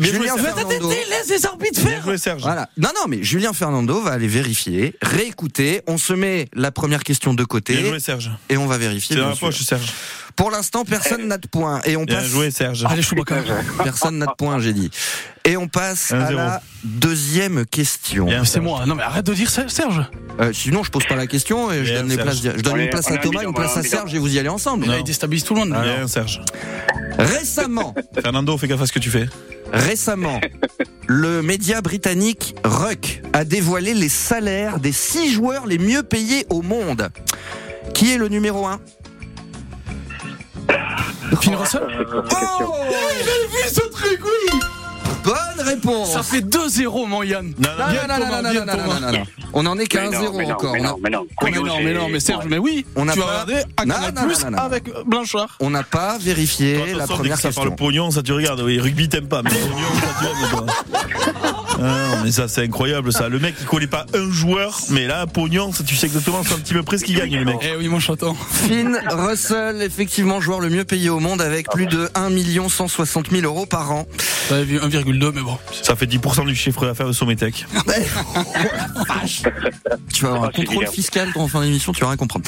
Julien. 0.00 0.36
Fernando. 0.36 0.90
laisse 0.90 1.28
les 1.30 1.46
arbitres 1.46 1.80
Bien 1.84 2.02
joué, 2.02 2.18
Serge. 2.18 2.42
Voilà. 2.42 2.68
Non, 2.76 2.88
non, 2.96 3.02
mais 3.08 3.22
Julien 3.22 3.52
Fernando 3.52 4.00
va 4.00 4.10
aller 4.12 4.26
vérifier, 4.26 4.96
réécouter. 5.00 5.82
On 5.86 5.96
se 5.96 6.12
met 6.12 6.48
la 6.54 6.72
première 6.72 7.04
question 7.04 7.32
de 7.34 7.36
Bien 7.38 7.46
côté 7.46 7.74
joué, 7.86 8.00
Serge. 8.00 8.32
et 8.48 8.56
on 8.56 8.66
va 8.66 8.78
vérifier. 8.78 9.14
C'est 9.14 9.22
bien 9.22 9.30
la 9.30 9.36
poche, 9.36 9.62
Serge. 9.62 9.92
Pour 10.36 10.50
l'instant, 10.50 10.84
personne 10.84 11.26
n'a 11.26 11.38
de 11.38 11.46
points 11.46 11.80
et 11.86 11.96
on 11.96 12.04
Bien 12.04 12.16
passe. 12.16 12.26
joué, 12.26 12.50
Serge. 12.50 12.84
Allez. 12.88 13.02
Personne 13.84 14.18
n'a 14.18 14.26
de 14.26 14.32
points, 14.36 14.58
j'ai 14.60 14.72
dit. 14.74 14.90
Et 15.44 15.56
on 15.56 15.66
passe 15.68 16.12
à 16.12 16.30
la 16.30 16.60
deuxième 16.84 17.64
question. 17.66 18.26
C'est 18.44 18.60
moi. 18.60 18.84
Non, 18.86 18.94
mais 18.96 19.02
arrête 19.02 19.24
de 19.24 19.32
dire 19.34 19.48
Ser- 19.48 19.68
Serge. 19.70 20.02
Euh, 20.40 20.52
sinon, 20.52 20.82
je 20.82 20.90
pose 20.90 21.04
pas 21.06 21.16
la 21.16 21.26
question 21.26 21.72
et 21.72 21.84
je 21.84 21.92
Bien, 21.92 22.00
donne 22.02 22.08
les 22.10 22.14
Serge. 22.16 22.40
places. 22.42 22.56
Je 22.56 22.62
donne 22.62 22.74
On 22.74 22.76
une 22.76 22.90
place 22.90 23.10
à 23.10 23.16
Thomas, 23.16 23.42
une 23.42 23.54
place 23.54 23.76
à. 23.76 23.82
Serge 23.82 24.14
et 24.14 24.18
vous 24.18 24.34
y 24.34 24.38
allez 24.38 24.48
ensemble. 24.50 24.86
Là, 24.86 24.98
il 24.98 25.04
déstabilise 25.04 25.44
tout 25.44 25.54
le 25.54 25.60
monde. 25.60 25.70
Bien, 25.70 26.06
Serge. 26.06 26.42
Récemment, 27.18 27.94
Fernando, 28.22 28.56
fais 28.58 28.68
gaffe 28.68 28.82
à 28.82 28.86
ce 28.86 28.92
que 28.92 28.98
tu 28.98 29.10
fais. 29.10 29.26
récemment, 29.72 30.40
le 31.06 31.40
média 31.42 31.80
britannique 31.80 32.54
Ruck 32.62 33.22
a 33.32 33.44
dévoilé 33.44 33.94
les 33.94 34.08
salaires 34.10 34.78
des 34.80 34.92
six 34.92 35.32
joueurs 35.32 35.66
les 35.66 35.78
mieux 35.78 36.02
payés 36.02 36.44
au 36.50 36.60
monde. 36.62 37.08
Qui 37.94 38.12
est 38.12 38.18
le 38.18 38.28
numéro 38.28 38.66
1 38.66 38.80
Phil 41.40 41.54
Russell 41.54 41.82
Oh 41.88 42.74
vu 43.52 43.68
ce 43.68 43.80
truc, 43.90 44.20
oui 44.24 44.58
Bonne 45.24 45.66
réponse 45.66 46.12
Ça 46.12 46.22
fait 46.22 46.40
2-0, 46.40 47.06
mon 47.08 47.22
Yann. 47.24 47.52
Non, 47.58 47.68
Non, 47.78 49.12
non. 49.12 49.18
On 49.52 49.66
en 49.66 49.78
est 49.78 49.86
qu'à 49.86 50.02
Mais 50.02 50.10
non, 50.10 50.20
1-0 50.22 50.36
mais 50.36 50.46
non, 50.46 50.52
encore. 50.54 50.72
Mais 50.74 50.80
On 50.80 50.84
a- 50.84 50.88
non, 50.88 50.98
mais 51.02 51.10
non. 51.10 51.26
Oh, 51.28 51.44
mais 51.44 51.50
non, 51.58 51.76
mais 51.82 51.94
non, 51.94 52.08
mais 52.08 52.20
Serge, 52.20 52.44
mais 52.48 52.58
oui. 52.58 52.86
On 52.94 53.06
tu 53.06 53.18
vas 53.18 53.26
pas- 53.26 53.44
regarder 53.44 54.22
Plus 54.22 54.44
avec 54.56 54.84
Blanchard. 55.06 55.56
On 55.60 55.70
n'a 55.70 55.82
pas 55.82 56.18
vérifié 56.18 56.94
la 56.94 57.06
première 57.06 57.36
que 57.36 57.42
ça 57.42 57.48
question. 57.48 57.64
parle 57.64 57.74
pognon, 57.76 58.10
ça 58.12 58.22
tu 58.22 58.32
regardes. 58.32 58.60
Oui, 58.60 58.78
rugby 58.78 59.08
t'aimes 59.08 59.26
pas, 59.28 59.42
mais 59.42 59.50
pognon, 59.50 59.76
ça 60.00 60.06
tu 60.20 60.26
aimes. 60.26 60.50
toi. 60.50 61.45
Ah, 61.82 62.16
non, 62.16 62.24
mais 62.24 62.32
ça 62.32 62.48
c'est 62.48 62.62
incroyable 62.62 63.12
ça. 63.12 63.28
Le 63.28 63.38
mec 63.38 63.54
il 63.60 63.66
connaît 63.66 63.86
pas 63.86 64.06
un 64.14 64.30
joueur, 64.30 64.78
mais 64.90 65.06
là 65.06 65.26
pognon, 65.26 65.72
ça 65.72 65.84
tu 65.84 65.96
sais 65.96 66.06
exactement 66.06 66.42
c'est 66.44 66.54
un 66.54 66.58
petit 66.58 66.74
peu 66.74 66.82
près 66.82 66.98
ce 66.98 67.04
qu'il 67.04 67.16
gagne 67.16 67.36
le 67.36 67.44
mec. 67.44 67.56
Eh 67.62 67.76
oui, 67.76 67.88
mon 67.88 68.00
chaton. 68.00 68.34
Finn 68.34 68.98
Russell, 69.10 69.82
effectivement 69.82 70.40
joueur 70.40 70.60
le 70.60 70.70
mieux 70.70 70.84
payé 70.84 71.08
au 71.08 71.20
monde 71.20 71.40
avec 71.40 71.68
plus 71.70 71.86
de 71.86 72.08
1 72.14 72.68
160 72.68 73.30
000 73.30 73.42
euros 73.44 73.66
par 73.66 73.92
an. 73.92 74.06
J'avais 74.48 74.64
vu 74.64 74.78
1,2, 74.78 75.32
mais 75.34 75.42
bon. 75.42 75.58
Ça 75.82 75.96
fait 75.96 76.06
10% 76.06 76.46
du 76.46 76.54
chiffre 76.54 76.86
d'affaires 76.86 77.08
de 77.08 77.12
Sommetech. 77.12 77.66
Tu 80.12 80.24
vas 80.24 80.30
avoir 80.30 80.44
un 80.44 80.50
contrôle 80.50 80.86
fiscal 80.86 81.28
en 81.34 81.48
fin 81.48 81.60
d'émission, 81.62 81.92
tu 81.92 82.00
vas 82.00 82.08
rien 82.08 82.16
comprendre. 82.16 82.46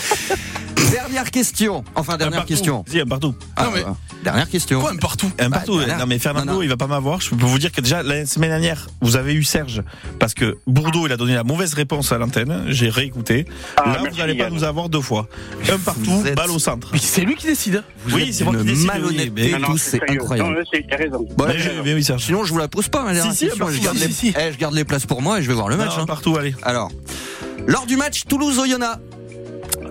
Dernière 0.91 1.31
question. 1.31 1.85
Enfin, 1.95 2.15
Un 2.15 2.17
dernière 2.19 2.45
question. 2.45 2.85
Si, 2.89 3.01
un 3.01 3.07
partout. 3.07 3.35
Ah, 3.57 3.65
Non, 3.65 3.71
mais- 3.75 3.81
euh, 3.83 3.89
dernière 4.25 4.49
question. 4.49 4.81
Quoi, 4.81 4.93
un 4.93 4.97
partout 4.97 5.31
Un 5.39 5.51
partout. 5.51 5.75
Voilà. 5.75 5.97
Non 5.99 6.07
mais 6.07 6.19
Fernando, 6.19 6.47
Non, 6.47 6.55
non. 6.59 6.63
il 6.63 6.69
va 6.69 6.77
pas 6.77 6.87
m'avoir. 6.87 7.21
Je 7.21 7.31
peux 7.35 7.45
vous 7.47 7.59
dire 7.59 7.73
que 7.73 7.81
déjà 7.81 8.03
la 8.03 8.25
semaine 8.27 8.51
dernière, 8.51 8.89
vous 9.01 9.17
avez 9.17 9.35
eu 9.35 9.45
Serge 9.45 9.83
parce 10.19 10.35
que 10.35 10.57
Bourdeau 10.67 11.07
il 11.07 11.13
a 11.13 11.17
donné 11.17 11.35
la 11.35 11.45
mauvaise 11.45 11.75
réponse 11.75 12.13
à 12.13 12.19
l'antenne. 12.19 12.65
J'ai 12.69 12.89
réécouté. 12.89 13.47
Ah, 13.77 13.93
Là, 14.03 14.11
vous 14.11 14.17
n'allez 14.17 14.35
pas 14.37 14.51
nous 14.51 14.65
avoir 14.65 14.89
deux 14.89 15.01
fois. 15.01 15.29
Un 15.71 15.79
partout, 15.79 16.23
êtes- 16.27 16.35
balle 16.37 16.51
au 16.51 16.59
centre. 16.59 16.89
Mais 16.93 16.99
c'est 16.99 17.23
lui 17.23 17.35
qui 17.37 17.47
décide. 17.47 17.83
Vous 18.07 18.17
Oui, 18.17 18.29
êtes 18.29 18.35
c'est 18.35 18.45
moi 18.45 18.55
qui 18.57 18.65
décide, 18.65 18.81
oui, 18.81 18.87
malhonnêteté, 18.87 19.57
tous, 19.65 19.79
c'est 19.79 20.11
incroyable. 20.11 20.51
Non, 20.59 20.65
c'est- 20.73 20.95
raison. 20.95 21.27
Bon, 21.37 21.47
Mais, 21.47 21.59
je- 21.59 21.71
mais 21.85 21.95
oui 21.95 22.03
Serge. 22.05 22.25
Sinon, 22.25 22.45
je 22.45 22.53
vous 22.53 22.59
la 22.59 22.69
pose 22.69 22.89
pas, 22.89 23.03
hein, 23.09 23.15
Si, 23.31 23.37
si, 23.37 23.47
question. 23.47 23.69
je, 23.69 23.75
si, 23.75 23.81
garde 23.81 23.97
si, 23.99 24.07
les... 24.07 24.13
si. 24.13 24.35
Eh, 24.39 24.53
je 24.53 24.59
garde 24.59 24.75
les 24.75 24.85
places 24.85 25.07
pour 25.07 25.23
moi 25.23 25.39
et 25.39 25.43
je 25.43 25.49
vais 25.49 25.55
voir 25.55 25.69
le 25.69 25.77
match. 25.77 25.97
Non, 25.97 26.03
hein. 26.03 26.07
partout, 26.07 26.37
allez. 26.37 26.55
Alors, 26.63 26.91
lors 27.67 27.87
du 27.87 27.97
match 27.97 28.23
Toulouse-Oyonnax, 28.29 28.99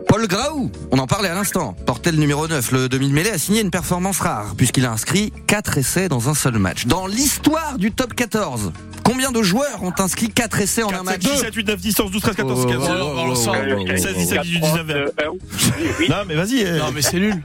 Paul 0.07 0.25
Graou, 0.27 0.71
on 0.91 0.99
en 0.99 1.07
parlait 1.07 1.29
à 1.29 1.35
l'instant, 1.35 1.73
portait 1.85 2.11
le 2.11 2.17
numéro 2.17 2.47
9, 2.47 2.71
le 2.71 2.89
demi 2.89 3.09
de 3.09 3.13
mêlée, 3.13 3.29
a 3.31 3.37
signé 3.37 3.61
une 3.61 3.69
performance 3.71 4.19
rare, 4.19 4.53
puisqu'il 4.55 4.85
a 4.85 4.91
inscrit 4.91 5.33
4 5.47 5.77
essais 5.77 6.07
dans 6.07 6.29
un 6.29 6.33
seul 6.33 6.57
match. 6.59 6.85
Dans 6.85 7.07
l'histoire 7.07 7.77
du 7.77 7.91
top 7.91 8.13
14, 8.13 8.71
combien 9.03 9.31
de 9.31 9.43
joueurs 9.43 9.83
ont 9.83 9.93
inscrit 9.99 10.29
4 10.29 10.59
essais 10.61 10.83
en 10.83 10.89
un 10.89 11.03
4, 11.03 11.03
match 11.03 11.23
7, 11.23 11.53
8, 11.53 11.67
9, 11.67 11.79
10, 11.81 11.99
11, 11.99 12.11
12, 12.11 12.21
13, 12.21 12.35
14, 12.35 12.65
Oh, 12.65 12.69
15. 12.69 12.77
oh, 12.77 12.83
oh, 12.87 12.89
oh, 12.89 12.97
oh, 12.97 13.03
oh, 13.27 13.33
oh, 13.35 13.43
oh, 13.47 13.53
Euh, 13.55 13.75
oh, 13.79 13.97
16, 13.97 14.15
17, 14.17 14.41
18, 14.41 14.59
19, 14.61 14.85
20. 14.87 14.93
euh, 14.93 15.07
un. 15.19 15.29
Oui, 15.31 15.87
oui. 15.99 16.07
Non 16.09 16.15
mais 16.27 16.35
vas-y. 16.35 16.63
euh, 16.63 16.79
Non, 16.79 16.91
mais 16.93 17.01
c'est 17.01 17.19
nul. 17.19 17.43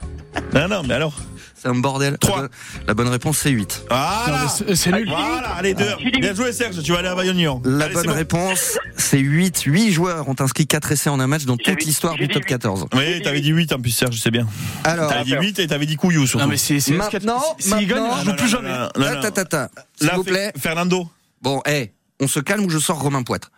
Non, 0.54 0.68
non, 0.68 0.82
mais 0.86 0.94
alors. 0.94 1.14
C'est 1.62 1.68
un 1.68 1.74
bordel. 1.76 2.18
Trois. 2.18 2.48
La 2.88 2.94
bonne- 2.94 3.06
réponse, 3.06 3.38
c'est 3.38 3.50
8. 3.50 3.84
Non, 3.88 3.96
Voilà. 3.96 4.48
c'est- 4.74 4.90
nul. 4.90 5.06
Voilà, 5.08 5.50
allez, 5.50 5.74
deux. 5.74 5.84
Bien 6.20 6.34
joué, 6.34 6.52
Serge, 6.52 6.82
tu 6.82 6.90
vas 6.90 6.98
aller 6.98 7.08
à 7.08 7.14
Bayonne. 7.14 7.60
La 7.64 7.84
Allez, 7.84 7.94
bonne 7.94 8.06
bon. 8.06 8.12
réponse, 8.14 8.78
c'est 8.96 9.18
8. 9.20 9.60
8 9.62 9.92
joueurs 9.92 10.28
ont 10.28 10.34
inscrit 10.40 10.66
4 10.66 10.90
essais 10.90 11.08
en 11.08 11.20
un 11.20 11.28
match 11.28 11.44
dans 11.44 11.56
toute 11.56 11.84
l'histoire 11.84 12.14
du 12.16 12.26
top 12.26 12.42
huit. 12.42 12.48
14. 12.48 12.86
Oui, 12.94 13.22
t'avais 13.22 13.40
dit 13.40 13.50
8 13.50 13.72
en 13.72 13.78
plus, 13.80 13.90
Serge, 13.92 14.18
c'est 14.18 14.32
bien. 14.32 14.48
Alors, 14.82 15.08
T'avais 15.10 15.22
dit 15.24 15.34
8 15.36 15.58
et 15.60 15.66
t'avais 15.68 15.86
dit 15.86 15.94
Couillou 15.94 16.26
surtout. 16.26 16.44
Non, 16.44 16.50
mais 16.50 16.56
c'est. 16.56 16.80
Maintenant, 16.90 17.40
S'il 17.60 17.86
gagne, 17.86 18.00
maintenant- 18.00 18.16
je 18.20 18.24
joue 18.30 18.36
plus 18.36 18.48
jamais. 18.48 18.70
S'il 18.96 20.06
Là, 20.08 20.14
vous 20.16 20.24
plaît. 20.24 20.52
Fernando. 20.60 21.08
Bon, 21.42 21.62
eh, 21.68 21.92
on 22.20 22.26
se 22.26 22.40
calme 22.40 22.64
ou 22.64 22.70
je 22.70 22.78
sors 22.78 23.00
Romain 23.00 23.22
Poitre? 23.22 23.52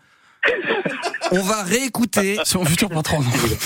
On 1.32 1.42
va 1.42 1.62
réécouter, 1.62 2.38
C'est 2.44 2.56
mon 2.58 2.64
futur 2.64 2.88
patron. 2.88 3.20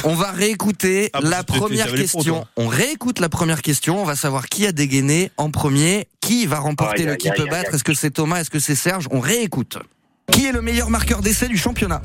on 0.05 0.15
va 0.15 0.31
réécouter 0.31 1.11
Ah, 1.13 1.21
la 1.23 1.43
première 1.45 1.93
question. 1.93 2.47
On 2.57 2.67
réécoute 2.69 3.21
la 3.21 3.29
première 3.29 3.63
question. 3.63 4.01
On 4.01 4.05
va 4.05 4.17
savoir 4.17 4.49
qui 4.49 4.67
a 4.67 4.73
dégainé 4.73 5.31
en 5.37 5.51
premier, 5.51 6.09
qui 6.21 6.47
va 6.47 6.59
remporter 6.59 7.05
le 7.05 7.17
qui 7.17 7.31
peut 7.31 7.47
battre? 7.47 7.75
Est-ce 7.75 7.85
que 7.85 7.95
c'est 7.95 8.11
Thomas? 8.11 8.41
Est-ce 8.41 8.51
que 8.51 8.59
c'est 8.59 8.75
Serge? 8.75 9.07
On 9.11 9.21
réécoute. 9.21 9.79
Qui 10.33 10.47
est 10.47 10.53
le 10.53 10.61
meilleur 10.63 10.91
marqueur 10.91 11.21
d'essai 11.23 11.49
du 11.49 11.57
championnat? 11.57 12.03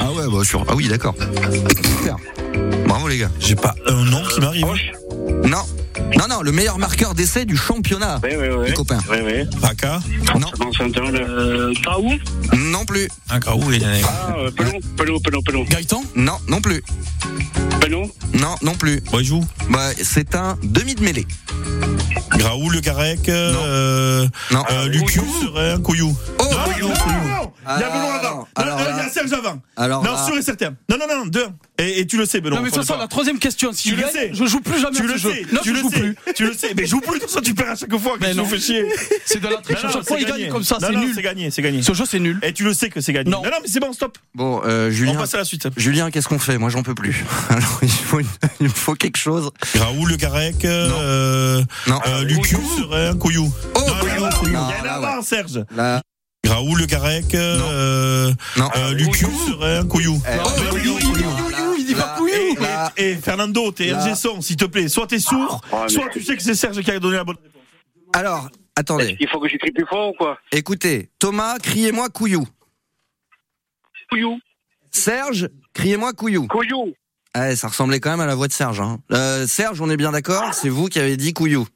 Ah 0.00 0.12
ouais, 0.12 0.24
bah 0.32 0.44
sur. 0.44 0.64
Ah 0.68 0.74
oui, 0.74 0.88
d'accord. 0.88 1.14
Bravo 2.86 3.08
les 3.08 3.18
gars. 3.18 3.30
J'ai 3.38 3.56
pas 3.56 3.74
un 3.86 4.04
nom 4.04 4.22
qui 4.32 4.40
m'arrive. 4.40 4.66
Non, 5.28 5.64
non, 6.16 6.26
non, 6.28 6.42
le 6.42 6.52
meilleur 6.52 6.78
marqueur 6.78 7.14
d'essai 7.14 7.44
du 7.44 7.56
championnat. 7.56 8.20
Oui, 8.22 8.30
oui, 8.38 8.48
oui. 8.56 8.66
Les 8.68 8.72
copains. 8.74 8.98
Oui, 9.10 9.18
oui. 9.24 9.32
Raka. 9.62 10.00
Non. 10.38 10.48
Euh, 10.80 11.72
Graou 11.82 12.12
non 12.56 12.84
plus. 12.84 13.08
Un 13.30 13.38
Graou, 13.38 13.62
il 13.72 13.82
est 13.82 13.86
Ah, 14.04 14.34
euh, 14.38 14.50
Pelon, 14.50 14.78
Pelon, 14.96 15.20
Pelon, 15.20 15.42
Pelon. 15.42 15.64
Gaëtan 15.64 16.02
Non, 16.16 16.38
non 16.48 16.60
plus. 16.60 16.82
Pelon 17.80 18.10
Non, 18.34 18.54
non 18.62 18.74
plus. 18.74 19.02
Il 19.18 19.24
joue. 19.24 19.44
Bah, 19.70 19.90
c'est 20.02 20.34
un 20.34 20.56
demi 20.62 20.94
de 20.94 21.02
mêlée. 21.02 21.26
Graou, 22.36 22.70
Le 22.70 22.80
Garec, 22.80 23.28
euh, 23.28 23.52
Non. 23.52 23.58
euh, 23.64 24.28
Non. 24.52 24.64
Lucius, 24.86 25.22
Serein, 25.42 25.78
Couillou. 25.80 26.16
Oh, 26.38 26.44
Non. 26.44 26.50
Il 26.78 26.84
y 26.84 26.90
Ah, 27.66 27.74
avant. 27.74 27.98
non. 27.98 28.10
Non, 28.22 28.46
euh, 28.58 28.64
là- 28.64 28.64
Il 28.64 28.66
y 28.66 28.69
Serge 29.10 29.32
avant. 29.32 29.60
Alors 29.76 30.02
Non, 30.02 30.12
là- 30.12 30.24
sûr 30.26 30.36
et 30.36 30.42
certain. 30.42 30.70
Non, 30.88 30.96
non, 30.98 31.06
non, 31.08 31.26
deux. 31.26 31.46
Et, 31.78 32.00
et 32.00 32.06
tu 32.06 32.16
le 32.18 32.26
sais, 32.26 32.40
Benoît. 32.40 32.58
Non, 32.58 32.64
mais 32.64 32.70
de 32.70 32.74
toute 32.74 32.84
façon, 32.86 32.98
la 32.98 33.08
troisième 33.08 33.38
question, 33.38 33.72
si 33.72 33.84
Tu 33.84 33.90
je 33.90 33.94
le 33.96 34.02
gagne, 34.02 34.12
sais. 34.12 34.30
je 34.32 34.44
joue 34.46 34.60
plus 34.60 34.78
jamais 34.80 34.96
Tu 34.96 35.02
à 35.02 35.06
le 35.06 35.16
jeu. 35.16 35.32
sais, 35.32 35.46
Non, 35.52 35.60
tu 35.62 35.68
je 35.70 35.74
le 35.74 35.80
joue 35.80 35.90
sais, 35.90 36.00
plus. 36.00 36.16
tu 36.34 36.44
le 36.46 36.52
sais. 36.54 36.72
Mais 36.76 36.86
joue 36.86 37.00
plus, 37.00 37.18
tout 37.20 37.28
ça, 37.28 37.40
tu 37.40 37.54
perds 37.54 37.70
à 37.70 37.74
chaque 37.76 37.96
fois. 37.96 38.16
Mais 38.20 38.34
tu 38.34 38.44
fais 38.44 38.58
chier 38.60 38.84
C'est 39.24 39.40
de 39.40 39.48
la 39.48 39.56
triche. 39.58 39.84
À 39.84 39.90
chaque 39.90 40.06
fois, 40.06 40.18
il 40.20 40.26
gagne 40.26 40.48
comme 40.50 40.62
ça, 40.64 40.76
Non, 40.80 40.86
c'est 40.88 40.92
non, 40.94 41.00
nul. 41.00 41.12
C'est 41.14 41.22
gagné, 41.22 41.50
c'est 41.50 41.62
gagné. 41.62 41.82
Ce 41.82 41.92
jeu, 41.94 42.04
c'est 42.06 42.18
nul. 42.20 42.38
Et 42.42 42.52
tu 42.52 42.64
le 42.64 42.74
sais 42.74 42.90
que 42.90 43.00
c'est 43.00 43.12
gagné. 43.12 43.30
Non. 43.30 43.42
Non, 43.42 43.50
non, 43.50 43.56
mais 43.62 43.68
c'est 43.68 43.80
bon, 43.80 43.92
stop. 43.92 44.18
Bon, 44.34 44.60
euh, 44.66 44.88
On 44.88 44.90
Julien. 44.92 45.14
passe 45.14 45.34
à 45.34 45.38
la 45.38 45.44
suite. 45.44 45.68
Julien, 45.76 46.10
qu'est-ce 46.10 46.28
qu'on 46.28 46.38
fait? 46.38 46.58
Moi, 46.58 46.68
j'en 46.70 46.82
peux 46.82 46.94
plus. 46.94 47.24
Alors, 47.48 47.78
il 47.82 47.90
faut, 47.90 48.20
une- 48.20 48.26
il 48.60 48.64
me 48.68 48.72
faut 48.72 48.94
quelque 48.94 49.16
chose. 49.18 49.50
Raoul, 49.78 50.10
Le 50.10 50.16
Garec, 50.16 50.64
euh, 50.64 51.62
Non. 51.86 51.98
euh, 52.06 52.24
Lucu, 52.24 52.56
Serein, 52.78 53.16
Couillou. 53.16 53.50
Oh, 53.74 53.80
Non, 53.80 53.94
Couillou. 54.00 54.20
non, 54.20 54.28
Couillou. 54.30 54.52
Non, 54.54 54.66
Il 54.82 54.86
y 54.86 54.88
en 54.88 54.92
a 54.92 54.94
avant, 54.96 55.22
Serge. 55.22 55.64
Raoul, 56.50 56.78
Le 56.80 56.86
Garec, 56.86 57.34
euh, 57.34 58.32
non. 58.56 58.68
euh, 58.76 58.92
Lucu, 58.94 59.24
Serein, 59.46 59.86
Couillou. 59.86 60.20
Eh, 60.26 61.78
il 61.78 61.86
dit 61.86 61.94
pas 61.94 62.16
Et, 62.16 62.18
Couillou. 62.18 62.66
et- 62.96 63.14
Fernando, 63.16 63.70
t'es. 63.70 63.92
RG 63.92 64.14
son, 64.16 64.40
s'il 64.40 64.56
te 64.56 64.64
plaît. 64.64 64.88
Soit 64.88 65.06
t'es 65.06 65.20
sourd, 65.20 65.60
Ah, 65.72 65.86
soit 65.88 66.08
tu 66.08 66.20
sais 66.22 66.36
que 66.36 66.42
c'est 66.42 66.54
Serge 66.54 66.80
qui 66.82 66.90
a 66.90 66.98
donné 66.98 67.16
la 67.16 67.24
bonne 67.24 67.36
réponse. 67.36 67.62
Alors, 68.14 68.48
attendez. 68.74 69.16
Il 69.20 69.28
faut 69.28 69.38
que 69.38 69.48
j'écris 69.48 69.70
plus 69.70 69.86
fort 69.88 70.08
ou 70.08 70.12
quoi? 70.14 70.38
Écoutez, 70.50 71.10
Thomas, 71.20 71.58
criez-moi 71.62 72.08
Couillou. 72.08 72.46
Couillou. 74.10 74.38
Serge, 74.90 75.48
criez-moi 75.72 76.12
Couillou. 76.14 76.48
Couillou. 76.48 76.92
Ah, 77.32 77.54
ça 77.54 77.68
ressemblait 77.68 78.00
quand 78.00 78.10
même 78.10 78.20
à 78.20 78.26
la 78.26 78.34
voix 78.34 78.48
de 78.48 78.52
Serge. 78.52 78.80
Hein. 78.80 78.98
Euh, 79.12 79.46
Serge, 79.46 79.80
on 79.80 79.88
est 79.88 79.96
bien 79.96 80.10
d'accord 80.10 80.52
C'est 80.52 80.68
vous 80.68 80.86
qui 80.88 80.98
avez 80.98 81.16
dit 81.16 81.32
Couillou. 81.32 81.66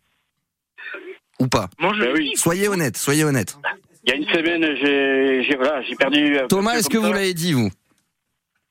Ou 1.40 1.46
pas 1.46 1.68
Ben 1.80 1.92
oui. 2.16 2.32
Soyez 2.37 2.68
honnête, 2.68 2.96
soyez 2.96 3.22
honnête. 3.24 3.56
Il 4.06 4.10
y 4.10 4.12
a 4.12 4.16
une 4.16 4.28
semaine, 4.28 4.62
j'ai 4.82 5.56
voilà, 5.56 5.82
j'ai 5.82 5.94
perdu. 5.96 6.38
un 6.38 6.46
Thomas, 6.46 6.74
est-ce 6.74 6.88
que 6.90 6.98
vous 6.98 7.12
l'avez 7.12 7.32
dit, 7.34 7.52
vous? 7.54 7.70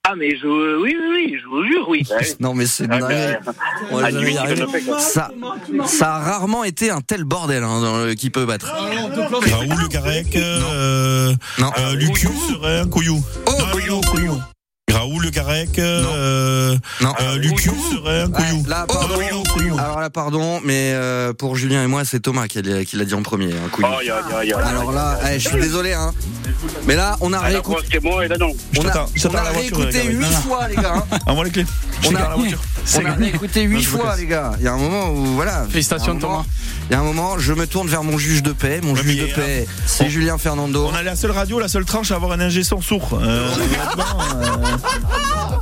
Ah, 0.05 0.15
mais 0.17 0.35
je, 0.37 0.45
oui, 0.45 0.95
oui, 0.99 1.07
oui, 1.13 1.37
je 1.41 1.47
vous 1.47 1.63
jure, 1.63 1.87
oui. 1.87 2.03
Non, 2.41 2.53
mais 2.53 2.65
c'est 2.65 2.85
Ah, 2.89 2.99
dingue. 2.99 4.69
fait, 4.69 4.81
quoi. 4.81 4.99
Ça, 4.99 5.31
ça 5.85 6.15
a 6.15 6.19
rarement 6.19 6.65
été 6.65 6.89
un 6.91 6.99
tel 6.99 7.23
bordel 7.23 7.63
hein, 7.63 7.79
dans 7.81 8.05
le- 8.05 8.13
qui 8.13 8.29
peut 8.29 8.45
battre. 8.45 8.67
Raoul, 8.69 9.69
Le 9.81 9.87
Garec, 9.87 10.35
euh, 10.35 11.33
Non. 11.57 11.71
euh, 11.79 11.95
Lucu, 11.95 12.27
Serein, 12.49 12.87
Couillou. 12.89 13.23
Oh, 13.47 13.51
Non, 13.57 13.65
Couillou. 13.71 13.91
non, 13.95 14.01
Couillou. 14.01 14.37
Raoul, 15.13 15.23
Le 15.25 15.29
Garec, 15.29 15.79
euh, 15.79 16.75
Non. 17.01 17.13
euh, 17.21 17.37
Lucu, 17.37 17.69
Serein, 17.91 18.29
Couillou. 18.31 18.63
Là, 18.67 18.85
pardon. 18.87 19.15
Couillou. 19.53 19.77
Alors 19.77 19.99
là, 19.99 20.09
pardon, 20.09 20.59
mais 20.63 20.91
euh, 20.93 21.33
pour 21.33 21.55
Julien 21.55 21.83
et 21.83 21.87
moi, 21.87 22.03
c'est 22.05 22.19
Thomas 22.19 22.47
qui 22.47 22.61
l'a 22.61 22.83
qui 22.85 22.95
l'a 22.97 23.05
dit 23.05 23.13
en 23.13 23.21
premier. 23.21 23.51
hein, 23.51 23.69
Couillou. 23.71 23.87
Oh, 23.91 23.97
il 24.01 24.07
y 24.07 24.11
a, 24.11 24.21
il 24.27 24.31
y 24.31 24.35
a, 24.35 24.43
il 24.43 24.49
y 24.49 24.53
a. 24.53 24.57
Alors 24.65 24.91
là, 24.91 25.19
eh, 25.31 25.39
je 25.39 25.49
suis 25.49 25.59
désolé, 25.59 25.93
hein. 25.93 26.13
Mais 26.87 26.95
là, 26.95 27.17
on 27.21 27.31
a 27.33 27.37
Ah, 27.37 27.41
la 27.41 27.47
réécouté. 27.49 27.75
fois, 27.77 27.81
c'était 27.83 27.99
moi 28.09 28.25
et 28.25 28.27
là, 28.27 28.37
non. 28.39 28.51
Je 28.71 28.79
On 28.79 28.83
a, 28.83 28.85
t'attends, 28.87 29.05
je 29.13 29.21
t'attends 29.23 29.35
on 29.35 29.37
a 29.37 29.41
à 29.41 29.43
la 29.45 29.51
voiture, 29.51 29.77
réécouté 29.77 30.03
les 30.07 30.13
gars. 30.13 30.19
huit 30.27 30.33
fois, 30.35 30.67
les 30.67 30.75
gars. 30.75 30.93
hein. 31.11 31.17
Envoie 31.27 31.43
les 31.45 31.51
clés. 31.51 31.65
Je 32.01 32.07
On 32.09 32.15
a- 32.15 32.19
la 32.29 32.35
voiture. 32.35 32.59
On 32.95 33.05
a 33.05 33.11
réécouté 33.13 33.61
huit 33.63 33.75
Non, 33.75 33.81
je 33.81 33.89
me 33.91 33.97
fois, 33.97 34.09
casse. 34.11 34.19
les 34.19 34.25
gars. 34.27 34.51
Il 34.59 34.65
y 34.65 34.67
a 34.67 34.73
un 34.73 34.77
moment 34.77 35.09
où, 35.09 35.25
voilà. 35.35 35.65
Félicitations, 35.69 36.13
Il 36.13 36.21
y 36.21 36.23
a 36.23 36.25
un 36.25 36.29
moment- 36.29 36.43
Thomas. 36.43 36.49
Il 36.89 36.93
y 36.93 36.95
a 36.95 36.99
un 36.99 37.03
moment, 37.03 37.39
je 37.39 37.53
me 37.53 37.65
tourne 37.65 37.87
vers 37.87 38.03
mon 38.03 38.17
juge 38.17 38.43
de 38.43 38.51
paix. 38.51 38.81
Mon 38.83 38.93
Ouais, 38.93 39.01
juge 39.03 39.21
mais, 39.21 39.27
de 39.29 39.33
paix, 39.33 39.67
c'est 39.85 40.09
Julien 40.09 40.37
Fernando. 40.37 40.85
On 40.91 40.93
a 40.95 41.01
la 41.01 41.15
seule 41.15 41.31
radio, 41.31 41.57
la 41.59 41.69
seule 41.69 41.85
tranche 41.85 42.11
à 42.11 42.15
avoir 42.15 42.33
un 42.33 42.39
ingé 42.41 42.63
son 42.63 42.81
sourd. 42.81 43.19
Euh, 43.21 43.47
honnêtement, 43.55 44.03
euh, 44.35 44.77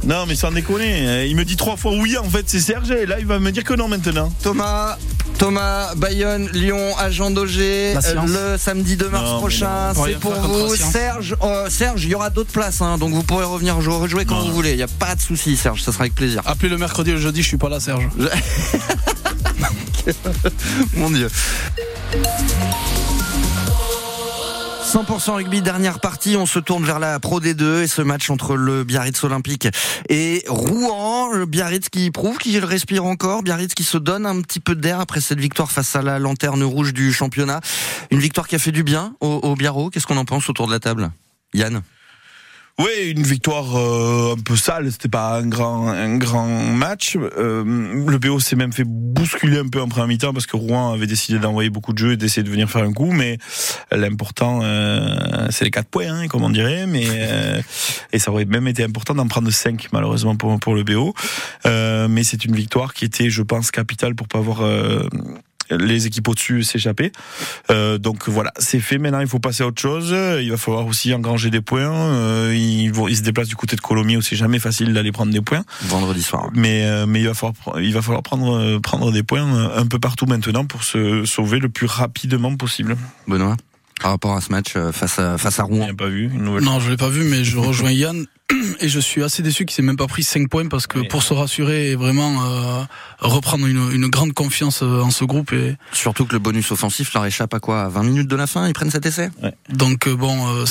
Non, 0.03 0.25
mais 0.27 0.35
sans 0.35 0.51
déconner. 0.51 1.07
euh, 1.07 1.25
Il 1.25 1.35
me 1.35 1.45
dit 1.45 1.55
trois 1.55 1.77
fois 1.77 1.91
oui, 1.93 2.17
en 2.17 2.27
fait, 2.29 2.43
c'est 2.47 2.59
Serge. 2.59 2.89
Et 2.91 3.05
là, 3.05 3.19
il 3.19 3.25
va 3.27 3.37
me 3.39 3.51
dire 3.51 3.63
que 3.63 3.73
non 3.75 3.87
maintenant. 3.87 4.31
Thomas, 4.41 4.97
Thomas, 5.37 5.93
Bayonne, 5.95 6.49
Lyon, 6.53 6.97
Agent 6.97 7.29
d'Auger, 7.31 7.93
science. 8.01 8.29
le 8.29 8.57
samedi 8.57 8.97
2 8.97 9.09
mars 9.09 9.29
Non, 9.29 9.37
prochain. 9.39 9.93
C'est 9.93 10.19
pour 10.19 10.33
vous. 10.33 10.75
Serge, 10.75 11.35
euh, 11.43 11.69
Serge, 11.69 12.03
il 12.05 12.09
y 12.11 12.15
aura 12.15 12.29
d'autres 12.31 12.51
places, 12.51 12.81
hein, 12.81 12.97
donc 12.97 13.13
vous 13.13 13.23
pourrez 13.23 13.45
revenir 13.45 13.79
jouer, 13.81 13.95
rejouer 13.95 14.25
quand 14.25 14.35
Non. 14.39 14.45
vous 14.47 14.53
voulez. 14.53 14.71
Il 14.71 14.77
n'y 14.77 14.83
a 14.83 14.87
pas 14.87 15.13
de 15.15 15.21
souci, 15.21 15.55
Serge, 15.55 15.83
ça 15.83 15.91
sera 15.91 16.03
avec 16.05 16.15
plaisir. 16.15 16.41
Appelez 16.45 16.69
le 16.69 16.77
mercredi 16.77 17.11
et 17.11 17.13
le 17.13 17.19
jeudi, 17.19 17.43
je 17.43 17.47
suis 17.47 17.57
pas 17.57 17.69
là, 17.69 17.79
Serge. 17.79 18.07
Mon 20.95 21.11
Dieu. 21.11 21.29
100% 24.91 25.35
rugby, 25.35 25.61
dernière 25.61 26.01
partie, 26.01 26.35
on 26.35 26.45
se 26.45 26.59
tourne 26.59 26.83
vers 26.83 26.99
la 26.99 27.17
Pro 27.21 27.39
D2 27.39 27.83
et 27.83 27.87
ce 27.87 28.01
match 28.01 28.29
entre 28.29 28.57
le 28.57 28.83
Biarritz 28.83 29.23
Olympique 29.23 29.69
et 30.09 30.43
Rouen. 30.49 31.31
Le 31.31 31.45
Biarritz 31.45 31.87
qui 31.87 32.11
prouve 32.11 32.37
qu'il 32.37 32.65
respire 32.65 33.05
encore, 33.05 33.41
Biarritz 33.41 33.73
qui 33.73 33.85
se 33.85 33.97
donne 33.97 34.25
un 34.25 34.41
petit 34.41 34.59
peu 34.59 34.75
d'air 34.75 34.99
après 34.99 35.21
cette 35.21 35.39
victoire 35.39 35.71
face 35.71 35.95
à 35.95 36.01
la 36.01 36.19
lanterne 36.19 36.61
rouge 36.63 36.93
du 36.93 37.13
championnat. 37.13 37.61
Une 38.11 38.19
victoire 38.19 38.49
qui 38.49 38.55
a 38.55 38.59
fait 38.59 38.73
du 38.73 38.83
bien 38.83 39.15
au, 39.21 39.27
au 39.27 39.55
Biarro. 39.55 39.89
Qu'est-ce 39.89 40.05
qu'on 40.05 40.17
en 40.17 40.25
pense 40.25 40.49
autour 40.49 40.67
de 40.67 40.73
la 40.73 40.79
table? 40.81 41.09
Yann? 41.53 41.81
Oui, 42.79 43.11
une 43.15 43.23
victoire 43.23 43.75
euh, 43.75 44.33
un 44.33 44.41
peu 44.41 44.55
sale. 44.55 44.91
C'était 44.91 45.09
pas 45.09 45.37
un 45.37 45.47
grand, 45.47 45.89
un 45.89 46.17
grand 46.17 46.47
match. 46.47 47.17
Euh, 47.17 47.63
le 47.63 48.17
BO 48.17 48.39
s'est 48.39 48.55
même 48.55 48.73
fait 48.73 48.85
bousculer 48.85 49.59
un 49.59 49.67
peu 49.67 49.81
en 49.81 49.87
première 49.87 50.07
mi-temps 50.07 50.33
parce 50.33 50.45
que 50.45 50.57
Rouen 50.57 50.93
avait 50.93 51.05
décidé 51.05 51.37
d'envoyer 51.37 51.69
beaucoup 51.69 51.93
de 51.93 51.97
jeux 51.97 52.13
et 52.13 52.17
d'essayer 52.17 52.43
de 52.43 52.49
venir 52.49 52.69
faire 52.69 52.83
un 52.83 52.93
coup. 52.93 53.11
Mais 53.11 53.37
l'important, 53.91 54.61
euh, 54.63 55.47
c'est 55.49 55.65
les 55.65 55.71
quatre 55.71 55.89
points, 55.89 56.11
hein, 56.11 56.27
comme 56.27 56.43
on 56.43 56.49
dirait. 56.49 56.87
Mais 56.87 57.05
euh, 57.07 57.61
et 58.13 58.19
ça 58.19 58.31
aurait 58.31 58.45
même 58.45 58.67
été 58.67 58.83
important 58.83 59.13
d'en 59.13 59.27
prendre 59.27 59.51
cinq, 59.51 59.89
malheureusement 59.91 60.35
pour 60.35 60.57
pour 60.59 60.73
le 60.73 60.83
BO. 60.83 61.13
Euh, 61.65 62.07
mais 62.07 62.23
c'est 62.23 62.45
une 62.45 62.55
victoire 62.55 62.93
qui 62.93 63.05
était, 63.05 63.29
je 63.29 63.43
pense, 63.43 63.71
capitale 63.71 64.15
pour 64.15 64.27
pas 64.27 64.39
avoir 64.39 64.61
euh, 64.61 65.07
les 65.71 66.07
équipes 66.07 66.27
au-dessus 66.27 66.63
s'échapper. 66.63 67.11
Euh, 67.69 67.97
donc 67.97 68.29
voilà, 68.29 68.51
c'est 68.57 68.79
fait. 68.79 68.97
Maintenant, 68.97 69.19
il 69.19 69.27
faut 69.27 69.39
passer 69.39 69.63
à 69.63 69.67
autre 69.67 69.81
chose. 69.81 70.15
Il 70.41 70.49
va 70.51 70.57
falloir 70.57 70.85
aussi 70.85 71.13
engranger 71.13 71.49
des 71.49 71.61
points. 71.61 71.91
Euh, 71.91 72.55
ils, 72.55 72.91
vont, 72.91 73.07
ils 73.07 73.17
se 73.17 73.21
déplacent 73.21 73.47
du 73.47 73.55
côté 73.55 73.75
de 73.75 73.81
Colomiers 73.81 74.17
où 74.17 74.21
c'est 74.21 74.35
jamais 74.35 74.59
facile 74.59 74.93
d'aller 74.93 75.11
prendre 75.11 75.31
des 75.31 75.41
points. 75.41 75.63
Vendredi 75.83 76.21
soir. 76.21 76.49
Mais, 76.53 76.85
euh, 76.85 77.05
mais 77.05 77.21
il 77.21 77.27
va 77.27 77.33
falloir, 77.33 77.81
il 77.81 77.93
va 77.93 78.01
falloir 78.01 78.23
prendre, 78.23 78.55
euh, 78.57 78.79
prendre 78.79 79.11
des 79.11 79.23
points 79.23 79.41
euh, 79.41 79.79
un 79.79 79.85
peu 79.85 79.99
partout 79.99 80.25
maintenant 80.25 80.65
pour 80.65 80.83
se 80.83 81.25
sauver 81.25 81.59
le 81.59 81.69
plus 81.69 81.87
rapidement 81.87 82.55
possible. 82.55 82.97
Benoît? 83.27 83.57
Par 84.01 84.11
rapport 84.11 84.35
à 84.35 84.41
ce 84.41 84.51
match 84.51 84.73
euh, 84.75 84.91
face 84.91 85.19
à, 85.19 85.37
face 85.37 85.59
à 85.59 85.63
Rouen. 85.63 85.85
Bien 85.85 85.95
pas 85.95 86.07
vu 86.07 86.25
une 86.33 86.43
nouvelle. 86.43 86.63
Non, 86.63 86.79
je 86.79 86.89
l'ai 86.89 86.97
pas 86.97 87.09
vu, 87.09 87.23
mais 87.23 87.43
je 87.43 87.57
rejoins 87.57 87.91
Yann. 87.91 88.25
Et 88.81 88.89
je 88.89 88.99
suis 88.99 89.23
assez 89.23 89.41
déçu 89.43 89.65
qu'il 89.65 89.73
s'est 89.75 89.81
même 89.81 89.95
pas 89.97 90.07
pris 90.07 90.23
5 90.23 90.49
points 90.49 90.67
parce 90.67 90.87
que 90.87 90.99
Oui. 90.99 91.07
pour 91.07 91.23
se 91.23 91.33
rassurer 91.33 91.91
et 91.91 91.95
vraiment 91.95 92.43
euh, 92.43 92.83
reprendre 93.19 93.65
une, 93.65 93.91
une 93.93 94.07
grande 94.07 94.33
confiance 94.33 94.81
euh, 94.83 95.01
en 95.01 95.09
ce 95.11 95.23
groupe. 95.23 95.53
Et 95.53 95.77
Surtout 95.93 96.25
que 96.25 96.33
le 96.33 96.39
bonus 96.39 96.69
offensif 96.71 97.13
leur 97.13 97.25
échappe 97.25 97.53
à 97.53 97.59
quoi 97.59 97.83
À 97.83 97.87
20 97.89 98.03
minutes 98.03 98.27
de 98.27 98.35
la 98.35 98.47
fin, 98.47 98.67
ils 98.67 98.73
prennent 98.73 98.91
cet 98.91 99.05
essai? 99.05 99.29
Donc 99.69 100.07
euh, 100.07 100.15
bon, 100.15 100.47
euh, 100.53 100.65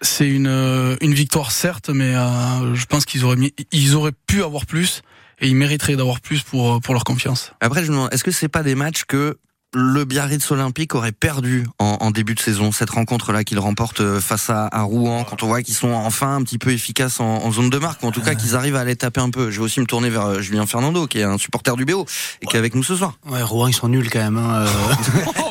c'est 0.00 0.28
une 0.28 0.46
euh, 0.46 0.96
une 1.00 1.12
victoire 1.12 1.50
certes, 1.50 1.90
mais 1.90 2.14
euh, 2.14 2.74
je 2.74 2.86
pense 2.86 3.04
qu'ils 3.04 3.24
auraient 3.24 3.36
mis, 3.36 3.52
ils 3.72 3.94
auraient 3.96 4.12
pu 4.26 4.42
avoir 4.44 4.64
plus 4.64 5.02
et 5.40 5.48
ils 5.48 5.56
mériteraient 5.56 5.96
d'avoir 5.96 6.20
plus 6.20 6.42
pour 6.42 6.80
pour 6.80 6.94
leur 6.94 7.04
confiance. 7.04 7.52
Après, 7.60 7.82
je 7.84 7.90
me 7.90 7.96
demande, 7.96 8.14
est-ce 8.14 8.22
que 8.24 8.30
c'est 8.30 8.48
pas 8.48 8.62
des 8.62 8.76
matchs 8.76 9.04
que 9.06 9.36
le 9.74 10.04
Biarritz 10.04 10.50
Olympique 10.50 10.94
aurait 10.94 11.12
perdu 11.12 11.66
en, 11.78 11.98
en 12.00 12.10
début 12.10 12.34
de 12.34 12.40
saison 12.40 12.72
cette 12.72 12.90
rencontre-là 12.90 13.44
qu'ils 13.44 13.58
remportent 13.58 14.00
euh, 14.00 14.20
face 14.20 14.48
à, 14.48 14.66
à 14.72 14.82
Rouen 14.82 15.24
quand 15.24 15.42
on 15.42 15.46
voit 15.46 15.62
qu'ils 15.62 15.74
sont 15.74 15.92
enfin 15.92 16.36
un 16.36 16.42
petit 16.42 16.58
peu 16.58 16.70
efficaces 16.70 17.20
en, 17.20 17.44
en 17.44 17.52
zone 17.52 17.68
de 17.68 17.78
marque 17.78 18.02
ou 18.02 18.06
en 18.06 18.10
tout 18.10 18.22
cas 18.22 18.34
qu'ils 18.34 18.56
arrivent 18.56 18.76
à 18.76 18.80
aller 18.80 18.96
taper 18.96 19.20
un 19.20 19.30
peu. 19.30 19.50
Je 19.50 19.58
vais 19.58 19.64
aussi 19.64 19.80
me 19.80 19.86
tourner 19.86 20.08
vers 20.08 20.24
euh, 20.24 20.40
Julien 20.40 20.64
Fernando 20.66 21.06
qui 21.06 21.18
est 21.18 21.24
un 21.24 21.36
supporter 21.36 21.76
du 21.76 21.84
BO 21.84 22.06
et 22.40 22.46
qui 22.46 22.56
est 22.56 22.58
avec 22.58 22.74
nous 22.74 22.82
ce 22.82 22.96
soir. 22.96 23.18
Ouais, 23.28 23.42
Rouen, 23.42 23.68
ils 23.68 23.74
sont 23.74 23.88
nuls 23.88 24.08
quand 24.10 24.20
même. 24.20 24.38
Hein, 24.38 24.66
euh. 24.66 25.32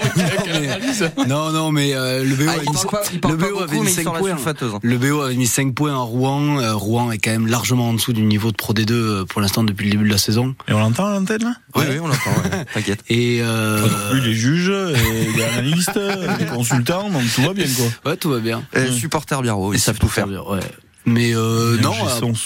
non, 1.27 1.51
non, 1.51 1.71
mais 1.71 1.93
euh, 1.93 2.23
le 2.23 2.35
BO, 2.35 2.43
Ah, 2.47 2.51
avait 2.53 2.61
mis- 2.61 3.19
pas, 3.19 3.29
le 3.29 3.35
BO 3.35 3.59
avait 3.61 3.77
mis 3.77 3.83
mais 3.85 3.91
il 3.91 3.95
5 3.95 4.03
sort 4.03 4.13
la 4.13 4.19
points. 4.19 4.79
Le 4.81 4.97
BO 4.97 5.21
avait 5.21 5.35
mis 5.35 5.47
5 5.47 5.73
points 5.73 5.93
à 5.93 5.97
Rouen. 5.97 6.59
Euh, 6.59 6.73
Rouen 6.75 7.11
est 7.11 7.17
quand 7.17 7.31
même 7.31 7.47
largement 7.47 7.89
en 7.89 7.93
dessous 7.93 8.13
du 8.13 8.21
niveau 8.23 8.51
de 8.51 8.55
Pro 8.57 8.73
D2 8.73 8.91
euh, 8.91 9.25
pour 9.25 9.41
l'instant 9.41 9.63
depuis 9.63 9.85
le 9.85 9.91
début 9.91 10.05
de 10.05 10.11
la 10.11 10.17
saison. 10.17 10.55
Et 10.67 10.73
on 10.73 10.79
l'entend 10.79 11.05
à 11.07 11.11
l'antenne 11.13 11.43
là? 11.43 11.53
Oui, 11.75 11.83
oui, 11.89 11.99
on 11.99 12.07
l'entend, 12.07 12.29
ouais. 12.43 12.65
t'inquiète. 12.73 13.03
Et 13.09 13.39
euh, 13.41 13.81
Pas 13.83 13.87
non 13.89 14.09
plus 14.11 14.21
les 14.21 14.33
juges, 14.33 14.69
et 14.69 15.31
les 15.37 15.43
analystes, 15.43 15.99
les 16.39 16.45
consultants, 16.45 17.09
donc 17.09 17.23
tout 17.35 17.41
va 17.43 17.53
bien 17.53 17.65
quoi. 17.75 18.11
ouais, 18.11 18.17
tout 18.17 18.29
va 18.29 18.39
bien. 18.39 18.63
Euh, 18.75 18.91
supporter 18.91 19.41
Biarro, 19.41 19.73
ils 19.73 19.79
savent 19.79 19.99
tout 19.99 20.07
faire. 20.09 20.27
Ouais. 20.27 20.59
Mais 21.07 21.33
euh, 21.33 21.77
non, 21.77 21.93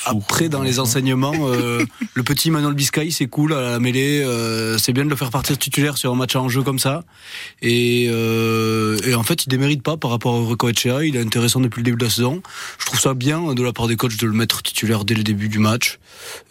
après 0.05 0.47
dans 0.47 0.61
les 0.61 0.79
enseignements, 0.79 1.33
euh, 1.35 1.83
le 2.13 2.21
petit 2.21 2.51
Manuel 2.51 2.75
Biscay, 2.75 3.09
c'est 3.09 3.25
cool 3.25 3.53
à 3.53 3.61
la 3.61 3.79
mêlée, 3.79 4.21
euh, 4.23 4.77
c'est 4.77 4.93
bien 4.93 5.03
de 5.03 5.09
le 5.09 5.15
faire 5.15 5.31
partir 5.31 5.57
titulaire 5.57 5.97
sur 5.97 6.11
un 6.11 6.15
match 6.15 6.35
en 6.35 6.47
jeu 6.47 6.61
comme 6.61 6.77
ça. 6.77 7.03
Et, 7.63 8.05
euh, 8.11 8.99
et 9.03 9.15
en 9.15 9.23
fait, 9.23 9.45
il 9.45 9.49
démérite 9.49 9.81
pas 9.81 9.97
par 9.97 10.11
rapport 10.11 10.35
au 10.35 10.45
Recoachea, 10.45 11.03
il 11.03 11.15
est 11.15 11.21
intéressant 11.21 11.59
depuis 11.59 11.79
le 11.79 11.85
début 11.85 11.97
de 11.97 12.03
la 12.03 12.11
saison. 12.11 12.43
Je 12.77 12.85
trouve 12.85 12.99
ça 12.99 13.15
bien 13.15 13.55
de 13.55 13.63
la 13.63 13.73
part 13.73 13.87
des 13.87 13.95
coachs 13.95 14.17
de 14.17 14.27
le 14.27 14.33
mettre 14.33 14.61
titulaire 14.61 15.05
dès 15.05 15.15
le 15.15 15.23
début 15.23 15.49
du 15.49 15.57
match. 15.57 15.97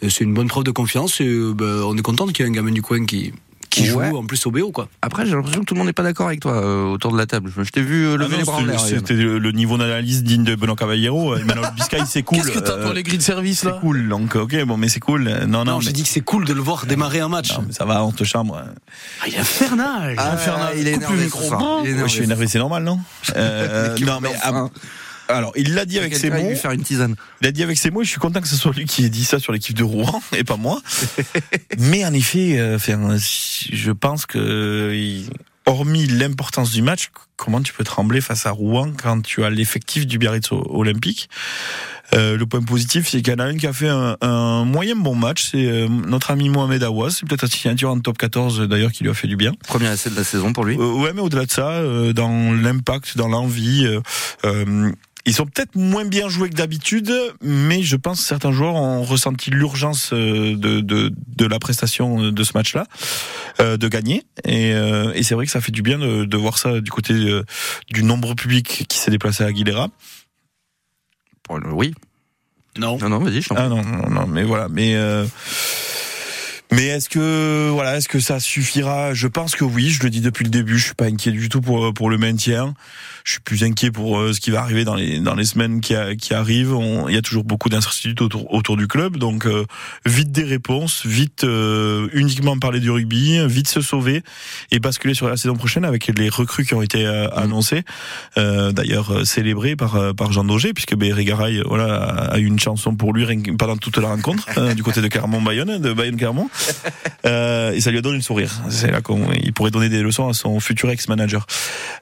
Et 0.01 0.09
C'est 0.09 0.25
une 0.25 0.33
bonne 0.33 0.49
preuve 0.49 0.65
de 0.65 0.71
confiance 0.71 1.21
et 1.21 1.27
euh, 1.27 1.53
ben, 1.53 1.81
on 1.85 1.95
est 1.95 2.01
content 2.01 2.27
qu'il 2.27 2.39
y 2.39 2.41
ait 2.41 2.51
un 2.51 2.53
gamin 2.53 2.71
du 2.71 2.81
coin 2.81 3.05
qui 3.05 3.31
qui 3.71 3.89
Ouais. 3.91 4.09
joue 4.09 4.17
en 4.17 4.25
plus 4.25 4.45
au 4.45 4.51
BO 4.51 4.69
quoi. 4.71 4.87
Après, 5.01 5.25
j'ai 5.25 5.31
l'impression 5.33 5.61
que 5.61 5.65
tout 5.65 5.73
le 5.73 5.79
monde 5.79 5.87
n'est 5.87 5.93
pas 5.93 6.03
d'accord 6.03 6.27
avec 6.27 6.41
toi 6.41 6.53
euh, 6.53 6.83
autour 6.91 7.11
de 7.13 7.17
la 7.17 7.25
table. 7.25 7.51
Je 7.57 7.69
t'ai 7.71 7.81
vu 7.81 8.05
euh, 8.05 8.11
Ah 8.13 8.17
lever 8.17 8.31
non, 8.33 8.37
les 8.37 8.43
bras 8.43 8.57
en 8.57 8.65
l'air. 8.65 8.79
c'était- 8.79 9.13
le 9.15 9.51
niveau 9.51 9.77
d'analyse 9.77 10.23
digne 10.23 10.43
de 10.43 10.53
Benoît 10.55 10.75
Cavallero. 10.75 11.33
Euh, 11.33 11.43
Manuel 11.45 11.71
Biscay, 11.75 11.99
c'est 12.05 12.21
cool. 12.21 12.37
Qu'est-ce 12.39 12.51
que 12.51 12.59
t'as, 12.59 12.73
toi, 12.77 12.91
Euh, 12.91 12.93
les 12.93 13.01
grilles 13.03 13.17
de 13.17 13.23
service, 13.23 13.59
C'est 13.61 13.67
là 13.67 13.77
cool, 13.81 14.07
donc 14.09 14.35
ok, 14.35 14.63
bon, 14.65 14.75
mais 14.77 14.89
c'est 14.89 14.99
cool. 14.99 15.27
Euh, 15.27 15.45
Non, 15.47 15.59
non, 15.59 15.71
Non, 15.73 15.77
mais, 15.79 15.85
j'ai 15.85 15.91
dit 15.93 16.03
que 16.03 16.09
c'est 16.09 16.21
cool 16.21 16.45
de 16.45 16.53
le 16.53 16.61
voir 16.61 16.85
démarrer 16.85 17.21
un 17.21 17.29
match. 17.29 17.53
non, 17.57 17.63
mais 17.65 17.73
ça 17.73 17.85
va, 17.85 18.03
on 18.03 18.11
te 18.11 18.23
chambre. 18.25 18.61
Ah, 19.21 19.25
il 19.27 19.35
est 19.35 19.39
infernal. 19.39 20.15
Ah, 20.17 20.33
Infernal. 20.33 20.73
il 20.77 20.87
est 20.87 20.91
énervé 20.91 21.23
micro. 21.23 21.41
Il 21.85 21.89
est 21.91 21.97
je 22.01 22.07
suis 22.07 22.23
énervé, 22.25 22.47
c'est 22.47 22.59
normal, 22.59 22.83
non 22.83 22.99
Euh, 23.37 23.97
Non, 24.05 24.19
mais 24.21 24.29
enfin. 24.43 24.69
Alors, 25.35 25.51
il 25.55 25.73
l'a 25.73 25.85
dit 25.85 25.97
avec 25.97 26.15
ses 26.15 26.29
mots. 26.29 26.47
lui 26.47 26.55
faire 26.55 26.71
une 26.71 26.83
tisane. 26.83 27.15
Il 27.41 27.47
a 27.47 27.51
dit 27.51 27.63
avec 27.63 27.77
ses 27.77 27.91
mots, 27.91 28.01
et 28.01 28.05
je 28.05 28.09
suis 28.09 28.19
content 28.19 28.41
que 28.41 28.47
ce 28.47 28.55
soit 28.55 28.73
lui 28.73 28.85
qui 28.85 29.05
ait 29.05 29.09
dit 29.09 29.25
ça 29.25 29.39
sur 29.39 29.53
l'équipe 29.53 29.75
de 29.75 29.83
Rouen 29.83 30.21
et 30.35 30.43
pas 30.43 30.57
moi. 30.57 30.81
Mais 31.77 32.05
en 32.05 32.13
effet, 32.13 32.59
euh, 32.59 32.75
enfin, 32.75 33.17
je 33.17 33.91
pense 33.91 34.25
que, 34.25 35.23
hormis 35.65 36.07
l'importance 36.07 36.71
du 36.71 36.81
match, 36.81 37.09
comment 37.37 37.61
tu 37.61 37.73
peux 37.73 37.83
trembler 37.83 38.21
face 38.21 38.45
à 38.45 38.51
Rouen 38.51 38.93
quand 39.01 39.21
tu 39.21 39.43
as 39.43 39.49
l'effectif 39.49 40.05
du 40.07 40.17
Biarritz 40.17 40.49
Olympique? 40.51 41.29
Euh, 42.13 42.37
le 42.37 42.45
point 42.45 42.61
positif, 42.61 43.07
c'est 43.07 43.21
qu'il 43.21 43.31
y 43.31 43.35
en 43.35 43.39
a 43.39 43.45
un 43.45 43.55
qui 43.55 43.67
a 43.67 43.73
fait 43.73 43.87
un, 43.87 44.17
un 44.21 44.65
moyen 44.65 44.95
bon 44.95 45.15
match, 45.15 45.49
c'est 45.51 45.65
euh, 45.65 45.87
notre 45.87 46.31
ami 46.31 46.49
Mohamed 46.49 46.83
Awas, 46.83 47.11
c'est 47.11 47.27
peut-être 47.27 47.45
un 47.45 47.47
signature 47.47 47.89
en 47.89 47.99
top 47.99 48.17
14 48.17 48.61
euh, 48.61 48.67
d'ailleurs 48.67 48.91
qui 48.91 49.03
lui 49.03 49.09
a 49.09 49.13
fait 49.13 49.27
du 49.27 49.37
bien. 49.37 49.53
Premier 49.65 49.91
essai 49.91 50.09
de 50.09 50.15
la 50.15 50.25
saison 50.25 50.51
pour 50.51 50.65
lui. 50.65 50.75
Euh, 50.77 50.93
ouais, 50.93 51.13
mais 51.13 51.21
au-delà 51.21 51.45
de 51.45 51.51
ça, 51.51 51.81
dans 52.13 52.53
l'impact, 52.53 53.17
dans 53.17 53.29
l'envie, 53.29 53.87
ils 55.25 55.33
sont 55.33 55.45
peut-être 55.45 55.75
moins 55.75 56.05
bien 56.05 56.29
joués 56.29 56.49
que 56.49 56.55
d'habitude, 56.55 57.13
mais 57.41 57.83
je 57.83 57.95
pense 57.95 58.21
que 58.21 58.27
certains 58.27 58.51
joueurs 58.51 58.75
ont 58.75 59.03
ressenti 59.03 59.49
l'urgence 59.51 60.13
euh, 60.13 60.55
de, 60.55 60.81
de, 60.81 61.13
de 61.27 61.45
la 61.45 61.59
prestation 61.59 62.31
de 62.31 62.43
ce 62.43 62.51
match-là, 62.55 62.85
euh, 63.59 63.77
de 63.77 63.87
gagner. 63.87 64.23
Et, 64.45 64.73
euh, 64.73 65.13
et 65.13 65.23
c'est 65.23 65.35
vrai 65.35 65.45
que 65.45 65.51
ça 65.51 65.61
fait 65.61 65.71
du 65.71 65.81
bien 65.81 65.99
de, 65.99 66.25
de 66.25 66.37
voir 66.37 66.57
ça 66.57 66.81
du 66.81 66.91
côté 66.91 67.13
euh, 67.13 67.43
du 67.91 68.03
nombre 68.03 68.33
public 68.35 68.85
qui 68.87 68.97
s'est 68.97 69.11
déplacé 69.11 69.43
à 69.43 69.47
Aguilera. 69.47 69.89
Oui. 71.71 71.93
Non. 72.77 72.97
Non, 72.97 73.09
non, 73.09 73.19
vas-y, 73.19 73.41
je 73.41 73.49
t'en 73.49 73.55
prie. 73.55 73.63
Ah 73.65 73.69
non, 73.69 73.83
non, 73.83 74.09
non, 74.09 74.27
mais 74.27 74.43
voilà, 74.43 74.69
mais 74.69 74.95
euh, 74.95 75.25
mais 76.71 76.85
est-ce 76.85 77.09
que 77.09 77.69
voilà, 77.69 77.97
est-ce 77.97 78.07
que 78.07 78.21
ça 78.21 78.39
suffira? 78.39 79.13
Je 79.13 79.27
pense 79.27 79.57
que 79.57 79.65
oui. 79.65 79.89
Je 79.89 80.01
le 80.03 80.09
dis 80.09 80.21
depuis 80.21 80.45
le 80.45 80.49
début. 80.49 80.79
Je 80.79 80.85
suis 80.85 80.95
pas 80.95 81.07
inquiet 81.07 81.31
du 81.31 81.49
tout 81.49 81.59
pour 81.59 81.93
pour 81.93 82.09
le 82.09 82.17
maintien. 82.17 82.73
Je 83.23 83.31
suis 83.33 83.41
plus 83.41 83.63
inquiet 83.63 83.91
pour 83.91 84.19
euh, 84.19 84.33
ce 84.33 84.39
qui 84.39 84.51
va 84.51 84.61
arriver 84.61 84.83
dans 84.83 84.95
les 84.95 85.19
dans 85.19 85.35
les 85.35 85.45
semaines 85.45 85.81
qui, 85.81 85.95
a- 85.95 86.15
qui 86.15 86.33
arrivent. 86.33 86.73
On- 86.73 87.07
Il 87.09 87.15
y 87.15 87.17
a 87.17 87.21
toujours 87.21 87.43
beaucoup 87.43 87.69
d'incertitudes 87.69 88.21
autour 88.21 88.53
autour 88.53 88.77
du 88.77 88.87
club, 88.87 89.17
donc 89.17 89.45
euh, 89.45 89.65
vite 90.05 90.31
des 90.31 90.43
réponses, 90.43 91.05
vite 91.05 91.43
euh, 91.43 92.07
uniquement 92.13 92.57
parler 92.57 92.79
du 92.79 92.89
rugby, 92.89 93.39
vite 93.47 93.67
se 93.67 93.81
sauver 93.81 94.23
et 94.71 94.79
basculer 94.79 95.13
sur 95.13 95.27
la 95.29 95.37
saison 95.37 95.55
prochaine 95.55 95.85
avec 95.85 96.07
les 96.17 96.29
recrues 96.29 96.65
qui 96.65 96.73
ont 96.73 96.81
été 96.81 97.05
euh, 97.05 97.27
annoncées. 97.35 97.83
Euh, 98.37 98.71
D'ailleurs 98.71 99.11
euh, 99.11 99.23
célébrées 99.25 99.75
par 99.75 99.95
euh, 99.95 100.13
par 100.13 100.31
Jean 100.31 100.43
Daugé, 100.43 100.73
puisque 100.73 100.95
Béry 100.95 101.25
Garay 101.25 101.57
euh, 101.59 101.63
voilà 101.67 101.95
a 102.31 102.37
eu 102.39 102.45
une 102.45 102.59
chanson 102.59 102.95
pour 102.95 103.13
lui 103.13 103.25
pendant 103.57 103.77
toute 103.77 103.97
la 103.97 104.07
rencontre 104.07 104.45
euh, 104.57 104.73
du 104.73 104.83
côté 104.83 105.01
de 105.01 105.07
Clermont-Bayonne, 105.07 105.79
de 105.79 105.93
Bayonne-Clermont. 105.93 106.49
Euh, 107.25 107.71
et 107.71 107.81
ça 107.81 107.91
lui 107.91 107.97
a 107.97 108.01
donné 108.01 108.17
le 108.17 108.23
sourire. 108.23 108.51
C'est 108.69 108.89
là 108.91 109.01
qu'il 109.01 109.53
pourrait 109.53 109.71
donner 109.71 109.89
des 109.89 110.01
leçons 110.01 110.27
à 110.27 110.33
son 110.33 110.59
futur 110.59 110.89
ex-manager. 110.89 111.45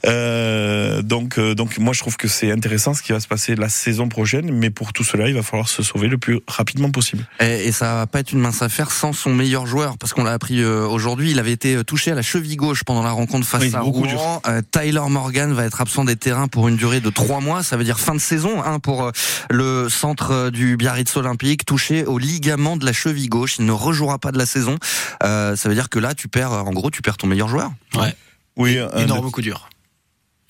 Euh, 0.05 1.01
donc, 1.09 1.37
euh, 1.37 1.55
donc 1.55 1.77
moi 1.77 1.93
je 1.93 1.99
trouve 1.99 2.15
que 2.15 2.27
c'est 2.27 2.51
intéressant 2.51 2.93
ce 2.93 3.01
qui 3.01 3.11
va 3.11 3.19
se 3.19 3.27
passer 3.27 3.55
la 3.55 3.67
saison 3.67 4.07
prochaine, 4.07 4.51
mais 4.53 4.69
pour 4.69 4.93
tout 4.93 5.03
cela, 5.03 5.27
il 5.27 5.33
va 5.33 5.43
falloir 5.43 5.67
se 5.67 5.83
sauver 5.83 6.07
le 6.07 6.17
plus 6.17 6.39
rapidement 6.47 6.91
possible. 6.91 7.27
Et, 7.41 7.67
et 7.67 7.71
ça 7.73 7.95
va 7.95 8.07
pas 8.07 8.19
être 8.21 8.31
une 8.31 8.39
mince 8.39 8.61
affaire 8.61 8.91
sans 8.91 9.11
son 9.11 9.33
meilleur 9.33 9.65
joueur, 9.65 9.97
parce 9.97 10.13
qu'on 10.13 10.23
l'a 10.23 10.31
appris 10.31 10.61
euh, 10.61 10.87
aujourd'hui. 10.87 11.31
Il 11.31 11.39
avait 11.39 11.51
été 11.51 11.75
euh, 11.75 11.83
touché 11.83 12.11
à 12.11 12.15
la 12.15 12.21
cheville 12.21 12.55
gauche 12.55 12.83
pendant 12.83 13.03
la 13.03 13.11
rencontre 13.11 13.45
face 13.45 13.63
Oui, 13.63 13.75
à 13.75 13.81
Rouen. 13.81 14.41
Euh, 14.47 14.61
Tyler 14.71 15.01
Morgan 15.09 15.51
va 15.53 15.65
être 15.65 15.81
absent 15.81 16.03
des 16.05 16.15
terrains 16.15 16.47
pour 16.47 16.67
une 16.67 16.75
durée 16.75 17.01
de 17.01 17.09
trois 17.09 17.41
mois. 17.41 17.63
Ça 17.63 17.75
veut 17.75 17.83
dire 17.83 17.99
fin 17.99 18.13
de 18.13 18.19
saison 18.19 18.63
hein, 18.63 18.79
pour 18.79 19.03
euh, 19.03 19.11
le 19.49 19.89
centre 19.89 20.31
euh, 20.31 20.51
du 20.51 20.77
Biarritz 20.77 21.15
Olympique, 21.17 21.65
touché 21.65 22.05
au 22.05 22.17
ligament 22.17 22.77
de 22.77 22.85
la 22.85 22.93
cheville 22.93 23.29
gauche. 23.29 23.57
Il 23.59 23.65
ne 23.65 23.71
rejouera 23.71 24.19
pas 24.19 24.31
de 24.31 24.37
la 24.37 24.45
saison. 24.45 24.77
Euh, 25.23 25.55
ça 25.55 25.69
veut 25.69 25.75
dire 25.75 25.89
que 25.89 25.99
là, 25.99 26.13
tu 26.13 26.27
perds, 26.27 26.51
en 26.51 26.71
gros, 26.71 26.91
tu 26.91 27.01
perds 27.01 27.17
ton 27.17 27.27
meilleur 27.27 27.47
joueur. 27.47 27.71
Ouais. 27.95 28.13
Oui, 28.55 28.77
un, 28.77 28.89
Énorme 28.97 29.31
coup 29.31 29.41
dur. 29.41 29.69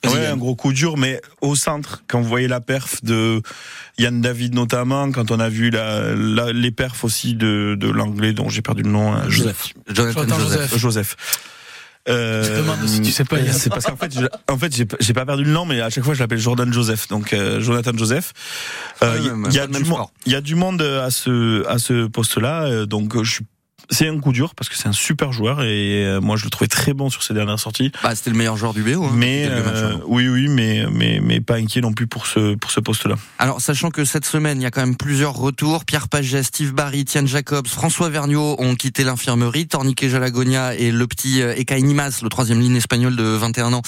Ouais, 0.06 0.28
un 0.28 0.38
gros 0.38 0.56
coup 0.56 0.72
dur, 0.74 0.96
mais 0.98 1.22
au 1.42 1.56
centre, 1.56 2.04
quand 2.08 2.22
vous 2.22 2.28
voyez 2.30 2.48
la 2.48 2.62
perf 2.62 3.04
de 3.04 3.42
Yann 3.98 4.22
David 4.22 4.56
notamment, 4.56 5.12
quand 5.12 5.30
on 5.32 5.40
a 5.40 5.50
vu 5.50 5.70
la, 5.72 6.16
la- 6.16 6.54
les 6.54 6.72
perfs 6.72 7.04
aussi 7.04 7.34
de, 7.36 7.76
de 7.78 7.90
l'anglais 7.90 8.32
dont 8.34 8.48
j'ai 8.50 8.62
perdu 8.62 8.84
le 8.84 8.90
nom, 8.92 9.14
hein, 9.14 9.24
Joseph. 9.28 9.74
Jonathan 9.88 10.22
Jonathan 10.24 10.40
Joseph. 10.40 10.60
Joseph. 10.62 10.80
Joseph. 10.80 11.16
Euh, 12.08 12.44
Je 12.44 12.50
te 12.50 12.56
demande 12.58 12.88
si 12.88 13.02
tu 13.02 13.12
sais 13.12 13.26
pas, 13.26 13.40
Yann. 13.40 13.54
C'est 13.54 13.70
parce 13.70 13.86
qu'en 13.86 13.98
fait, 13.98 14.12
je, 14.18 14.26
en 14.52 14.58
fait, 14.58 14.74
j'ai, 14.74 15.14
pas 15.14 15.26
perdu 15.26 15.44
le 15.44 15.52
nom, 15.52 15.66
mais 15.66 15.82
à 15.82 15.90
chaque 15.90 16.04
fois, 16.06 16.14
je 16.14 16.20
l'appelle 16.22 16.40
Jordan 16.40 16.72
Joseph. 16.72 17.08
Donc, 17.10 17.34
euh, 17.34 17.60
Jonathan 17.60 17.92
Joseph. 17.96 18.32
Euh, 19.04 19.18
Il 19.50 19.54
y, 19.54 19.60
a 19.60 19.68
du 19.68 19.74
même 19.74 19.86
mon- 19.86 19.96
sport. 19.96 20.12
il 20.26 20.32
y 20.32 20.36
a 20.36 20.42
du 20.42 20.56
monde 20.56 20.82
à 20.82 21.12
ce 21.12 21.68
à 21.68 21.78
ce 21.78 22.08
poste-là. 22.08 22.64
euh, 22.64 22.86
Donc, 22.86 23.16
euh, 23.16 23.24
je 23.24 23.32
suis. 23.34 23.46
C'est 23.90 24.08
un 24.08 24.20
coup 24.20 24.32
dur 24.32 24.56
parce 24.56 24.70
que 24.70 24.76
c'est 24.76 24.88
un 24.88 24.94
super 24.94 25.32
joueur 25.32 25.62
et 25.64 26.06
euh, 26.06 26.22
moi 26.22 26.38
je 26.38 26.44
le 26.44 26.50
trouvais 26.50 26.68
très 26.68 26.94
bon 26.94 27.10
sur 27.10 27.24
ses 27.24 27.34
dernières 27.34 27.60
sorties. 27.60 27.92
Bah, 28.04 28.16
c'était 28.16 28.30
le 28.30 28.36
meilleur 28.38 28.58
joueur 28.58 28.74
du 28.74 28.84
BO. 28.84 29.04
hein, 29.04 29.12
mais 29.14 29.46
euh, 29.50 29.96
oui 30.06 30.28
oui 30.28 30.48
mais 30.48 30.86
mais 30.92 31.20
mais 31.22 31.42
pas 31.42 31.56
inquiet 31.56 31.82
non 31.82 31.94
plus 31.94 32.08
pour 32.08 32.28
ce 32.28 32.56
pour 32.56 32.72
ce 32.72 32.80
poste-là. 32.80 33.16
Alors, 33.40 33.62
sachant 33.62 33.90
que 33.90 34.06
cette 34.06 34.26
semaine, 34.26 34.60
il 34.60 34.64
y 34.64 34.68
a 34.68 34.72
quand 34.72 34.82
même 34.82 34.96
plusieurs 34.96 35.34
retours. 35.34 35.86
Pierre 35.86 36.08
Paget, 36.10 36.44
Steve 36.44 36.74
Barry, 36.74 37.06
Tian 37.06 37.26
Jacobs, 37.26 37.68
François 37.68 38.10
Vergniaud 38.10 38.56
ont 38.60 38.76
quitté 38.76 39.04
l'infirmerie. 39.04 39.68
Tornique 39.68 40.08
Jalagonia 40.08 40.76
et 40.76 40.92
le 40.92 41.08
petit 41.08 41.42
euh, 41.42 41.56
Ekaï 41.56 41.84
Nimas, 41.84 42.20
le 42.22 42.30
troisième 42.30 42.60
ligne 42.60 42.76
espagnol 42.76 43.16
de 43.16 43.24
21 43.24 43.74
ans, 43.74 43.82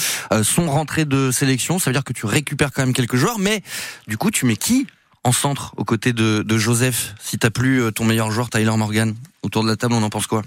sont 0.44 0.70
rentrés 0.70 1.06
de 1.06 1.32
sélection. 1.32 1.80
Ça 1.80 1.90
veut 1.90 1.94
dire 1.94 2.04
que 2.04 2.14
tu 2.14 2.26
récupères 2.26 2.72
quand 2.72 2.82
même 2.84 2.94
quelques 2.94 3.16
joueurs. 3.18 3.40
Mais 3.40 3.62
du 4.08 4.18
coup, 4.18 4.32
tu 4.32 4.46
mets 4.46 4.56
qui 4.56 4.88
en 5.24 5.32
centre 5.32 5.74
aux 5.78 5.84
côtés 5.84 6.14
de, 6.14 6.44
de 6.46 6.58
Joseph 6.58 7.14
Si 7.24 7.38
t'as 7.38 7.50
plus 7.52 7.82
euh, 7.84 7.92
ton 7.92 8.06
meilleur 8.06 8.32
joueur, 8.32 8.50
Tyler 8.50 8.76
Morgan, 8.78 9.14
autour 9.44 9.64
de 9.64 9.70
la 9.70 9.76
table, 9.76 9.94
on 9.94 10.04
en 10.04 10.10
pense 10.10 10.28
quoi? 10.28 10.42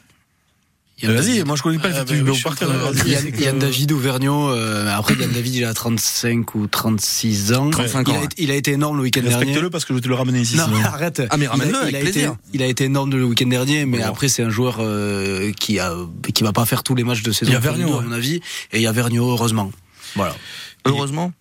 Yann 1.02 1.12
Vas-y, 1.16 1.42
moi 1.42 1.56
je 1.56 1.62
connais 1.64 1.80
pas 1.80 1.88
le 1.88 1.94
Ah, 1.96 2.06
fait 2.06 2.20
bah 2.22 2.92
dire. 2.92 3.06
Yann, 3.24 3.34
Yann 3.40 3.58
David 3.58 3.90
ou 3.90 3.98
Vergniaud, 3.98 4.50
euh, 4.50 4.88
après 4.96 5.14
Yann 5.14 5.30
David 5.32 5.54
il 5.56 5.64
a 5.64 5.74
35 5.74 6.54
ou 6.54 6.68
36 6.68 7.52
ans. 7.52 7.70
35 7.70 8.06
il, 8.06 8.10
ans, 8.12 8.14
a, 8.14 8.18
ouais. 8.20 8.24
été- 8.26 8.42
il 8.44 8.50
a 8.52 8.54
été 8.54 8.70
énorme 8.72 8.98
le 8.98 9.02
week-end 9.02 9.22
dernier. 9.22 9.36
Respecte-le 9.44 9.70
parce 9.70 9.84
que 9.84 9.92
je 9.92 9.98
vais 9.98 10.02
te 10.02 10.08
le 10.08 10.14
ramener 10.14 10.40
ici. 10.40 10.56
Non, 10.56 10.66
sinon. 10.66 10.78
arrête. 10.84 11.20
Ah, 11.30 11.36
mais 11.36 11.46
Il 11.46 11.48
a- 11.48 11.50
ramène-le 11.50 11.88
il 11.88 11.96
a 11.96 11.98
plaisir. 12.00 12.30
Été, 12.30 12.38
il 12.52 12.62
a 12.62 12.66
été 12.66 12.84
énorme 12.84 13.10
le 13.10 13.24
week-end 13.24 13.46
dernier, 13.48 13.86
mais 13.86 13.98
Bon. 13.98 14.04
après 14.06 14.28
c'est 14.28 14.44
un 14.44 14.50
joueur 14.50 14.76
euh, 14.78 15.50
qui 15.58 15.80
a 15.80 15.94
qui 16.32 16.44
va 16.44 16.52
pas 16.52 16.64
faire 16.64 16.84
tous 16.84 16.94
les 16.94 17.02
matchs 17.02 17.22
de 17.24 17.32
saison. 17.32 17.50
Il 17.50 17.54
y 17.54 17.56
a 17.56 17.60
Vergniaud, 17.60 17.98
à 17.98 18.02
mon 18.02 18.12
avis, 18.12 18.36
et 18.72 18.76
il 18.78 18.82
y 18.82 18.86
a 18.86 18.92
Vergniaud 18.92 19.30
heureusement. 19.30 19.72
Voilà. 20.14 20.36
Heureusement? 20.84 21.32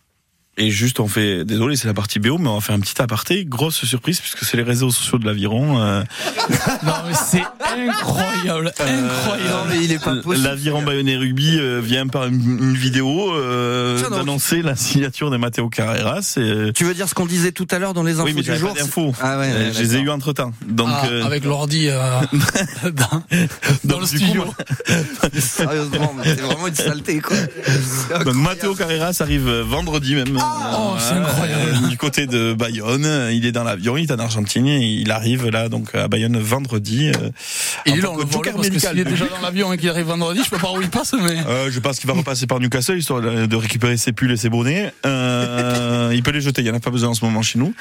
Et 0.56 0.70
juste, 0.70 1.00
on 1.00 1.08
fait, 1.08 1.46
désolé, 1.46 1.76
c'est 1.76 1.88
la 1.88 1.96
partie 1.96 2.20
BO, 2.20 2.38
mais 2.38 2.48
on 2.48 2.56
va 2.56 2.62
faire 2.62 2.76
un 2.76 2.80
petit 2.80 3.02
aparté. 3.02 3.44
Grosse 3.44 3.84
surprise, 3.86 4.20
puisque 4.20 4.44
c'est 4.44 4.56
les 4.56 4.62
réseaux 4.62 4.92
sociaux 4.92 5.18
de 5.18 5.26
l'aviron. 5.26 5.82
Euh, 5.82 6.04
Non, 6.84 6.94
mais 7.08 7.14
c'est 7.16 7.42
incroyable, 7.76 8.72
incroyable. 8.80 9.50
Non, 9.50 9.66
mais 9.70 9.84
il 9.84 9.92
est 9.92 10.04
pas 10.04 10.16
possible. 10.18 10.46
l'aviron 10.46 10.84
Bayonnais 10.84 11.16
Rugby 11.18 11.58
euh, 11.58 11.80
vient 11.84 12.06
par 12.08 12.26
une, 12.28 12.74
vidéo 12.76 13.34
euh, 13.34 13.98
Tiens 14.00 14.12
d'annoncer 14.12 14.62
la 14.62 14.76
signature 14.76 15.32
de 15.32 15.38
Matteo 15.38 15.70
Carreras. 15.70 16.36
Et, 16.38 16.42
euh, 16.42 16.72
Tu 16.72 16.84
veux 16.84 16.94
dire 16.94 17.10
ce 17.10 17.16
qu'on 17.16 17.26
disait 17.26 17.52
tout 17.52 17.68
à 17.72 17.80
l'heure 17.80 17.94
dans 17.96 18.04
les 18.04 18.16
infos 18.20 18.26
oui, 18.26 18.34
mais 18.36 18.42
du 18.44 18.56
jour 18.56 18.74
pas 18.74 18.80
d'infos. 18.82 19.14
Ah 19.22 19.40
ouais, 19.40 19.48
Euh, 19.52 19.68
ouais, 19.70 19.74
je 19.74 19.80
les 19.82 19.96
ai 19.96 20.00
eu 20.02 20.10
entre 20.12 20.34
temps. 20.34 20.52
Donc, 20.68 20.90
Ah, 20.92 21.06
euh, 21.08 21.24
avec 21.26 21.46
l'ordi 21.46 21.88
euh, 21.90 21.98
dans, 22.84 22.92
dans 23.84 23.94
donc, 23.96 24.02
le 24.02 24.06
studio. 24.08 24.44
coup, 24.44 24.54
Sérieusement, 25.40 26.14
mais 26.16 26.24
c'est 26.26 26.42
vraiment 26.42 26.68
une 26.68 26.76
saleté, 26.76 27.22
quoi. 27.22 27.38
Donc 28.24 28.36
Matteo 28.36 28.76
Carreras 28.76 29.18
arrive 29.20 29.48
euh, 29.48 29.64
vendredi 29.64 30.14
même. 30.16 30.38
Oh, 30.76 30.96
c'est 31.00 31.14
incroyable. 31.16 31.62
euh, 31.84 31.88
du 31.90 31.98
côté 31.98 32.28
de 32.28 32.54
Bayonne. 32.54 33.08
Il 33.32 33.46
est 33.46 33.52
dans 33.52 33.64
l'avion, 33.64 33.98
il 33.98 34.04
est 34.04 34.12
en 34.12 34.20
Argentine. 34.20 34.68
et 34.68 34.80
Il 34.80 35.12
arrive 35.12 35.48
là, 35.50 35.70
donc 35.70 35.94
à 35.96 36.08
Bayonne 36.08 36.38
vendredi. 36.40 37.10
euh, 37.10 37.30
Il 37.86 37.94
est 37.94 37.96
là, 37.98 38.02
tant 38.04 38.14
on 38.14 38.16
que 38.18 38.22
le 38.22 38.28
voit 38.28 38.42
parce 38.54 38.68
s'il 38.68 39.00
est 39.00 39.04
déjà 39.06 39.26
dans 39.26 39.42
l'avion 39.42 39.72
et 39.74 39.78
qu'il 39.78 39.90
arrive 39.90 40.08
vendredi, 40.08 40.40
je 40.40 40.44
sais 40.46 40.50
pas 40.50 40.60
par 40.60 40.74
où 40.74 40.82
il 40.82 40.90
passe, 40.90 41.14
mais. 41.14 41.38
Euh, 41.48 41.70
je 41.72 41.80
pense 41.80 42.00
qu'il 42.00 42.08
va 42.08 42.14
repasser 42.16 42.48
par 42.48 42.60
Newcastle 42.60 42.98
histoire 42.98 43.22
de 43.22 43.56
récupérer 43.56 43.98
ses 43.98 44.12
pulls 44.14 44.32
et 44.32 44.38
ses 44.38 44.50
bonnets. 44.50 44.94
Euh, 45.06 46.12
il 46.14 46.24
peut 46.24 46.32
les 46.32 46.42
jeter, 46.42 46.62
il 46.62 46.66
n'y 46.66 46.72
en 46.72 46.76
a 46.76 46.80
pas 46.80 46.90
besoin 46.92 47.10
en 47.10 47.14
ce 47.14 47.24
moment 47.26 47.42
chez 47.42 47.60
nous. 47.60 47.74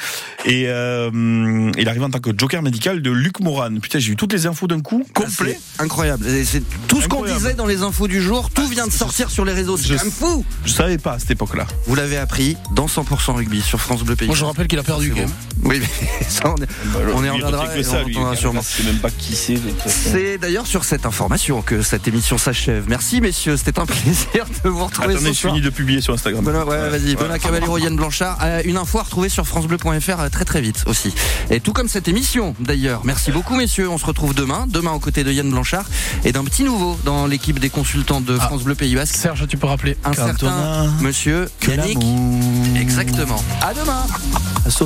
Et 0.44 0.64
euh, 0.68 1.70
il 1.78 1.88
arrive 1.88 2.02
en 2.02 2.10
tant 2.10 2.18
que 2.20 2.30
joker 2.36 2.62
médical 2.62 3.02
de 3.02 3.10
Luc 3.10 3.40
Moran. 3.40 3.70
Putain, 3.80 3.98
j'ai 3.98 4.12
eu 4.12 4.16
toutes 4.16 4.32
les 4.32 4.46
infos 4.46 4.66
d'un 4.66 4.80
coup, 4.80 5.04
complet. 5.14 5.58
C'est 5.76 5.82
incroyable. 5.82 6.26
C'est 6.44 6.62
tout 6.88 7.00
ce 7.00 7.08
qu'on 7.08 7.24
disait 7.24 7.54
dans 7.54 7.66
les 7.66 7.82
infos 7.82 8.08
du 8.08 8.20
jour. 8.20 8.50
Tout 8.50 8.66
vient 8.66 8.86
de 8.86 8.92
sortir 8.92 9.30
sur 9.30 9.44
les 9.44 9.52
réseaux. 9.52 9.76
C'est 9.76 9.88
Je- 9.88 9.94
quand 9.96 10.02
même 10.04 10.12
fou. 10.12 10.44
Je 10.64 10.72
savais 10.72 10.98
pas 10.98 11.12
à 11.14 11.18
cette 11.18 11.30
époque-là. 11.32 11.66
Vous 11.86 11.94
l'avez 11.94 12.16
appris 12.16 12.51
dans 12.72 12.86
100% 12.86 13.32
rugby 13.34 13.60
sur 13.62 13.80
France 13.80 14.02
Bleu 14.02 14.16
Pays. 14.16 14.28
Moi, 14.28 14.36
je 14.36 14.44
rappelle 14.44 14.66
qu'il 14.68 14.78
a 14.78 14.82
perdu 14.82 15.12
C'est 15.16 15.24
bon. 15.24 15.30
Oui, 15.64 15.80
mais 15.80 15.86
ça, 16.28 16.42
on, 16.46 16.56
est, 16.56 16.66
on 17.14 17.18
y 17.24 17.28
Lui, 17.28 17.38
il 17.38 17.44
reviendra 17.44 17.76
et 17.76 17.82
ça, 17.82 18.00
on 18.02 18.06
lui. 18.06 18.16
entendra 18.16 18.36
sûrement. 18.36 18.60
Je 18.62 18.82
sais 18.82 18.82
même 18.84 18.98
pas 18.98 19.10
qui 19.10 19.34
c'est. 19.34 19.58
C'est 19.86 20.38
d'ailleurs 20.38 20.66
sur 20.66 20.84
cette 20.84 21.06
information 21.06 21.62
que 21.62 21.82
cette 21.82 22.08
émission 22.08 22.38
s'achève. 22.38 22.84
Merci 22.88 23.20
messieurs, 23.20 23.56
c'était 23.56 23.78
un 23.78 23.86
plaisir 23.86 24.46
de 24.64 24.68
vous 24.68 24.84
retrouver 24.84 25.14
Attendez, 25.14 25.28
ce 25.28 25.34
je 25.34 25.38
soir. 25.40 25.52
finis 25.54 25.64
de 25.64 25.70
publier 25.70 26.00
sur 26.00 26.14
Instagram. 26.14 26.44
Benoît, 26.44 26.64
ouais, 26.66 26.88
vas-y. 26.90 27.14
Benoît 27.14 27.38
Yann 27.80 27.96
Blanchard. 27.96 28.38
Euh, 28.42 28.62
une 28.64 28.76
info 28.76 28.98
à 28.98 29.02
retrouver 29.02 29.28
sur 29.28 29.46
FranceBleu.fr 29.46 30.20
euh, 30.20 30.28
très 30.28 30.44
très 30.44 30.60
vite 30.60 30.82
aussi. 30.86 31.12
Et 31.50 31.60
tout 31.60 31.72
comme 31.72 31.88
cette 31.88 32.08
émission 32.08 32.54
d'ailleurs. 32.60 33.02
Merci 33.04 33.30
beaucoup 33.32 33.56
messieurs. 33.56 33.88
On 33.88 33.98
se 33.98 34.06
retrouve 34.06 34.34
demain, 34.34 34.66
demain 34.68 34.92
aux 34.92 34.98
côtés 34.98 35.24
de 35.24 35.32
Yann 35.32 35.50
Blanchard 35.50 35.84
et 36.24 36.32
d'un 36.32 36.44
petit 36.44 36.64
nouveau 36.64 36.98
dans 37.04 37.26
l'équipe 37.26 37.58
des 37.58 37.70
consultants 37.70 38.20
de 38.20 38.36
Ah. 38.40 38.46
France 38.46 38.62
Bleu 38.64 38.74
Pays 38.74 38.94
Basque. 38.94 39.14
Serge, 39.16 39.46
tu 39.48 39.56
peux 39.56 39.66
rappeler. 39.66 39.96
Un 40.04 40.12
certain 40.12 40.90
monsieur 41.00 41.48
Yannick. 41.68 41.98
Exactement. 42.76 43.42
À 43.60 43.74
demain. 43.74 44.04